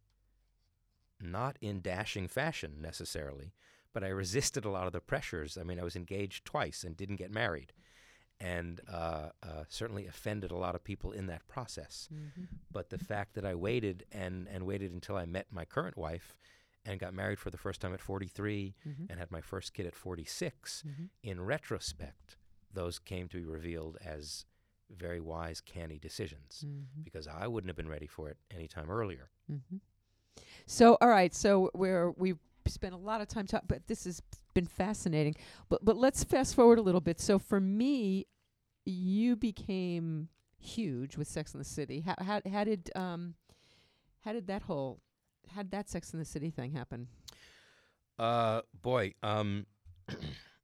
[1.19, 3.53] not in dashing fashion necessarily,
[3.97, 5.57] but I resisted a lot of the pressures.
[5.57, 7.73] I mean, I was engaged twice and didn't get married,
[8.39, 12.07] and uh, uh, certainly offended a lot of people in that process.
[12.13, 12.47] Mhm.
[12.71, 16.37] But the fact that I waited and, and waited until I met my current wife
[16.85, 19.09] and got married for the first time at 43 Mhm.
[19.09, 21.09] and had my first kid at 46, Mhm.
[21.23, 22.37] in retrospect,
[22.71, 24.45] those came to be revealed as
[24.91, 27.03] very wise, canny decisions Mhm.
[27.03, 29.31] because I wouldn't have been ready for it any time earlier.
[29.51, 29.77] Mm-hmm.
[30.67, 31.33] So, all right.
[31.33, 32.37] So we're we've
[32.67, 34.21] spent a lot of time talking, but this has
[34.53, 35.35] been fascinating.
[35.69, 37.19] But but let's fast forward a little bit.
[37.19, 38.27] So for me,
[38.85, 40.29] you became
[40.59, 42.01] huge with Sex and the City.
[42.01, 43.35] How how how did um
[44.21, 44.99] how did that whole
[45.53, 47.07] how did that Sex and the City thing happen?
[48.19, 49.65] Uh, boy, um,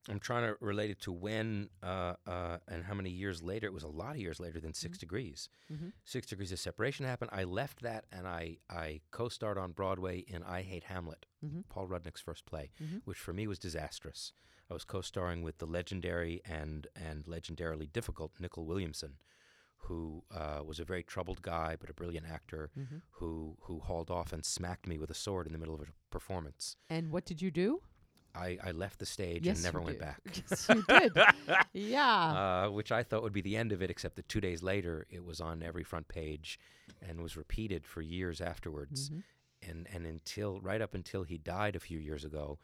[0.10, 3.68] I'm trying to relate it to when uh, uh, and how many years later.
[3.68, 5.48] It was a lot of years later than 6 Degrees.
[5.72, 5.94] Mhm.
[6.04, 7.30] Six Degrees of Separation happened.
[7.34, 11.64] I left that and I, I co starred on Broadway in I Hate Hamlet, Mhm.
[11.70, 13.02] Paul Rudnick's first play, Mhm.
[13.06, 14.34] which for me was disastrous.
[14.70, 19.18] I was co starring with the legendary and, and legendarily difficult Nicol Williamson,
[19.88, 23.02] who uh, was a very troubled guy but a brilliant actor Mhm.
[23.12, 25.86] who, who hauled off and smacked me with a sword in the middle of a
[26.10, 26.76] performance.
[26.90, 27.82] And what did you do?
[28.36, 30.06] I, I left the stage Yes, and never went did.
[30.06, 30.22] back.
[30.50, 31.12] Yes, you did.
[31.74, 32.64] Yeah.
[32.66, 35.06] Uh, which I thought would be the end of it, except that two days later
[35.10, 36.60] it was on every front page
[37.08, 39.10] and was repeated for years afterwards.
[39.10, 39.24] Mhm.
[39.70, 42.58] And, and until, right up until he died a few years ago,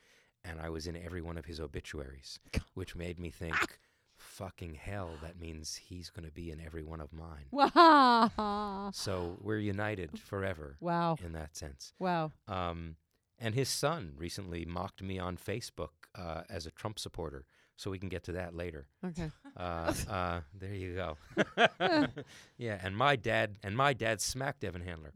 [0.44, 2.40] and I was in every one of his obituaries,
[2.74, 3.56] which made me think,
[4.18, 7.46] fucking hell, that means he's going to be in every one of mine.
[7.52, 8.90] Wow.
[8.94, 11.18] So we're united forever Wow.
[11.24, 11.94] in that sense.
[12.00, 12.32] Wow.
[12.48, 12.96] Um,
[13.40, 17.46] and his son recently mocked me on Facebook uh, as a Trump supporter.
[17.76, 18.88] So we can get to that later.
[19.06, 19.32] Okay.
[19.56, 21.18] Uh, uh, there you go.
[22.58, 25.14] yeah, and my dad and my dad smacked Evan Handler.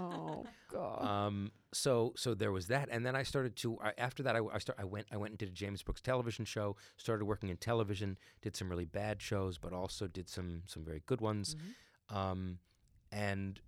[0.00, 1.04] Oh God.
[1.04, 3.78] Um, so so there was that, and then I started to.
[3.82, 4.78] I, after that, I, I start.
[4.80, 5.06] I went.
[5.12, 6.76] I went and did a James Brooks television show.
[6.96, 8.16] Started working in television.
[8.40, 11.56] Did some really bad shows, but also did some some very good ones.
[12.08, 12.58] Um,
[13.12, 13.60] and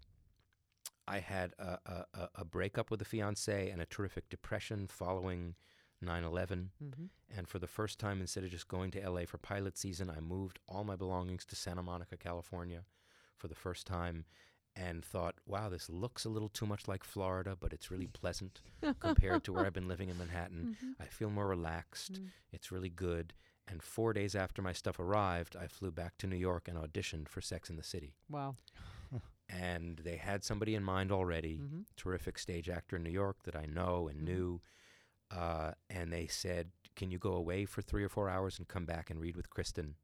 [1.09, 1.79] I had a,
[2.15, 5.55] a, a- breakup with a fiance and a terrific depression following
[6.05, 6.71] 9/11.
[6.83, 7.09] Mhm.
[7.37, 10.21] And for the first time, instead of just going to LA for pilot season, I
[10.21, 12.85] moved all my belongings to Santa Monica, California,
[13.37, 14.25] for the first time,
[14.77, 18.63] and thought, "Wow, this looks a little too much like Florida, but it's really pleasant
[19.01, 20.77] compared to where I've been living in Manhattan.
[20.99, 22.21] I feel more relaxed.
[22.53, 23.35] It's really good."
[23.67, 27.29] And four days after my stuff arrived, I flew back to New York and auditioned
[27.29, 28.57] for Sex and the City Wow.
[29.53, 31.85] And they had somebody in mind already, Mhm.
[31.97, 34.25] terrific stage actor in New York that I know and Mhm.
[34.25, 34.63] knew.
[35.31, 38.87] Uh, and they said, "Can you go away for three or four hours and come
[38.87, 39.95] back and read with Kristin?"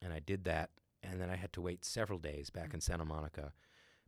[0.00, 0.70] And I did that,
[1.02, 3.52] and then I had to wait several days back in Santa Monica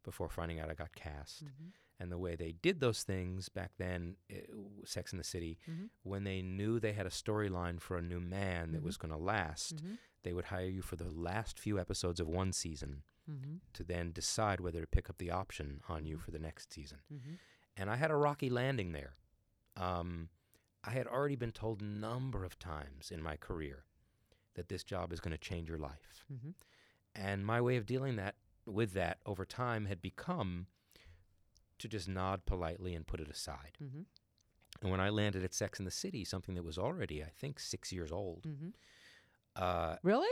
[0.02, 1.44] before finding out I got cast.
[1.44, 1.72] Mhm.
[1.98, 4.48] And the way they did those things back then, it,
[4.84, 5.90] Sex and the City, Mhm.
[6.02, 8.84] when they knew they had a storyline for a new man that Mhm.
[8.84, 9.82] was going to last,
[10.22, 13.60] they would hire you for the last few episodes of one season Mhm.
[13.74, 16.98] to then decide whether to pick up the option on you for the next season.
[17.12, 17.38] Mhm.
[17.76, 19.16] And I had a rocky landing there.
[19.76, 20.30] Um,
[20.82, 23.84] I had already been told a number of times in my career
[24.54, 26.24] that this job is going to change your life.
[26.32, 26.54] Mhm.
[27.14, 28.36] And my way of dealing that
[28.66, 30.66] with that over time had become
[31.78, 33.76] to just nod politely and put it aside.
[33.80, 34.06] Mhm.
[34.82, 37.58] And when I landed at Sex and the City, something that was already, I think,
[37.60, 38.44] six years old.
[38.44, 38.74] Mhm.
[39.56, 40.30] Uh, Really?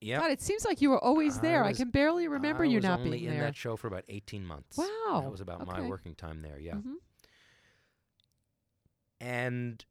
[0.00, 0.18] Yeah.
[0.18, 1.64] God, it seems like you were always I there.
[1.64, 3.42] I was- can barely remember I you was not only being in there.
[3.44, 4.76] that show for about 18 months.
[4.78, 5.88] Wow, That was about my okay.
[5.88, 6.74] working time there, yeah.
[6.74, 6.94] Mhm.
[9.20, 9.84] And,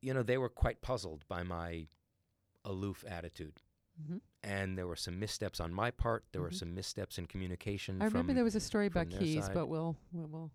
[0.00, 1.86] you know, they were quite puzzled by my
[2.64, 3.60] aloof attitude.
[4.02, 4.20] Mhm.
[4.42, 6.24] And there were some missteps on my part.
[6.32, 6.54] There were Mhm.
[6.58, 8.00] some missteps in communication.
[8.00, 9.54] I remember from, there was a story about from their keys, side.
[9.54, 10.28] but we'll we'll.
[10.28, 10.50] we'll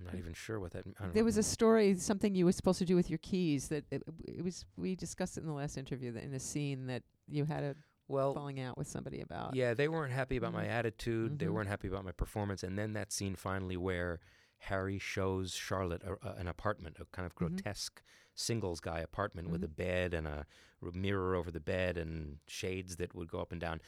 [0.00, 0.80] I'm not even sure what that.
[0.98, 1.26] I don't there know.
[1.26, 3.68] was a story, something you were supposed to do with your keys.
[3.68, 4.64] That it, it was.
[4.76, 6.10] We discussed it in the last interview.
[6.12, 7.76] That in a scene that you had a
[8.08, 9.54] well falling out with somebody about.
[9.54, 10.70] Yeah, they weren't happy about my Mhm.
[10.70, 11.38] attitude.
[11.38, 11.52] They Mhm.
[11.52, 12.62] weren't happy about my performance.
[12.62, 14.20] And then that scene finally where
[14.58, 17.38] Harry shows Charlotte a, a, an apartment, a kind of Mhm.
[17.38, 18.02] grotesque
[18.34, 20.46] singles guy apartment with a bed and a
[20.92, 23.80] mirror over the bed and shades that would go up and down.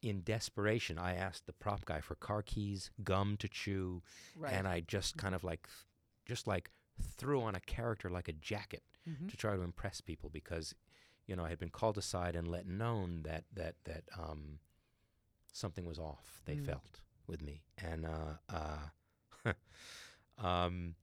[0.00, 4.02] In desperation, I asked the prop guy for car keys, gum to chew,
[4.36, 4.52] Right.
[4.52, 5.68] and I just kind of like,
[6.26, 8.84] just like threw on a character like a jacket
[9.28, 10.74] to try to impress people because,
[11.26, 14.58] you know, I had been called aside and let known that that that um,
[15.52, 16.42] something was off.
[16.44, 16.66] They Mm.
[16.66, 19.52] felt with me, and uh, uh,
[20.38, 20.94] um,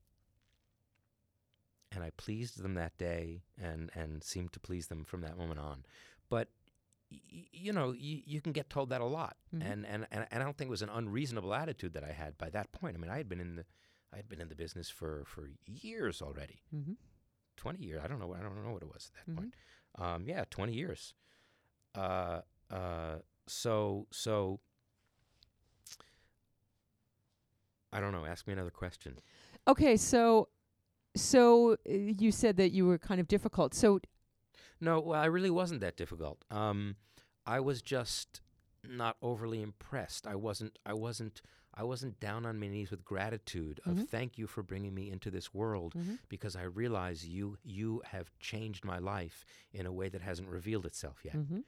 [1.90, 5.60] and I pleased them that day, and and seemed to please them from that moment
[5.60, 5.84] on.
[6.30, 6.48] But
[7.10, 9.60] y- you know, y- you can get told that a lot, Mhm.
[9.72, 12.38] and, and and and I don't think it was an unreasonable attitude that I had
[12.38, 12.96] by that point.
[12.96, 13.64] I mean, I had been in the
[14.12, 16.62] I had been in the business for for years already.
[16.74, 16.96] Mhm.
[17.56, 18.00] 20 years.
[18.02, 18.26] I don't know.
[18.28, 19.36] what- I don't know what it was at that Mhm.
[19.36, 19.54] point.
[19.98, 21.14] Um, yeah, 20 years.
[21.94, 22.40] Uh,
[22.70, 23.16] uh,
[23.46, 24.60] so, so
[27.92, 28.24] I don't know.
[28.24, 29.18] Ask me another question.
[29.68, 30.48] Okay, so
[31.14, 33.74] so uh, you said that you were kind of difficult.
[33.74, 34.00] So
[34.80, 36.44] No, well, I really wasn't that difficult.
[36.50, 36.96] Um,
[37.46, 38.40] I was just
[38.88, 40.26] not overly impressed.
[40.26, 40.78] I wasn't.
[40.86, 41.42] I wasn't.
[41.74, 44.08] I wasn't down on my knees with gratitude of Mhm.
[44.08, 46.18] thank you for bringing me into this world Mhm.
[46.28, 50.84] because I realize you you have changed my life in a way that hasn't revealed
[50.86, 51.34] itself yet.
[51.36, 51.64] Mhm.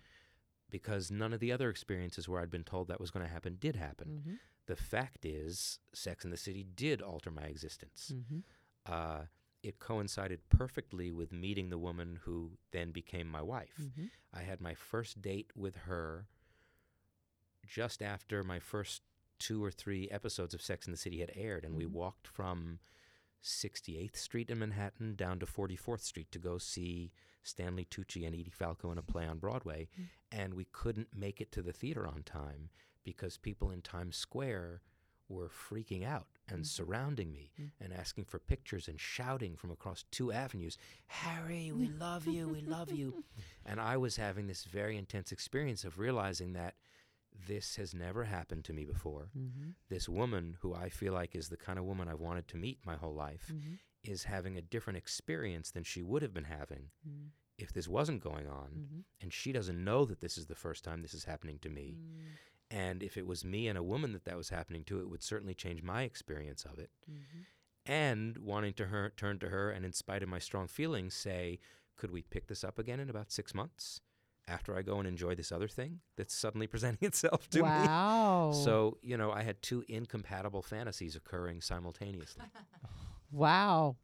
[0.70, 3.56] Because none of the other experiences where I'd been told that was going to happen
[3.56, 4.22] did happen.
[4.26, 4.39] Mhm.
[4.66, 8.10] The fact is, Sex and the City did alter my existence.
[8.12, 8.43] Mhm.
[8.86, 9.26] Uh,
[9.62, 13.76] it coincided perfectly with meeting the woman who then became my wife.
[13.78, 14.10] Mhm.
[14.32, 16.28] I had my first date with her
[17.66, 19.02] just after my first
[19.39, 21.90] two or three episodes of Sex and the City had aired, and we Mhm.
[21.93, 22.78] walked from
[23.40, 27.12] 68th Street in Manhattan down to 44th Street to go see
[27.43, 30.09] Stanley Tucci and Edie Falco in a play on Broadway, Mm.
[30.32, 32.70] and we couldn't make it to the theater on time
[33.02, 34.81] because people in Times Square
[35.28, 36.66] were freaking out and Mhm.
[36.66, 37.73] surrounding me Mm.
[37.81, 42.61] and asking for pictures and shouting from across two avenues, Harry, we love you, we
[42.62, 43.24] love you.
[43.66, 46.77] And I was having this very intense experience of realizing that
[47.35, 49.31] this has never happened to me before.
[49.36, 49.74] Mhm.
[49.89, 52.85] This woman, who I feel like is the kind of woman I've wanted to meet
[52.86, 53.78] my whole life, Mhm.
[54.02, 57.31] is having a different experience than she would have been having Mm.
[57.59, 58.70] if this wasn't going on.
[58.73, 59.05] Mhm.
[59.20, 61.97] And she doesn't know that this is the first time this is happening to me.
[61.98, 62.36] Mm.
[62.70, 65.23] And if it was me and a woman that that was happening to, it would
[65.23, 66.90] certainly change my experience of it.
[67.09, 67.47] Mhm.
[67.86, 71.61] And wanting to her, turn to her and, in spite of my strong feelings, say,
[71.97, 74.01] could we pick this up again in about six months
[74.46, 77.68] after I go and enjoy this other thing that's suddenly presenting itself to Wow.
[77.82, 77.86] me?
[77.88, 78.50] Wow.
[78.52, 82.42] So, you know, I had two incompatible fantasies occurring simultaneously.
[83.32, 83.96] Wow.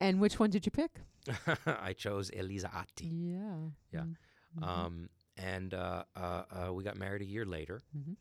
[0.00, 1.00] And which one did you pick?
[1.66, 3.10] I chose Elisa Atti.
[3.10, 3.70] Yeah.
[3.90, 4.04] Yeah.
[4.04, 4.16] Mm.
[4.62, 4.68] Mhm.
[4.68, 7.82] Um, and uh, uh, uh, we got married a year later.
[7.96, 8.16] Mhm.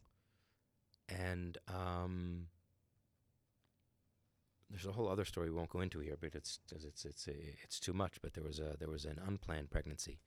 [1.09, 2.47] And um,
[4.71, 7.27] there's a whole other story we won't go into here, but it's 'cause it's it's
[7.27, 8.19] it's too much.
[8.23, 10.19] But there was a there was an unplanned pregnancy,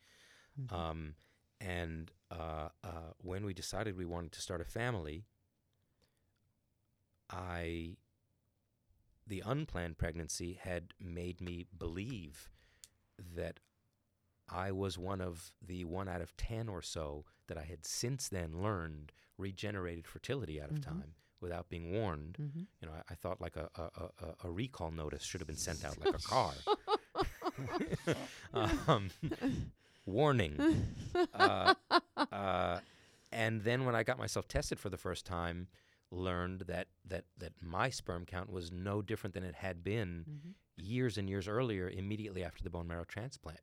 [0.61, 0.73] Mhm.
[0.73, 1.15] um,
[1.61, 5.25] and uh, uh, when we decided we wanted to start a family,
[7.31, 7.97] I
[9.27, 12.49] the unplanned pregnancy had made me believe
[13.37, 13.61] that
[14.49, 18.29] I was one of the one out of ten or so that I had since
[18.29, 20.83] then learned regenerated fertility out of Mhm.
[20.85, 22.37] time without being warned.
[22.41, 22.67] Mhm.
[22.81, 25.47] You know, I, I thought like a, a, a, a- a recall notice should have
[25.47, 26.55] been sent out like a car.
[28.89, 29.11] um,
[30.09, 30.87] warning.
[31.35, 31.75] Uh,
[32.31, 32.79] uh,
[33.33, 35.67] and then when I got myself tested for the first time,
[36.13, 40.55] learned that, that, that my sperm count was no different than it had been Mhm.
[40.77, 43.59] years and years earlier, immediately after the bone marrow transplant.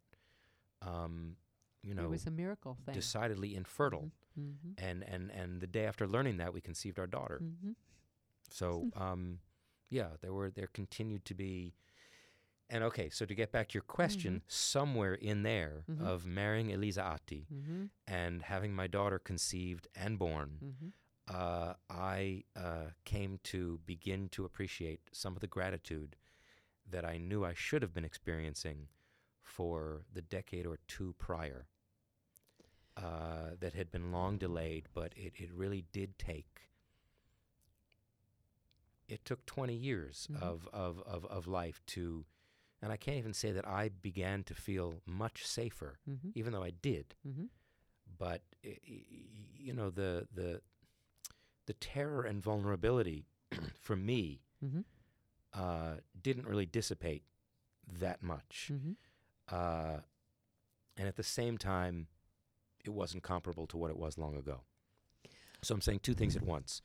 [0.81, 1.37] Um,
[1.81, 2.93] you know, it was a miracle thing.
[2.95, 4.11] decidedly infertile.
[4.37, 4.83] Mm-hmm.
[4.83, 7.39] And, and, and the day after learning that, we conceived our daughter.
[7.41, 7.71] Mm-hmm.
[8.51, 9.39] So, um,
[9.89, 11.73] yeah, there were there continued to be,
[12.69, 13.09] and okay.
[13.09, 16.01] So to get back to your question, somewhere in there Mhm.
[16.01, 17.85] of marrying Elisa Atti Mm-hmm.
[18.07, 20.89] and having my daughter conceived and born, Mm-hmm.
[21.27, 26.15] uh, I uh, came to begin to appreciate some of the gratitude
[26.89, 28.87] that I knew I should have been experiencing
[29.41, 31.67] for the decade or two prior.
[32.97, 36.69] Uh, that had been long delayed, but it, it really did take.
[39.07, 40.41] It took 20 years Mhm.
[40.41, 42.25] of, of, of, of life to,
[42.85, 46.29] and I can't even say that I began to feel much safer, Mm-hmm.
[46.35, 47.45] even though I did Mm-hmm.
[48.17, 48.79] but i-
[49.65, 50.61] you know the the
[51.65, 53.25] the terror and vulnerability
[53.81, 54.81] for me Mm-hmm.
[55.53, 57.23] uh, didn't really dissipate
[57.99, 58.93] that much, Mm-hmm.
[59.55, 59.99] uh,
[60.97, 62.07] and at the same time,
[62.85, 64.61] it wasn't comparable to what it was long ago.
[65.61, 66.81] So I'm saying two things at once,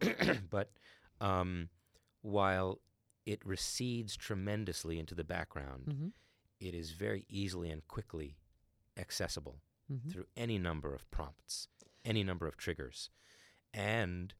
[0.50, 0.70] but
[1.20, 1.68] um,
[2.22, 2.80] while
[3.26, 6.08] it recedes tremendously into the background, Mm-hmm.
[6.60, 8.36] it is very easily and quickly
[8.96, 9.60] accessible
[9.92, 10.10] Mm-hmm.
[10.10, 11.68] through any number of prompts,
[12.04, 13.10] any number of triggers.
[13.74, 14.32] And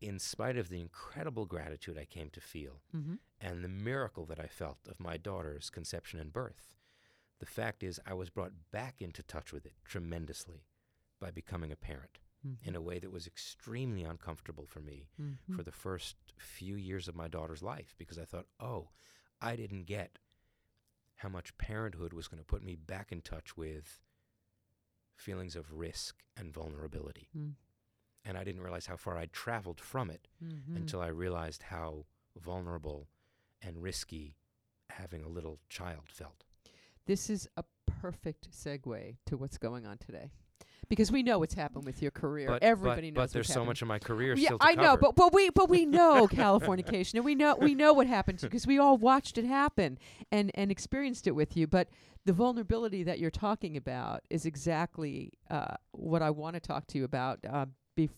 [0.00, 3.14] in spite of the incredible gratitude I came to feel Mm-hmm.
[3.40, 6.74] and the miracle that I felt of my daughter's conception and birth,
[7.40, 10.64] the fact is I was brought back into touch with it tremendously
[11.20, 12.68] by becoming a parent Mm-hmm.
[12.68, 15.54] in a way that was extremely uncomfortable for me Mm-hmm.
[15.56, 18.88] for the first few years of my daughter's life because I thought, oh,
[19.40, 20.18] I didn't get
[21.16, 24.00] how much parenthood was going to put me back in touch with
[25.16, 27.28] feelings of risk and vulnerability.
[27.38, 27.52] Mm.
[28.26, 30.76] And I didn't realize how far I'd traveled from it Mm-hmm.
[30.76, 32.04] until I realized how
[32.36, 33.08] vulnerable
[33.62, 34.36] and risky
[34.90, 36.44] having a little child felt.
[37.06, 40.32] This is a perfect segue to what's going on today.
[40.88, 42.46] Because we know what's happened with your career.
[42.46, 44.66] But, Everybody but, knows but there's what's so much of my career yeah, still to
[44.66, 48.06] I know, but but we but we know Californication, and we know we know what
[48.06, 49.98] happened to because we all watched it happen
[50.30, 51.66] and and experienced it with you.
[51.66, 51.88] But
[52.26, 56.98] the vulnerability that you're talking about is exactly uh, what I want to talk to
[56.98, 57.66] you about uh,
[57.96, 58.10] bef-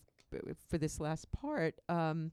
[0.69, 2.31] for this last part, um,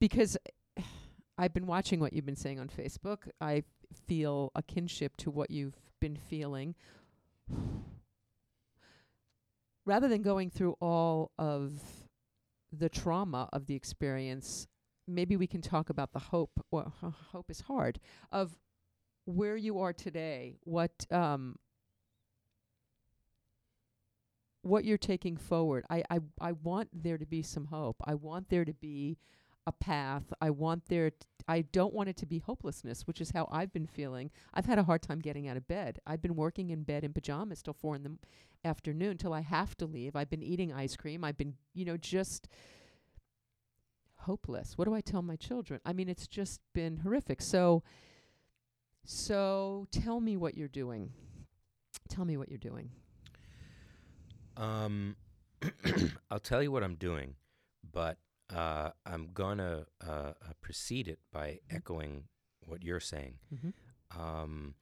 [0.00, 0.36] because
[1.38, 3.28] I've been watching what you've been saying on Facebook.
[3.40, 3.64] I
[4.06, 6.74] feel a kinship to what you've been feeling.
[9.86, 11.72] Rather than going through all of
[12.72, 14.66] the trauma of the experience,
[15.06, 16.50] maybe we can talk about the hope.
[16.70, 16.92] Well,
[17.30, 18.00] hope is hard
[18.32, 18.58] of
[19.24, 20.58] where you are today.
[20.64, 21.56] What um,
[24.62, 25.84] what you're taking forward.
[25.88, 27.96] I, I I want there to be some hope.
[28.04, 29.18] I want there to be
[29.66, 30.32] a path.
[30.40, 31.10] I want there.
[31.10, 31.16] T-
[31.48, 34.30] I don't want it to be hopelessness, which is how I've been feeling.
[34.54, 36.00] I've had a hard time getting out of bed.
[36.06, 38.18] I've been working in bed in pajamas till four in the m-
[38.64, 40.16] afternoon till I have to leave.
[40.16, 41.24] I've been eating ice cream.
[41.24, 42.48] I've been, you know, just
[44.16, 44.76] hopeless.
[44.76, 45.80] What do I tell my children?
[45.84, 47.40] I mean, it's just been horrific.
[47.40, 47.82] So,
[49.04, 51.10] so tell me what you're doing.
[52.08, 52.90] Tell me what you're doing.
[54.56, 55.16] Um,
[56.30, 57.34] I'll tell you what I'm doing,
[57.92, 58.18] but
[58.50, 62.28] uh, I'm gonna uh, uh, precede it by echoing
[62.64, 63.72] what you're saying, Mhm.
[64.10, 64.74] um,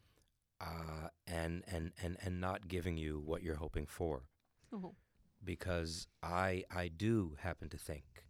[0.60, 4.28] uh, and and and and not giving you what you're hoping for,
[4.72, 4.94] Oh.
[5.42, 8.24] because I I do happen to think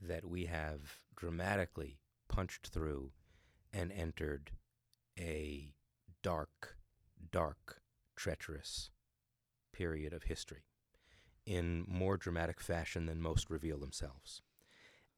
[0.00, 1.98] that we have dramatically
[2.28, 3.12] punched through
[3.72, 4.52] and entered
[5.18, 5.74] a
[6.22, 6.78] dark,
[7.30, 7.82] dark,
[8.14, 8.90] treacherous
[9.72, 10.64] period of history
[11.46, 14.42] in more dramatic fashion than most reveal themselves.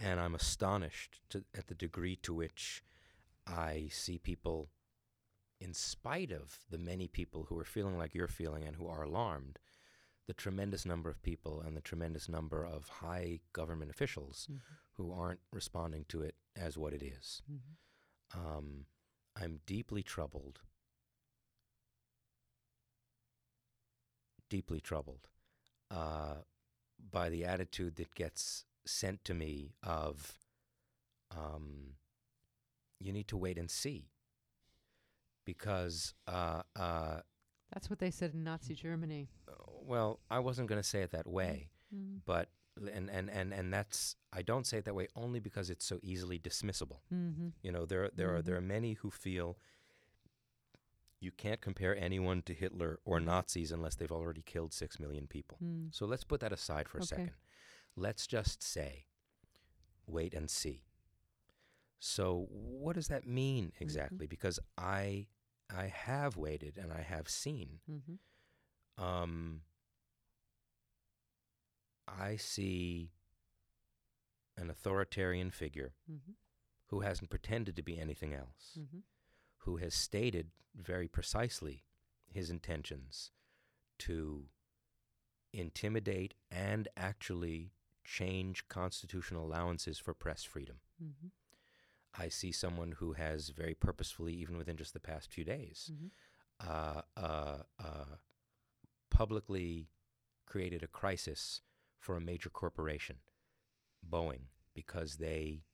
[0.00, 2.82] And I'm astonished to, at the degree to which
[3.46, 4.70] I see people,
[5.60, 9.02] in spite of the many people who are feeling like you're feeling and who are
[9.02, 9.58] alarmed,
[10.26, 14.60] the tremendous number of people and the tremendous number of high government officials Mhm.
[14.92, 17.42] who aren't responding to it as what it is.
[17.50, 17.76] Mhm.
[18.34, 18.86] Um,
[19.34, 20.60] I'm deeply troubled,
[24.48, 25.28] deeply troubled
[25.90, 26.36] uh,
[27.10, 30.38] by the attitude that gets sent to me of
[31.36, 31.94] um,
[32.98, 34.08] you need to wait and see
[35.44, 37.20] because uh, uh,
[37.72, 39.28] That's what they said in Nazi Germany.
[39.84, 42.20] well I wasn't going to say it that way Mm.
[42.26, 42.50] but
[42.94, 45.98] and, and, and, and that's I don't say it that way only because it's so
[46.02, 47.48] easily dismissible Mm-hmm.
[47.62, 48.44] You know, there there are Mhm.
[48.44, 49.56] there are many who feel
[51.18, 55.56] you can't compare anyone to Hitler or Nazis unless they've already killed six million people.
[55.64, 55.94] Mm.
[55.94, 57.06] So let's put that aside for a Okay.
[57.16, 57.30] second.
[57.98, 59.06] Let's just say,
[60.06, 60.84] wait and see.
[61.98, 64.26] So what does that mean exactly?
[64.26, 65.26] Because I
[65.74, 67.80] I have waited and I have seen.
[67.90, 69.04] Mm-hmm.
[69.04, 69.60] Um,
[72.06, 73.10] I see
[74.56, 76.32] an authoritarian figure Mm-hmm.
[76.86, 78.98] who hasn't pretended to be anything else, Mm-hmm.
[79.58, 81.84] who has stated very precisely
[82.32, 83.30] his intentions
[83.98, 84.44] to
[85.52, 87.72] intimidate and actually
[88.08, 90.76] change constitutional allowances for press freedom.
[91.02, 91.28] Mm-hmm.
[92.14, 96.10] I see someone who has very purposefully, even within just the past few days, Mhm.
[96.66, 98.16] uh, uh, uh,
[99.10, 99.90] publicly
[100.46, 101.60] created a crisis
[101.98, 103.16] for a major corporation,
[104.02, 105.64] Boeing, because they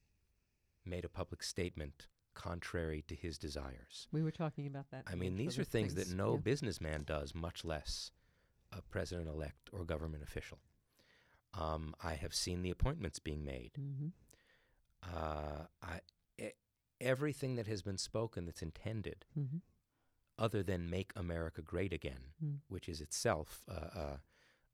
[0.85, 4.09] made a public statement contrary to his desires.
[4.11, 5.05] We were talking about that.
[5.06, 6.40] I mean, these are things, that no yeah.
[6.40, 8.11] businessman does, much less
[8.73, 10.59] a president elect or government official.
[11.59, 13.72] Um, I have seen the appointments being made.
[13.81, 14.09] Mm-hmm.
[15.02, 16.01] Uh, I,
[16.39, 16.51] e-
[17.01, 19.59] everything that has been spoken that's intended, Mm-hmm.
[20.39, 22.59] other than make America great again, Mm.
[22.68, 24.16] which is itself uh, uh,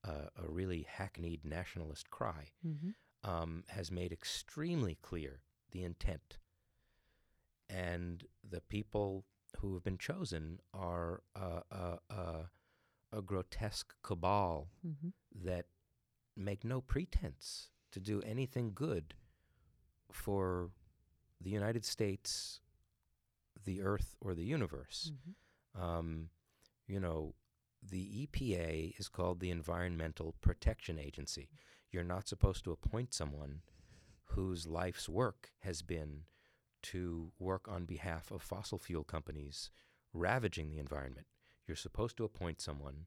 [0.05, 3.31] uh, a really hackneyed nationalist cry, Mm-hmm.
[3.31, 5.43] um, has made extremely clear
[5.73, 6.39] the intent.
[7.69, 9.25] And the people
[9.59, 12.43] who have been chosen are uh, uh, uh,
[13.13, 15.09] a grotesque cabal Mm-hmm.
[15.45, 15.67] that
[16.41, 19.15] make no pretense to do anything good
[20.13, 20.71] for
[21.41, 22.61] the United States,
[23.65, 25.13] the Earth, or the universe.
[25.13, 25.83] Mm-hmm.
[25.83, 26.29] Um,
[26.87, 27.35] you know,
[27.83, 31.49] the EPA is called the Environmental Protection Agency.
[31.91, 33.63] You're not supposed to appoint someone
[34.25, 36.23] whose life's work has been
[36.83, 39.71] to work on behalf of fossil fuel companies
[40.13, 41.27] ravaging the environment.
[41.67, 43.07] You're supposed to appoint someone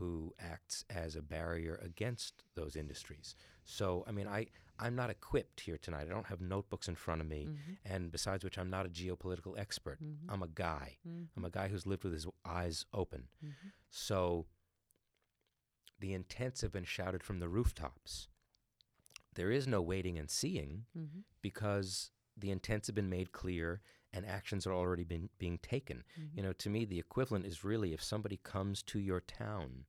[0.00, 3.36] who acts as a barrier against those industries.
[3.64, 4.46] So, I mean, I,
[4.80, 6.06] I'm not equipped here tonight.
[6.10, 7.46] I don't have notebooks in front of me.
[7.50, 7.94] Mm-hmm.
[7.94, 9.98] And besides which, I'm not a geopolitical expert.
[10.02, 10.16] Mhm.
[10.28, 10.96] I'm a guy.
[11.06, 11.24] Mm-hmm.
[11.36, 13.28] I'm a guy who's lived with his eyes open.
[13.44, 13.68] Mm-hmm.
[13.90, 14.46] So
[16.00, 18.28] the intents have been shouted from the rooftops.
[19.34, 21.20] There is no waiting and seeing Mm-hmm.
[21.42, 23.82] because the intents have been made clear
[24.12, 25.98] and actions are already been being taken.
[26.18, 26.36] Mm-hmm.
[26.36, 29.84] You know, to me, the equivalent is really if somebody comes to your town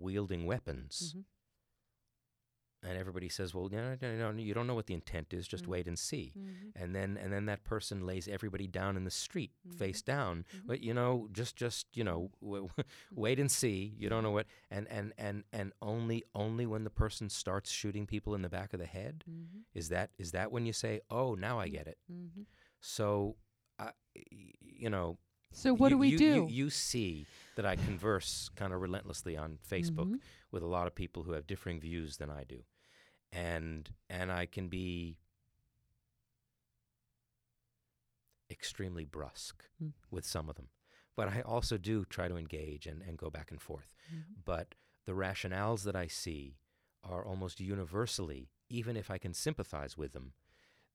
[0.00, 2.88] wielding weapons Mm-hmm.
[2.88, 5.48] and everybody says, "Well, no, no, no, no, you don't know what the intent is.
[5.48, 5.68] Just Mhm.
[5.68, 6.68] wait and see." Mm-hmm.
[6.82, 10.44] And then, and then that person lays everybody down in the street, face down.
[10.54, 10.66] Mhm.
[10.66, 13.94] But you know, just, just you know, w- w- wait and see.
[13.98, 18.06] You don't know what, and and and and only, only when the person starts shooting
[18.06, 19.60] people in the back of the head Mm-hmm.
[19.74, 22.42] is that is that when you say, "Oh, now I get it." Mm-hmm.
[22.80, 23.36] So,
[23.80, 23.92] y-
[24.60, 25.18] you know,
[25.56, 26.24] So what you, do we you, do?
[26.24, 27.26] You, you see
[27.56, 30.20] that I converse kind of relentlessly on Facebook Mhm.
[30.50, 32.62] with a lot of people who have differing views than I do,
[33.32, 35.16] and and I can be
[38.50, 39.92] extremely brusque Mm.
[40.10, 40.68] with some of them,
[41.16, 43.94] but I also do try to engage and, and go back and forth.
[44.12, 44.44] Mhm.
[44.44, 44.74] But
[45.06, 46.58] the rationales that I see
[47.02, 50.34] are almost universally, even if I can sympathize with them,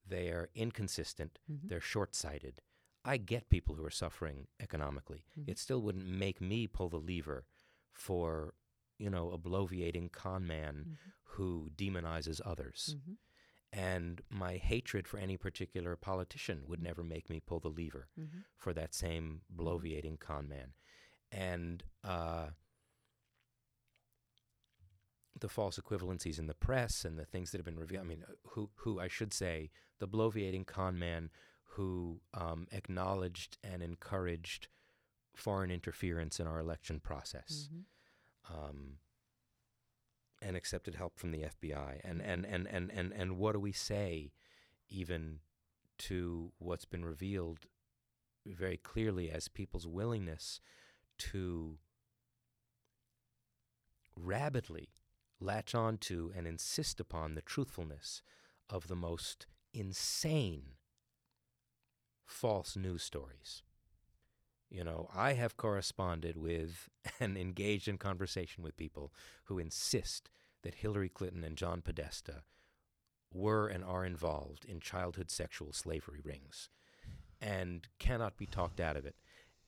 [0.06, 1.68] they are inconsistent, Mhm.
[1.68, 2.62] they're short sighted.
[3.03, 5.26] I get people who are suffering economically.
[5.38, 5.49] Mhm.
[5.49, 7.45] It still wouldn't make me pull the lever
[7.91, 8.53] for,
[8.99, 11.14] you know, a bloviating con man Mhm.
[11.36, 12.95] who demonizes others.
[12.98, 13.18] Mhm.
[13.73, 18.44] And my hatred for any particular politician would never make me pull the lever Mhm.
[18.57, 20.73] for that same bloviating con man.
[21.32, 22.52] And uh,
[25.40, 28.03] the false equivalencies in the press and the things that have been revealed.
[28.06, 31.32] I mean, uh, who, who I should say, the bloviating con man
[31.76, 34.68] who um, acknowledged and encouraged
[35.34, 37.85] foreign interference in our election process Mhm.
[38.49, 38.98] um,
[40.41, 42.02] and accepted help from the FBI.
[42.03, 44.34] And, and, and, and, and, and what do we say
[44.89, 45.39] even
[45.99, 47.68] to what's been revealed
[48.45, 50.60] very clearly as people's willingness
[51.19, 51.77] to
[54.15, 54.89] rabidly
[55.39, 58.22] latch on to and insist upon the truthfulness
[58.69, 60.73] of the most insane
[62.26, 63.64] false news stories.
[64.69, 66.89] You know, I have corresponded with
[67.19, 69.14] and engaged in conversation with people
[69.45, 70.30] who insist
[70.64, 72.43] that Hillary Clinton and John Podesta
[73.34, 76.69] were and are involved in childhood sexual slavery rings
[77.41, 79.15] and cannot be talked out of it.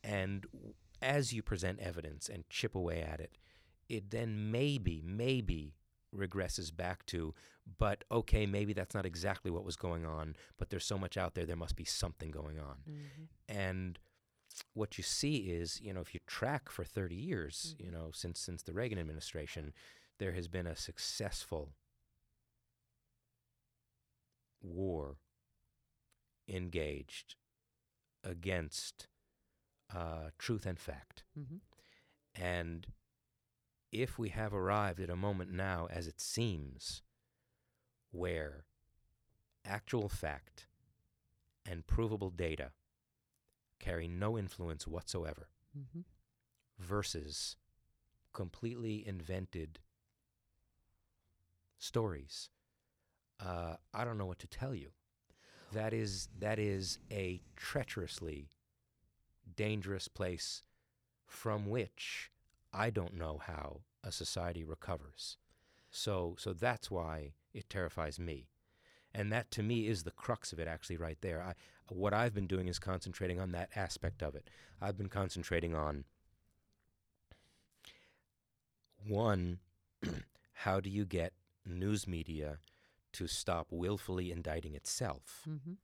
[0.03, 0.45] And
[1.01, 3.38] as you present evidence and chip away at it,
[3.89, 5.75] it then maybe, maybe
[6.15, 7.34] regresses back to,
[7.77, 11.34] but okay, maybe that's not exactly what was going on, but there's so much out
[11.34, 12.77] there, there must be something going on.
[12.88, 13.27] Mhm.
[13.48, 13.99] And
[14.73, 18.40] what you see is, you know, if you track for 30 years, you know, since
[18.40, 19.73] since the Reagan administration,
[20.19, 21.73] there has been a successful
[24.61, 25.18] war
[26.48, 27.35] engaged
[28.23, 29.07] against
[29.94, 31.23] uh, truth and fact.
[31.38, 31.60] Mhm.
[32.35, 32.88] And
[33.94, 37.02] if we have arrived at a moment now, as it seems,
[38.11, 38.65] where
[39.65, 40.68] actual fact
[41.65, 42.72] and provable data
[43.80, 46.06] carry no influence whatsoever Mhm.
[46.78, 47.57] versus
[48.34, 49.80] completely invented
[51.78, 52.49] stories,
[53.40, 54.94] uh, I don't know what to tell you.
[55.72, 58.49] That is that is a treacherously
[59.56, 60.64] dangerous place
[61.26, 62.32] from which
[62.73, 65.37] I don't know how a society recovers.
[65.91, 68.47] So so that's why it terrifies me.
[69.13, 71.41] And that to me is the crux of it actually right there.
[71.41, 71.53] I
[71.89, 74.49] what I've been doing is concentrating on that aspect of it.
[74.81, 76.05] I've been concentrating on
[79.05, 79.59] one
[80.53, 81.33] how do you get
[81.65, 82.59] news media
[83.13, 85.77] to stop willfully indicting itself Mhm.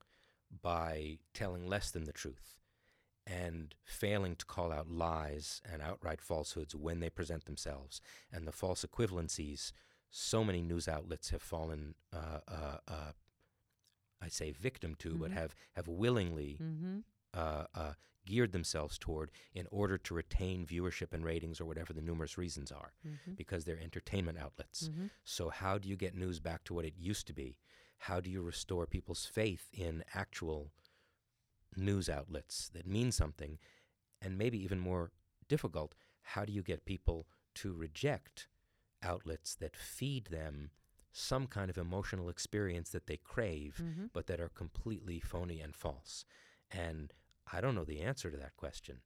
[0.61, 2.55] by telling less than the truth
[3.29, 8.01] and failing to call out lies and outright falsehoods when they present themselves
[8.31, 9.71] and the false equivalencies
[10.09, 13.11] so many news outlets have fallen uh, uh, uh,
[14.21, 15.33] I say victim to, but Mhm.
[15.35, 17.03] have, have willingly Mhm.
[17.33, 17.93] uh, uh,
[18.25, 22.71] geared themselves toward in order to retain viewership and ratings or whatever the numerous reasons
[22.71, 23.35] are, Mhm.
[23.35, 24.89] because they're entertainment outlets.
[24.89, 25.09] Mhm.
[25.23, 27.57] So, how do you get news back to what it used to be?
[27.99, 30.71] How do you restore people's faith in actual
[31.79, 33.57] news outlets that mean something?
[34.21, 35.11] And maybe even more
[35.47, 38.47] difficult, how do you get people to reject
[39.01, 40.71] outlets that feed them
[41.11, 44.09] some kind of emotional experience that they crave, Mhm.
[44.13, 46.25] but that are completely phony and false?
[46.69, 47.13] And
[47.51, 49.01] I don't know the answer to that question,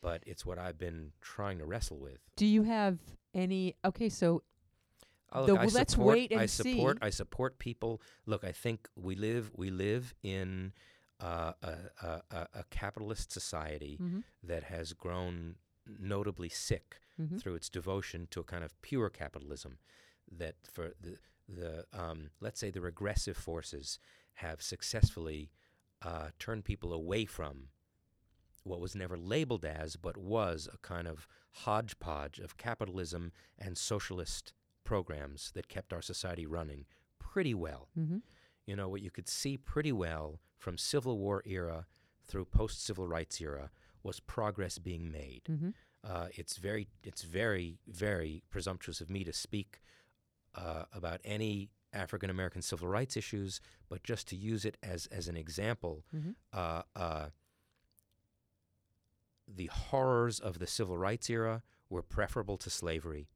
[0.00, 2.20] but it's what I've been trying to wrestle with.
[2.36, 2.98] Do you have
[3.34, 3.74] any?
[3.84, 4.42] Okay, so
[5.32, 6.98] Oh, the- look, I well, let's support, wait and I support.
[6.98, 7.06] see.
[7.06, 8.00] I support people.
[8.24, 9.50] Look, I think we live.
[9.54, 10.72] We live in
[11.20, 14.24] uh, a, a, a, capitalist society Mhm.
[14.42, 17.40] that has grown notably sick Mhm.
[17.40, 19.78] through its devotion to a kind of pure capitalism.
[20.30, 21.18] That for the
[21.48, 23.98] the um, let's say the regressive forces
[24.34, 25.50] have successfully
[26.02, 27.68] uh, turned people away from
[28.62, 34.52] what was never labeled as, but was a kind of hodgepodge of capitalism and socialist
[34.84, 36.86] programs that kept our society running
[37.18, 37.88] pretty well.
[37.96, 38.22] Mhm.
[38.66, 41.86] You know, what you could see pretty well from Civil War era
[42.26, 43.70] through post Civil Rights era
[44.02, 45.42] was progress being made.
[45.44, 45.74] Mhm.
[46.02, 49.80] Uh, it's very, it's very, very presumptuous of me to speak
[50.54, 55.26] uh, about any African American civil rights issues, but just to use it as as
[55.28, 56.34] an example, Mhm.
[56.52, 57.30] uh, uh,
[59.46, 63.28] the horrors of the civil rights era were preferable to slavery,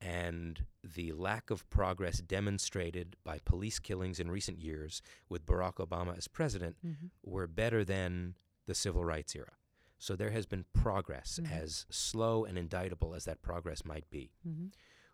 [0.00, 6.16] and the lack of progress demonstrated by police killings in recent years with Barack Obama
[6.16, 7.10] as president Mhm.
[7.22, 8.36] were better than
[8.66, 9.52] the civil rights era.
[9.98, 11.50] So there has been progress, Mhm.
[11.50, 14.32] as slow and indictable as that progress might be.
[14.46, 14.72] Mhm.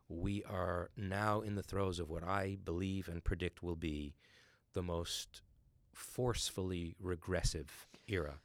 [0.09, 4.15] We are now in the throes of what I believe and predict will be
[4.73, 5.43] the most
[5.93, 8.41] forcefully regressive era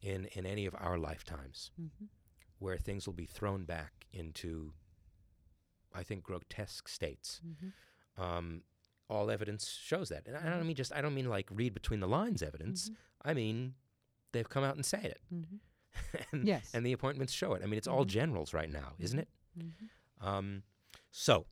[0.00, 2.08] in, in any of our lifetimes, Mhm.
[2.58, 4.74] where things will be thrown back into,
[5.94, 7.40] I think, grotesque states.
[7.46, 7.72] Mhm.
[8.22, 8.62] Um,
[9.08, 12.00] all evidence shows that, and I don't mean just I don't mean like read between
[12.00, 12.88] the lines evidence.
[12.90, 12.96] Mhm.
[13.22, 13.74] I mean
[14.32, 15.58] they've come out and said it, Mhm.
[16.32, 16.70] and, Yes.
[16.74, 17.62] and the appointments show it.
[17.62, 18.08] I mean it's all Mhm.
[18.08, 19.28] generals right now, isn't it?
[20.20, 20.62] Um,
[21.10, 21.46] so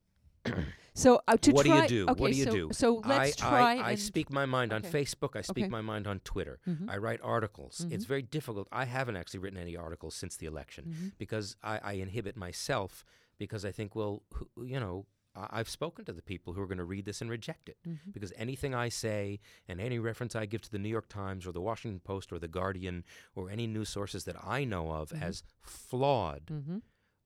[0.94, 2.10] So uh, to what try, do you do?
[2.12, 2.70] Okay, what do you so, do?
[2.72, 3.76] So let's I, try.
[3.76, 5.36] I, I speak my mind on Facebook.
[5.36, 5.70] I speak Okay.
[5.70, 6.58] my mind on Twitter.
[6.66, 6.88] Mhm.
[6.90, 7.86] I write articles.
[7.90, 8.08] It's Mhm.
[8.08, 8.68] very difficult.
[8.72, 11.12] I haven't actually written any articles since the election Mhm.
[11.18, 13.04] because I, I inhibit myself
[13.40, 14.22] because I think, well,
[14.62, 17.68] you know, I've spoken to the people who are going to read this and reject
[17.68, 18.12] it Mhm.
[18.12, 21.52] because anything I say and any reference I give to the New York Times or
[21.52, 23.04] the Washington Post or the Guardian
[23.34, 25.22] or any news sources that I know of Mhm.
[25.22, 26.82] as flawed Mhm.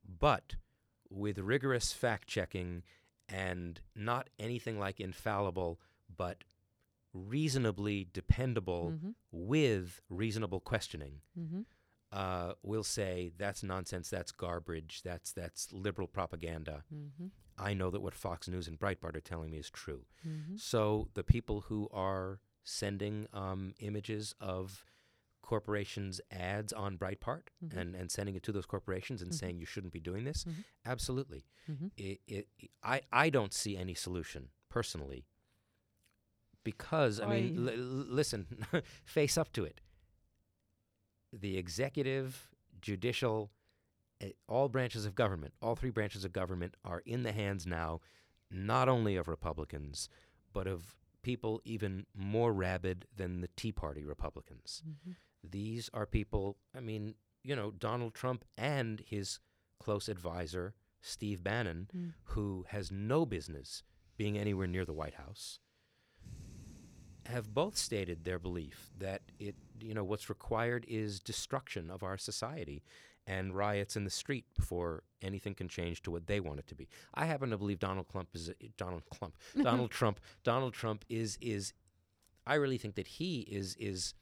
[0.07, 0.57] but
[1.11, 2.83] with rigorous fact checking
[3.29, 5.81] and not anything like infallible,
[6.15, 6.45] but
[7.13, 9.15] reasonably dependable Mhm.
[9.31, 11.65] with reasonable questioning, Mhm.
[12.15, 16.85] Uh, will say that's nonsense, that's garbage, that's that's liberal propaganda.
[16.93, 17.31] Mhm.
[17.59, 20.03] I know that what Fox News and Breitbart are telling me is true.
[20.27, 20.59] Mhm.
[20.59, 24.85] So the people who are sending um, images of
[25.43, 27.77] corporations' ads on Breitbart Mhm.
[27.77, 29.39] and, and sending it to those corporations and Mhm.
[29.41, 30.65] saying you shouldn't be doing this, Mhm.
[30.87, 31.45] absolutely.
[31.97, 32.49] It, it,
[32.83, 35.27] I, I don't see any solution personally
[36.63, 38.47] because, I mean, I- l- l- listen,
[39.05, 39.81] face up to it.
[41.41, 42.49] The executive,
[42.81, 43.51] judicial,
[44.21, 48.01] eh, all branches of government, all three branches of government are in the hands now
[48.51, 50.09] not only of Republicans,
[50.53, 54.83] but of people even more rabid than the Tea Party Republicans.
[54.87, 55.17] Mhm.
[55.43, 59.41] These are people, I mean, you know, Donald Trump and his
[59.81, 62.15] close advisor, Steve Bannon, Mm.
[62.35, 63.83] who has no business
[64.17, 65.59] being anywhere near the White House,
[67.27, 72.17] have both stated their belief that it, you know, what's required is destruction of our
[72.19, 72.83] society
[73.27, 76.75] and riots in the street before anything can change to what they want it to
[76.75, 76.89] be.
[77.15, 79.37] I happen to believe Donald Trump is a, Donald Trump.
[79.63, 80.21] Donald Trump.
[80.43, 81.73] Donald Trump is is.
[82.47, 84.13] I really think that he is is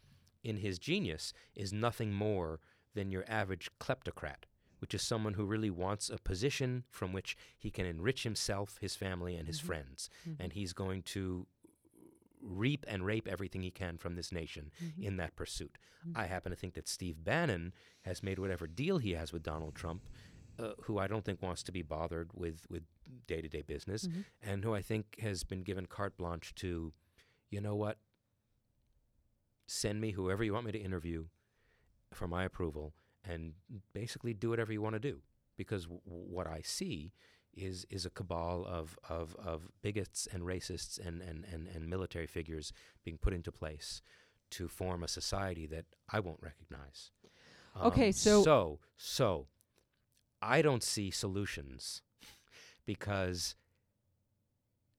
[0.44, 2.60] in his genius is nothing more
[2.94, 4.44] than your average kleptocrat,
[4.78, 8.94] which is someone who really wants a position from which he can enrich himself, his
[8.94, 9.64] family, and his Mhm.
[9.64, 10.36] friends, Mhm.
[10.38, 11.46] and he's going to
[12.42, 15.04] reap and rape everything he can from this nation Mhm.
[15.04, 15.78] in that pursuit.
[16.06, 16.16] Mhm.
[16.16, 19.74] I happen to think that Steve Bannon has made whatever deal he has with Donald
[19.74, 20.02] Trump,
[20.58, 22.82] uh, who I don't think wants to be bothered with with
[23.26, 24.24] day to day business, Mhm.
[24.42, 26.92] and who I think has been given carte blanche to,
[27.50, 27.98] you know what,
[29.66, 31.26] send me whoever you want me to interview
[32.12, 32.94] for my approval,
[33.24, 33.54] and
[33.92, 35.22] basically do whatever you want to do,
[35.56, 37.12] because w- what I see
[37.54, 42.26] is is a cabal of, of, of bigots and racists and, and, and, and military
[42.26, 42.72] figures
[43.04, 44.00] being put into place
[44.50, 47.10] to form a society that I won't recognize.
[47.80, 49.46] Okay, Um, so- so so
[50.40, 52.02] I don't see solutions
[52.86, 53.54] because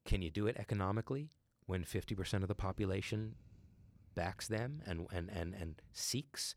[0.05, 1.29] can you do it economically
[1.65, 3.35] when 50% of the population
[4.15, 6.55] backs them and, and, and, and seeks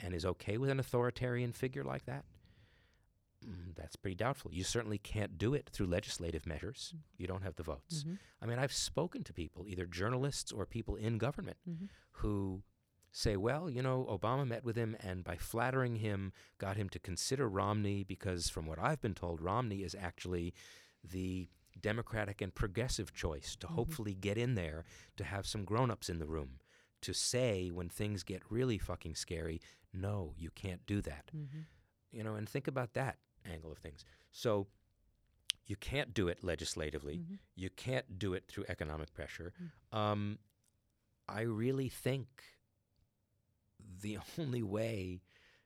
[0.00, 2.24] and is okay with an authoritarian figure like that?
[3.44, 4.52] Mm, that's pretty doubtful.
[4.52, 6.94] You certainly can't do it through legislative measures.
[7.16, 8.04] You don't have the votes.
[8.04, 8.18] Mhm.
[8.40, 11.88] I mean, I've spoken to people, either journalists or people in government, Mhm.
[12.12, 12.62] who
[13.10, 16.98] say, well, you know, Obama met with him and by flattering him, got him to
[16.98, 20.54] consider Romney because, from what I've been told, Romney is actually
[21.04, 21.48] the
[21.78, 23.70] Democratic and progressive choice to Mhm.
[23.74, 24.84] hopefully get in there,
[25.16, 26.60] to have some grown ups in the room,
[27.02, 29.60] to say when things get really fucking scary,
[29.92, 31.30] no, you can't do that.
[31.34, 31.66] Mhm.
[32.12, 34.04] You know, and think about that angle of things.
[34.30, 34.68] So,
[35.64, 37.18] you can't do it legislatively.
[37.18, 37.38] Mhm.
[37.54, 39.52] You can't do it through economic pressure.
[39.92, 39.96] Mm.
[39.96, 40.38] Um,
[41.28, 42.42] I really think
[44.00, 45.22] the only way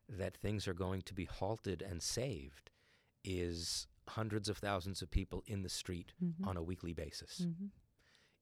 [0.09, 2.71] that things are going to be halted and saved
[3.25, 6.47] is hundreds of thousands of people in the street Mhm.
[6.47, 7.41] on a weekly basis.
[7.41, 7.71] Mhm.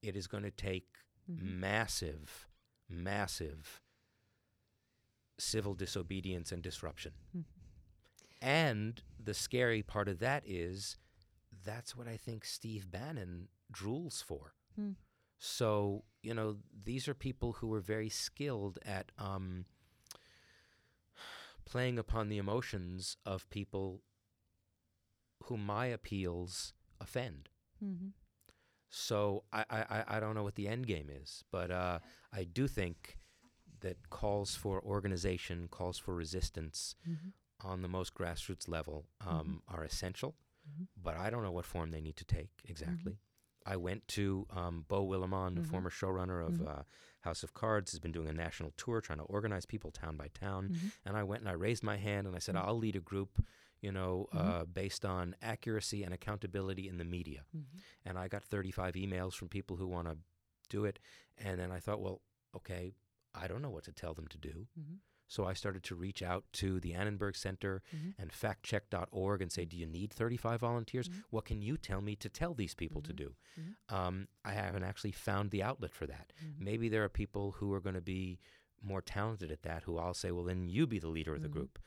[0.02, 0.98] It is going to take
[1.30, 1.40] Mhm.
[1.60, 2.48] massive,
[2.88, 3.80] massive
[5.38, 7.14] civil disobedience and disruption.
[8.44, 10.98] And the scary part of that is
[11.64, 14.52] that's what I think Steve Bannon drools for.
[14.76, 14.92] Hmm.
[15.38, 19.64] So, you know, these are people who are very skilled at um,
[21.64, 24.02] playing upon the emotions of people
[25.44, 27.48] whom my appeals offend.
[27.82, 28.12] Mhm.
[28.90, 31.98] So I, I, I- don't know what the end game is, but uh,
[32.32, 33.18] I do think
[33.80, 37.32] that calls for organization, calls for resistance Mhm.
[37.64, 40.36] On the most grassroots level um, are essential,
[40.68, 40.86] Mhm.
[40.96, 43.18] but I don't know what form they need to take exactly.
[43.66, 45.66] I went to um, Beau Willimon, the Mhm.
[45.70, 46.68] former showrunner of Mhm.
[46.68, 46.82] uh,
[47.22, 50.28] House of Cards, has been doing a national tour trying to organize people town by
[50.28, 50.78] town.
[51.06, 52.54] And I went and I raised my hand and I said.
[52.56, 53.42] I'll lead a group,
[53.80, 57.46] you know, uh, based on accuracy and accountability in the media.
[58.04, 60.18] And I got 35 emails from people who want to
[60.68, 60.98] do it.
[61.38, 62.20] And then I thought, well,
[62.54, 62.94] okay,
[63.34, 64.68] I don't know what to tell them to do.
[64.78, 65.00] Mhm.
[65.26, 68.14] So I started to reach out to the Annenberg Center Mhm.
[68.18, 71.08] and factcheck.org and say, do you need 35 volunteers?
[71.08, 71.24] Mhm.
[71.30, 73.16] What can you tell me to tell these people to Mhm.
[73.16, 73.36] do?
[73.58, 73.76] Mhm.
[73.88, 76.32] Um, I haven't actually found the outlet for that.
[76.42, 76.58] Mhm.
[76.60, 78.38] Maybe there are people who are going to be
[78.82, 81.48] more talented at that who I'll say, well, then you be the leader of the
[81.48, 81.52] Mhm.
[81.52, 81.78] group.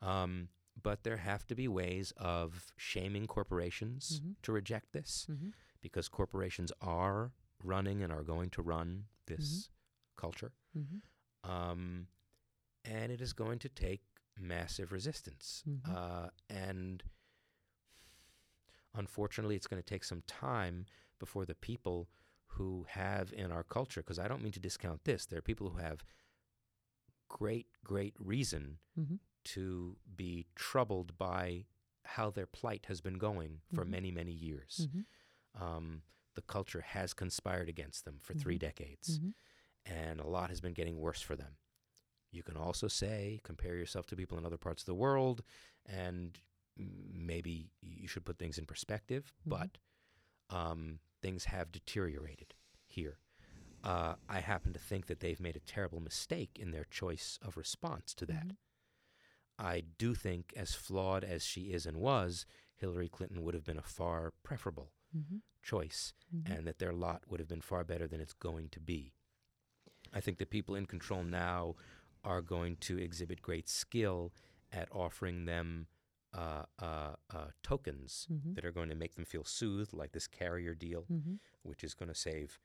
[0.00, 0.48] Um,
[0.80, 5.26] but there have to be ways of shaming corporations to reject this
[5.80, 7.32] because corporations are
[7.64, 9.70] running and are going to run this
[10.16, 10.52] culture.
[11.42, 12.08] Um,
[12.86, 14.02] and it is going to take
[14.38, 15.62] massive resistance.
[15.66, 15.94] Mhm.
[15.94, 17.02] Uh, and
[18.94, 20.86] unfortunately, it's going to take some time
[21.18, 22.08] before the people
[22.46, 25.70] who have in our culture, because I don't mean to discount this, there are people
[25.70, 26.04] who have
[27.28, 29.18] great, great reason Mhm.
[29.44, 31.66] to be troubled by
[32.04, 33.90] how their plight has been going for Mhm.
[33.90, 34.88] many, many years.
[34.88, 35.06] Mhm.
[35.54, 36.02] Um,
[36.34, 38.60] the culture has conspired against them for three Mhm.
[38.60, 39.34] decades, Mhm.
[39.84, 41.56] and a lot has been getting worse for them.
[42.30, 45.42] You can also say, compare yourself to people in other parts of the world,
[45.86, 46.38] and
[46.76, 49.50] maybe you should put things in perspective, Mhm.
[49.50, 49.78] but
[50.48, 52.54] um, things have deteriorated
[52.86, 53.18] here.
[53.82, 57.56] Uh, I happen to think that they've made a terrible mistake in their choice of
[57.56, 58.48] response to that.
[58.48, 58.56] Mhm.
[59.58, 62.46] I do think, as flawed as she is and was,
[62.76, 65.42] Hillary Clinton would have been a far preferable Mhm.
[65.62, 66.50] choice, Mhm.
[66.58, 69.14] and that their lot would have been far better than it's going to be.
[70.12, 71.74] I think the people in control now
[72.26, 74.32] are going to exhibit great skill
[74.72, 75.86] at offering them
[76.34, 78.54] uh, uh, uh, tokens Mhm.
[78.56, 81.38] that are going to make them feel soothed, like this carrier deal, Mhm.
[81.62, 82.58] which is going to save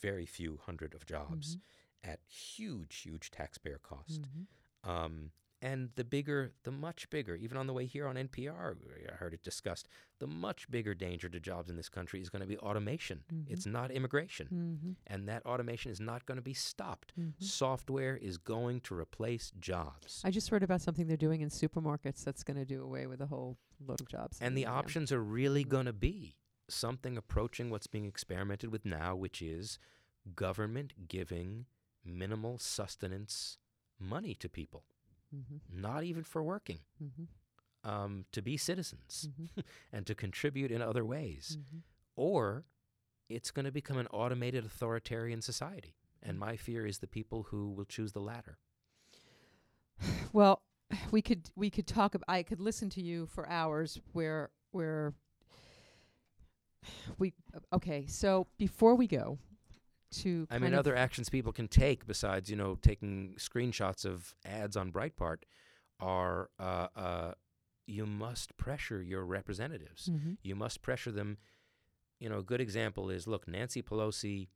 [0.00, 2.10] very few hundred of jobs Mm-hmm.
[2.12, 4.28] at huge, huge taxpayer cost.
[4.28, 4.46] Mhm.
[4.84, 5.32] Um,
[5.62, 8.74] and the bigger, the much bigger, even on the way here on NPR,
[9.08, 12.42] I heard it discussed, the much bigger danger to jobs in this country is going
[12.42, 13.22] to be automation.
[13.48, 14.48] It's not immigration.
[14.52, 14.96] Mhm.
[15.06, 17.12] And that automation is not going to be stopped.
[17.16, 17.40] Mhm.
[17.40, 20.20] Software is going to replace jobs.
[20.24, 23.20] I just heard about something they're doing in supermarkets that's going to do away with
[23.20, 24.38] a whole load of jobs.
[24.40, 26.36] And the options are really going to be
[26.68, 29.78] something approaching what's being experimented with now, which is
[30.34, 31.66] government giving
[32.04, 33.58] minimal sustenance
[33.98, 34.84] money to people,
[35.34, 35.60] Mhm.
[35.70, 37.28] not even for working, Mhm.
[37.84, 39.48] um, to be citizens Mhm.
[39.92, 41.56] and to contribute in other ways.
[41.60, 41.82] Mhm.
[42.16, 42.64] Or
[43.28, 45.96] it's going to become an automated authoritarian society.
[46.22, 48.58] And my fear is the people who will choose the latter.
[50.32, 50.62] Well,
[51.10, 52.14] we could we could talk.
[52.14, 53.98] Ab- I could listen to you for hours.
[54.12, 55.14] Where where
[57.18, 57.34] we
[57.72, 58.06] okay.
[58.06, 59.38] So before we go
[60.12, 64.76] to I mean, other actions people can take besides, you know, taking screenshots of ads
[64.76, 65.38] on Breitbart
[66.00, 67.34] are uh, uh,
[67.86, 70.08] you must pressure your representatives.
[70.10, 70.38] Mhm.
[70.42, 71.38] You must pressure them.
[72.20, 74.48] You know, a good example is look, Nancy Pelosi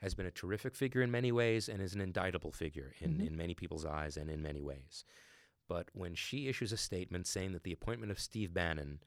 [0.00, 3.26] has been a terrific figure in many ways and is an indictable figure in, Mhm.
[3.26, 5.04] in many people's eyes and in many ways.
[5.66, 9.02] But when she issues a statement saying that the appointment of Steve Bannon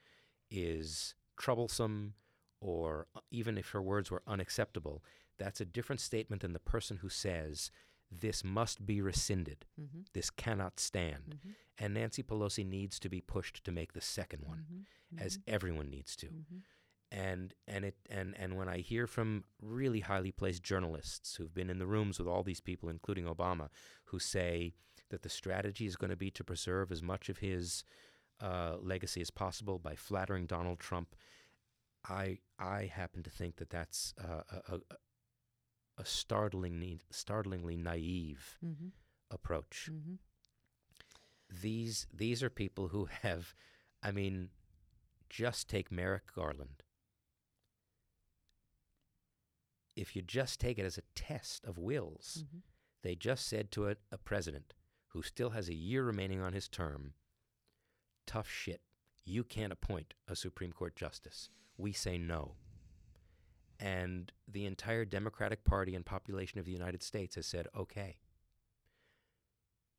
[0.49, 2.15] is troublesome
[2.62, 5.04] or uh, even if her words were unacceptable,
[5.38, 7.72] that's a different statement than the person who says
[8.12, 9.66] this must be rescinded.
[9.80, 10.06] Mhm.
[10.14, 11.40] This cannot stand.
[11.44, 11.56] Mhm.
[11.78, 14.86] And Nancy Pelosi needs to be pushed to make the second one,
[15.18, 16.28] as everyone needs to.
[16.28, 16.64] Mhm.
[17.10, 21.70] And and it and and when I hear from really highly placed journalists who've been
[21.70, 23.70] in the rooms with all these people, including Obama,
[24.06, 24.74] who say
[25.10, 27.84] that the strategy is going to be to preserve as much of his
[28.40, 31.16] uh, legacy as possible by flattering Donald Trump,
[32.07, 34.80] I I happen to think that that's uh, a, a,
[35.98, 38.91] a startlingly startlingly naive Mhm.
[39.30, 39.90] approach.
[39.91, 40.18] Mhm.
[41.49, 43.53] These these are people who have,
[44.02, 44.49] I mean,
[45.30, 46.84] just take Merrick Garland.
[49.95, 52.61] If you just take it as a test of wills, Mhm.
[53.03, 54.73] they just said to a, a president
[55.10, 57.14] who still has a year remaining on his term,
[58.26, 58.82] tough shit.
[59.26, 61.49] You can't appoint a Supreme Court justice.
[61.82, 62.53] We say no.
[63.80, 68.18] And the entire Democratic Party and population of the United States has said, okay.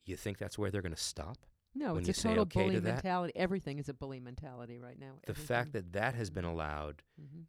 [0.06, 1.38] You think that's where they're going to stop?
[1.74, 3.32] No, it's a total okay bully to mentality.
[3.34, 5.14] Everything is a bully mentality right now.
[5.26, 7.46] The fact that that has been allowed Mhm.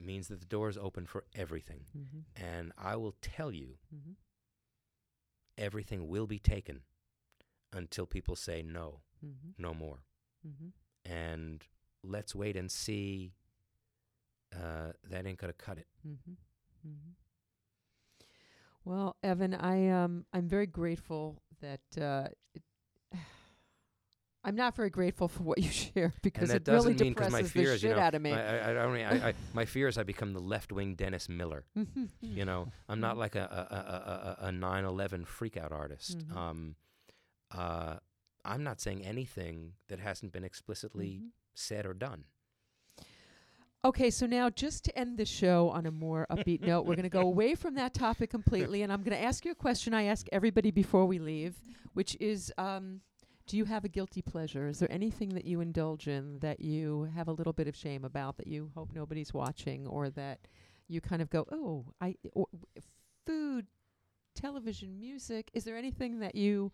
[0.00, 1.86] means that the door is open for everything.
[1.96, 2.24] Mhm.
[2.36, 4.16] And I will tell you, Mhm.
[5.56, 6.82] everything will be taken
[7.72, 9.54] until people say no, Mhm.
[9.56, 10.04] no more.
[10.46, 10.72] Mhm.
[11.04, 11.66] And
[12.02, 13.34] let's wait and see.
[14.54, 15.86] Uh, that ain't gonna cut it.
[16.06, 16.36] Mhm.
[16.86, 17.14] Mhm.
[18.84, 22.62] Well, Evan, I um I'm very grateful that uh, it,
[24.42, 27.80] I'm not very grateful for what you share because it really depresses my the fears,
[27.80, 28.32] shit you know, out of me.
[28.32, 31.64] I, I, I mean, I, I, my fear is I become the left-wing Dennis Miller.
[32.22, 36.18] you know, I'm not like a a, a, a, a 9/11 freakout artist.
[36.26, 36.36] Mhm.
[36.36, 36.76] Um,
[37.50, 37.96] uh,
[38.44, 41.28] I'm not saying anything that hasn't been explicitly Mhm.
[41.54, 42.24] said or done.
[43.82, 47.04] Okay, so now just to end the show on a more upbeat note, we're going
[47.04, 49.94] to go away from that topic completely, and I'm going to ask you a question
[49.94, 51.54] I ask everybody before we leave,
[51.94, 53.00] which is um,
[53.46, 54.68] Do you have a guilty pleasure?
[54.68, 58.04] Is there anything that you indulge in that you have a little bit of shame
[58.04, 60.40] about that you hope nobody's watching, or that
[60.86, 62.48] you kind of go, oh, I, or,
[63.24, 63.66] food,
[64.34, 65.50] television, music?
[65.54, 66.70] Is there anything that you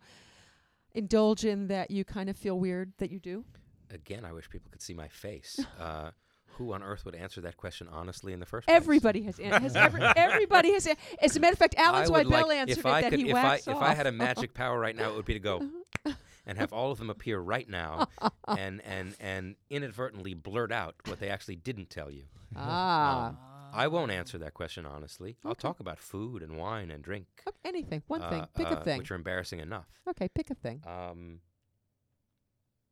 [0.93, 3.45] indulge in that you kind of feel weird that you do?
[3.91, 5.57] Again, I wish people could see my face.
[5.79, 6.11] uh,
[6.53, 8.75] who on earth would answer that question honestly in the first place?
[8.75, 10.87] Everybody has, an- has every, everybody has.
[10.87, 13.29] a- As a matter of fact, Alan Zweibel like- answered it I that could, he
[13.29, 13.75] if I, whacks if.
[13.75, 15.61] I had a magic power right now, it would be to go
[16.45, 18.07] and have all of them appear right now
[18.47, 22.23] and, and, and inadvertently blurt out what they actually didn't tell you.
[22.55, 23.29] Ah.
[23.29, 23.37] Um,
[23.73, 25.35] I won't answer that question honestly.
[25.45, 27.27] I'll talk about food and wine and drink.
[27.47, 28.97] Okay, anything, one thing, uh, pick a uh, thing.
[28.99, 29.85] Which are embarrassing enough.
[30.09, 30.81] Okay, pick a thing.
[30.87, 31.41] Um,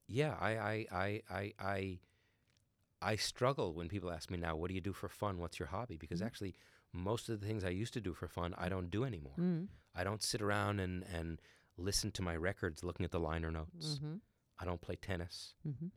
[0.07, 1.99] yeah, I, I, I, I, I,
[3.11, 5.37] I struggle when people ask me now, what do you do for fun?
[5.37, 5.95] What's your hobby?
[5.97, 6.25] Because Mhm.
[6.25, 6.55] actually,
[6.91, 9.35] most of the things I used to do for fun, I don't do anymore.
[9.37, 9.67] Mm.
[9.93, 11.39] I don't sit around and, and
[11.77, 13.99] listen to my records looking at the liner notes.
[13.99, 14.21] Mhm.
[14.57, 15.55] I don't play tennis.
[15.65, 15.91] Mhm.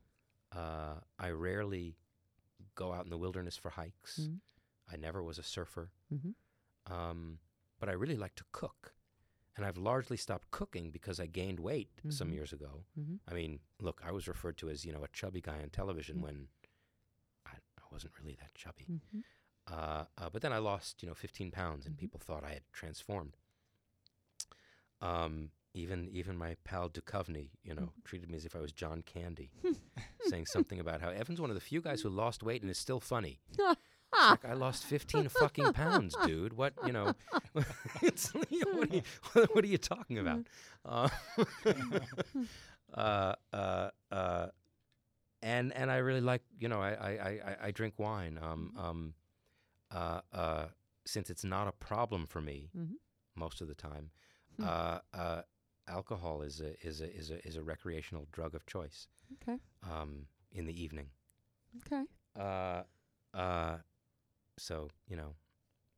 [0.53, 1.97] Uh, I rarely
[2.75, 4.19] go out in the wilderness for hikes.
[4.21, 4.41] Mhm.
[4.89, 5.93] I never was a surfer.
[6.13, 6.35] Mhm.
[6.87, 7.39] Um,
[7.79, 8.95] but I really like to cook.
[9.57, 12.35] and I've largely stopped cooking because I gained weight some Mhm.
[12.35, 12.85] years ago.
[13.27, 16.19] I mean, look, I was referred to as you know a chubby guy on television
[16.19, 16.23] Mm.
[16.23, 16.49] when
[17.91, 18.87] I, wasn't really that chubby.
[18.89, 19.23] Mhm.
[19.67, 21.99] Uh, uh, but then I lost, you know, 15 pounds, and Mhm.
[22.01, 23.37] people thought I had transformed.
[25.01, 29.03] Um, even even my pal Duchovny, you know, treated me as if I was John
[29.03, 29.51] Candy,
[30.23, 32.79] saying something about how Evan's one of the few guys who lost weight and is
[32.79, 33.39] still funny.
[34.31, 36.55] Like I lost 15 fucking pounds, dude.
[36.55, 37.15] What you know?
[38.03, 39.03] it's, you know, what, are you,
[39.53, 40.47] what are you talking about?
[40.85, 41.09] Uh,
[42.95, 44.47] uh, uh, uh,
[45.43, 48.39] and and I really like you know I I, I, I- drink wine.
[48.43, 49.15] Um, um,
[49.91, 50.67] uh, uh,
[51.07, 52.95] since it's not a problem for me Mhm.
[53.35, 54.11] most of the time,
[54.57, 54.65] Hmm.
[54.65, 55.43] uh, uh,
[55.87, 59.09] alcohol is a is a is a is a recreational drug of choice.
[59.43, 59.59] Okay.
[59.83, 61.11] Um, in the evening.
[61.87, 62.05] Okay.
[62.37, 62.83] Uh,
[63.35, 63.79] uh,
[64.59, 65.35] so you know,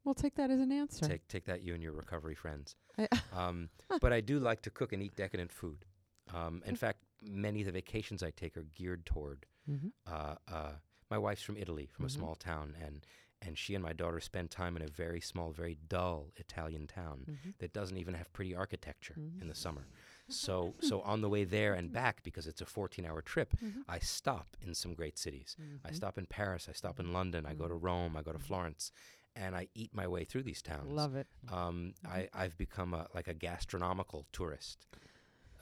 [0.05, 1.07] We'll take that as an answer.
[1.07, 2.77] take take that, you and your recovery friends.
[2.99, 5.85] I- um, but I do like to cook and eat decadent food.
[6.33, 9.47] Um, in fact, many of the vacations I take are geared toward.
[9.69, 9.93] Mhm.
[10.07, 10.73] Uh, uh,
[11.11, 12.09] my wife's from Italy, from Mhm.
[12.09, 13.07] a small town, and
[13.43, 17.25] and she and my daughter spend time in a very small, very dull Italian town
[17.27, 17.55] Mhm.
[17.57, 19.87] that doesn't even have pretty architecture in the summer.
[20.29, 23.85] So so on the way there and back, because it's a 14-hour trip, Mhm.
[23.89, 25.57] I stop in some great cities.
[25.83, 25.95] I Mhm.
[25.97, 26.69] stop in Paris.
[26.69, 27.47] I stop in London.
[27.47, 28.15] I go to Rome.
[28.15, 28.93] I go to Florence,
[29.35, 30.91] and I eat my way through these towns.
[30.93, 31.27] Love it.
[31.49, 34.87] Um, I, I've become a, like a gastronomical tourist.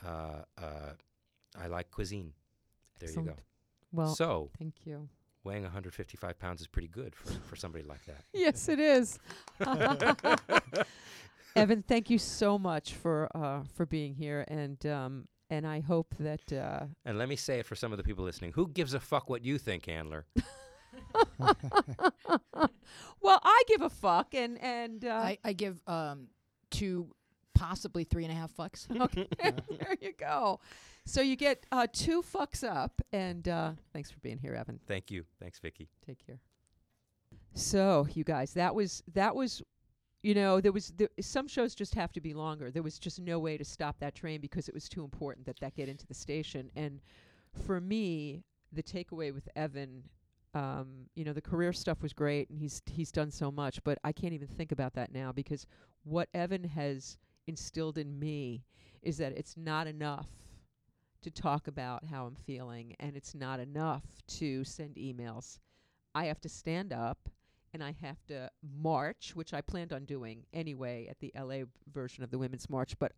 [0.02, 0.94] Uh, uh,
[1.60, 2.32] I like cuisine.
[3.00, 3.34] There you go.
[3.92, 5.08] Well, so thank you.
[5.44, 8.24] weighing 155 pounds is pretty good for, for somebody like that.
[8.32, 9.18] yes, it is.
[11.56, 16.14] Evan, thank you so much for uh, for being here, and um, and I hope
[16.20, 18.94] that uh, And let me say it for some of the people listening: Who gives
[18.94, 20.26] a fuck what you think, handler?
[23.20, 26.28] well, I give a fuck, and and uh, I, I give um
[26.70, 27.08] two,
[27.54, 28.86] possibly three and a half fucks.
[29.00, 29.26] okay,
[29.78, 30.60] there you go.
[31.08, 34.78] So you get uh, two fucks up, and uh, thanks for being here, Evan.
[34.86, 35.24] Thank you.
[35.40, 35.88] Thanks, Vicki.
[36.06, 36.38] Take care.
[37.54, 39.62] So you guys, that was that was,
[40.22, 42.70] you know, there was there, some shows just have to be longer.
[42.70, 45.58] There was just no way to stop that train because it was too important that
[45.60, 46.70] that get into the station.
[46.76, 47.00] And
[47.66, 50.02] for me, the takeaway with Evan,
[50.52, 53.98] um, you know, the career stuff was great, and he's he's done so much, but
[54.04, 55.66] I can't even think about that now because
[56.04, 57.16] what Evan has
[57.46, 58.66] instilled in me
[59.00, 60.28] is that it's not enough
[61.22, 64.04] to talk about how I'm feeling, and it's not enough
[64.38, 65.58] to send emails.
[66.14, 67.28] I have to stand up
[67.74, 72.24] and I have to march, which I planned on doing anyway at the LA version
[72.24, 73.12] of the Women's March, but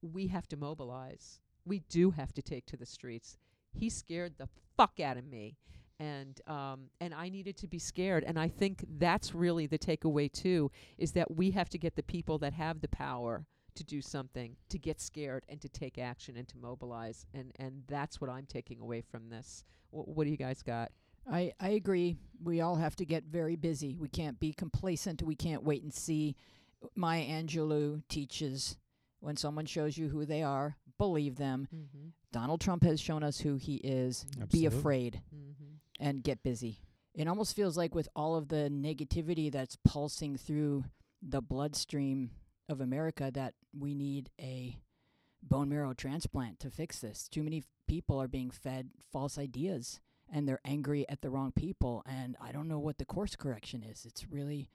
[0.00, 1.40] we have to mobilize.
[1.64, 3.36] We do have to take to the streets.
[3.72, 5.56] He scared the fuck out of me.
[6.00, 10.32] And um, and I needed to be scared, and I think that's really the takeaway
[10.32, 13.46] too, is that we have to get the people that have the power
[13.76, 17.82] to do something, to get scared, and to take action and to mobilize, and and
[17.88, 19.64] that's what I'm taking away from this.
[19.90, 20.92] Wh- what do you guys got?
[21.30, 22.16] I, I agree.
[22.42, 23.94] We all have to get very busy.
[23.96, 25.22] We can't be complacent.
[25.22, 26.34] We can't wait and see.
[26.96, 28.76] Maya Angelou teaches
[29.20, 31.68] when someone shows you who they are, believe them.
[31.72, 32.08] Mm-hmm.
[32.32, 34.26] Donald Trump has shown us who he is.
[34.50, 35.74] Be afraid Mm-hmm.
[36.04, 36.80] and get busy.
[37.14, 40.84] It almost feels like with all of the negativity that's pulsing through
[41.22, 42.30] the bloodstream
[42.68, 44.78] of America that we need a
[45.42, 47.28] bone marrow transplant to fix this.
[47.28, 50.00] Too many f- people are being fed false ideas
[50.32, 53.82] and they're angry at the wrong people and I don't know what the course correction
[53.82, 54.04] is.
[54.06, 54.70] It's really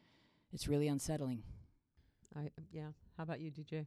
[0.53, 1.43] it's really unsettling.
[2.35, 2.89] I yeah.
[3.15, 3.85] How about you, DJ?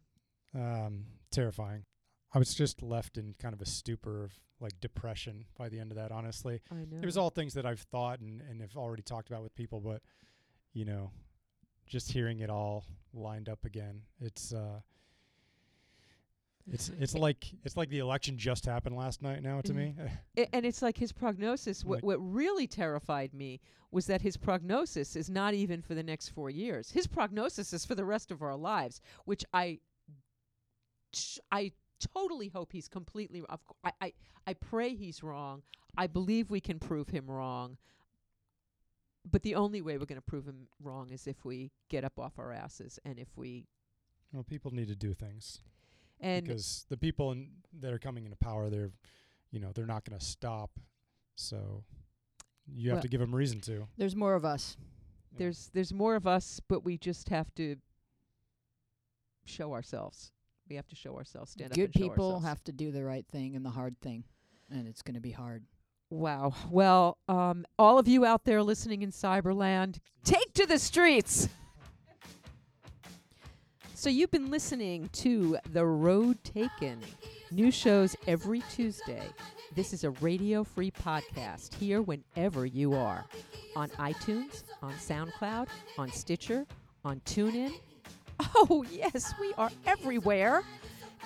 [0.55, 1.85] Um, terrifying.
[2.33, 5.91] I was just left in kind of a stupor of like depression by the end
[5.91, 6.13] of that.
[6.13, 6.99] Honestly, I know.
[7.01, 9.81] it was all things that I've thought and and have already talked about with people,
[9.81, 10.03] but
[10.73, 11.11] you know,
[11.91, 14.81] just hearing it all lined up again, it's uh,
[16.73, 19.43] it's it's like it's like the election just happened last night.
[19.43, 19.95] Now to me,
[20.53, 21.85] and it's like his prognosis.
[21.85, 23.61] What what really terrified me
[23.91, 26.93] was that his prognosis is not even for the next four years.
[26.93, 29.81] His prognosis is for the rest of our lives, which I
[31.51, 31.73] I
[32.15, 33.43] totally hope he's completely.
[33.85, 34.13] I, I
[34.47, 35.63] I pray he's wrong.
[35.97, 37.79] I believe we can prove him wrong.
[39.29, 42.19] But the only way we're going to prove him wrong is if we get up
[42.19, 43.67] off our asses and if we
[44.33, 45.59] well, people need to do things
[46.21, 47.49] and because the people in,
[47.81, 48.91] that are coming into power, they're
[49.51, 50.71] you know they're not going to stop.
[51.37, 51.85] So
[52.67, 53.89] you have Well- to give them reason to.
[53.97, 54.77] There's more of us.
[55.33, 55.39] Yeah.
[55.39, 57.77] there's there's more of us, but we just have to
[59.45, 60.33] show ourselves.
[60.69, 61.53] We have to show ourselves.
[61.53, 62.47] Stand Good up and show people ourselves.
[62.47, 64.25] have to do the right thing and the hard thing.
[64.71, 65.65] And it's going to be hard.
[66.11, 66.55] Wow.
[66.71, 71.49] Well, um, all of you out there listening in Cyberland, take to the streets.
[73.95, 77.01] So you've been listening to The Road Taken.
[77.53, 79.23] New shows every Tuesday.
[79.77, 83.25] This is a radio free podcast here whenever you are
[83.77, 86.67] on iTunes, on SoundCloud, on Stitcher,
[87.05, 87.73] on TuneIn.
[88.57, 90.63] Oh, yes, we are everywhere.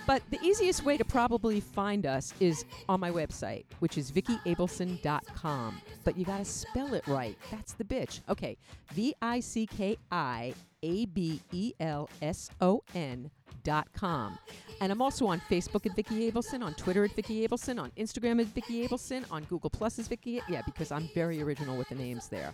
[0.06, 5.81] But the easiest way to probably find us is on my website, which is vickiabelson.com.
[6.05, 7.36] But you got to spell it right.
[7.51, 8.20] That's the bitch.
[8.28, 8.56] Okay,
[8.93, 13.31] V I C K I A B E L S O N
[13.62, 14.39] dot com.
[14.81, 18.40] And I'm also on Facebook at Vicki Abelson, on Twitter at Vicki Abelson, on Instagram
[18.40, 20.40] at Vicki Abelson, on Google Plus as Vicki.
[20.48, 22.52] Yeah, because I'm very original with the names there.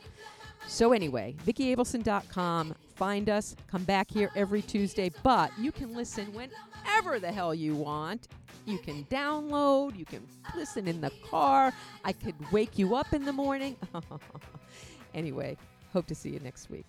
[0.66, 2.74] So anyway, VickiAbelson.com.
[2.94, 3.56] Find us.
[3.66, 8.28] Come back here every Tuesday, but you can listen whenever the hell you want.
[8.66, 9.96] You can download.
[9.96, 11.72] You can listen in the car.
[12.04, 13.76] I could wake you up in the morning.
[15.14, 15.56] anyway,
[15.92, 16.86] hope to see you next week.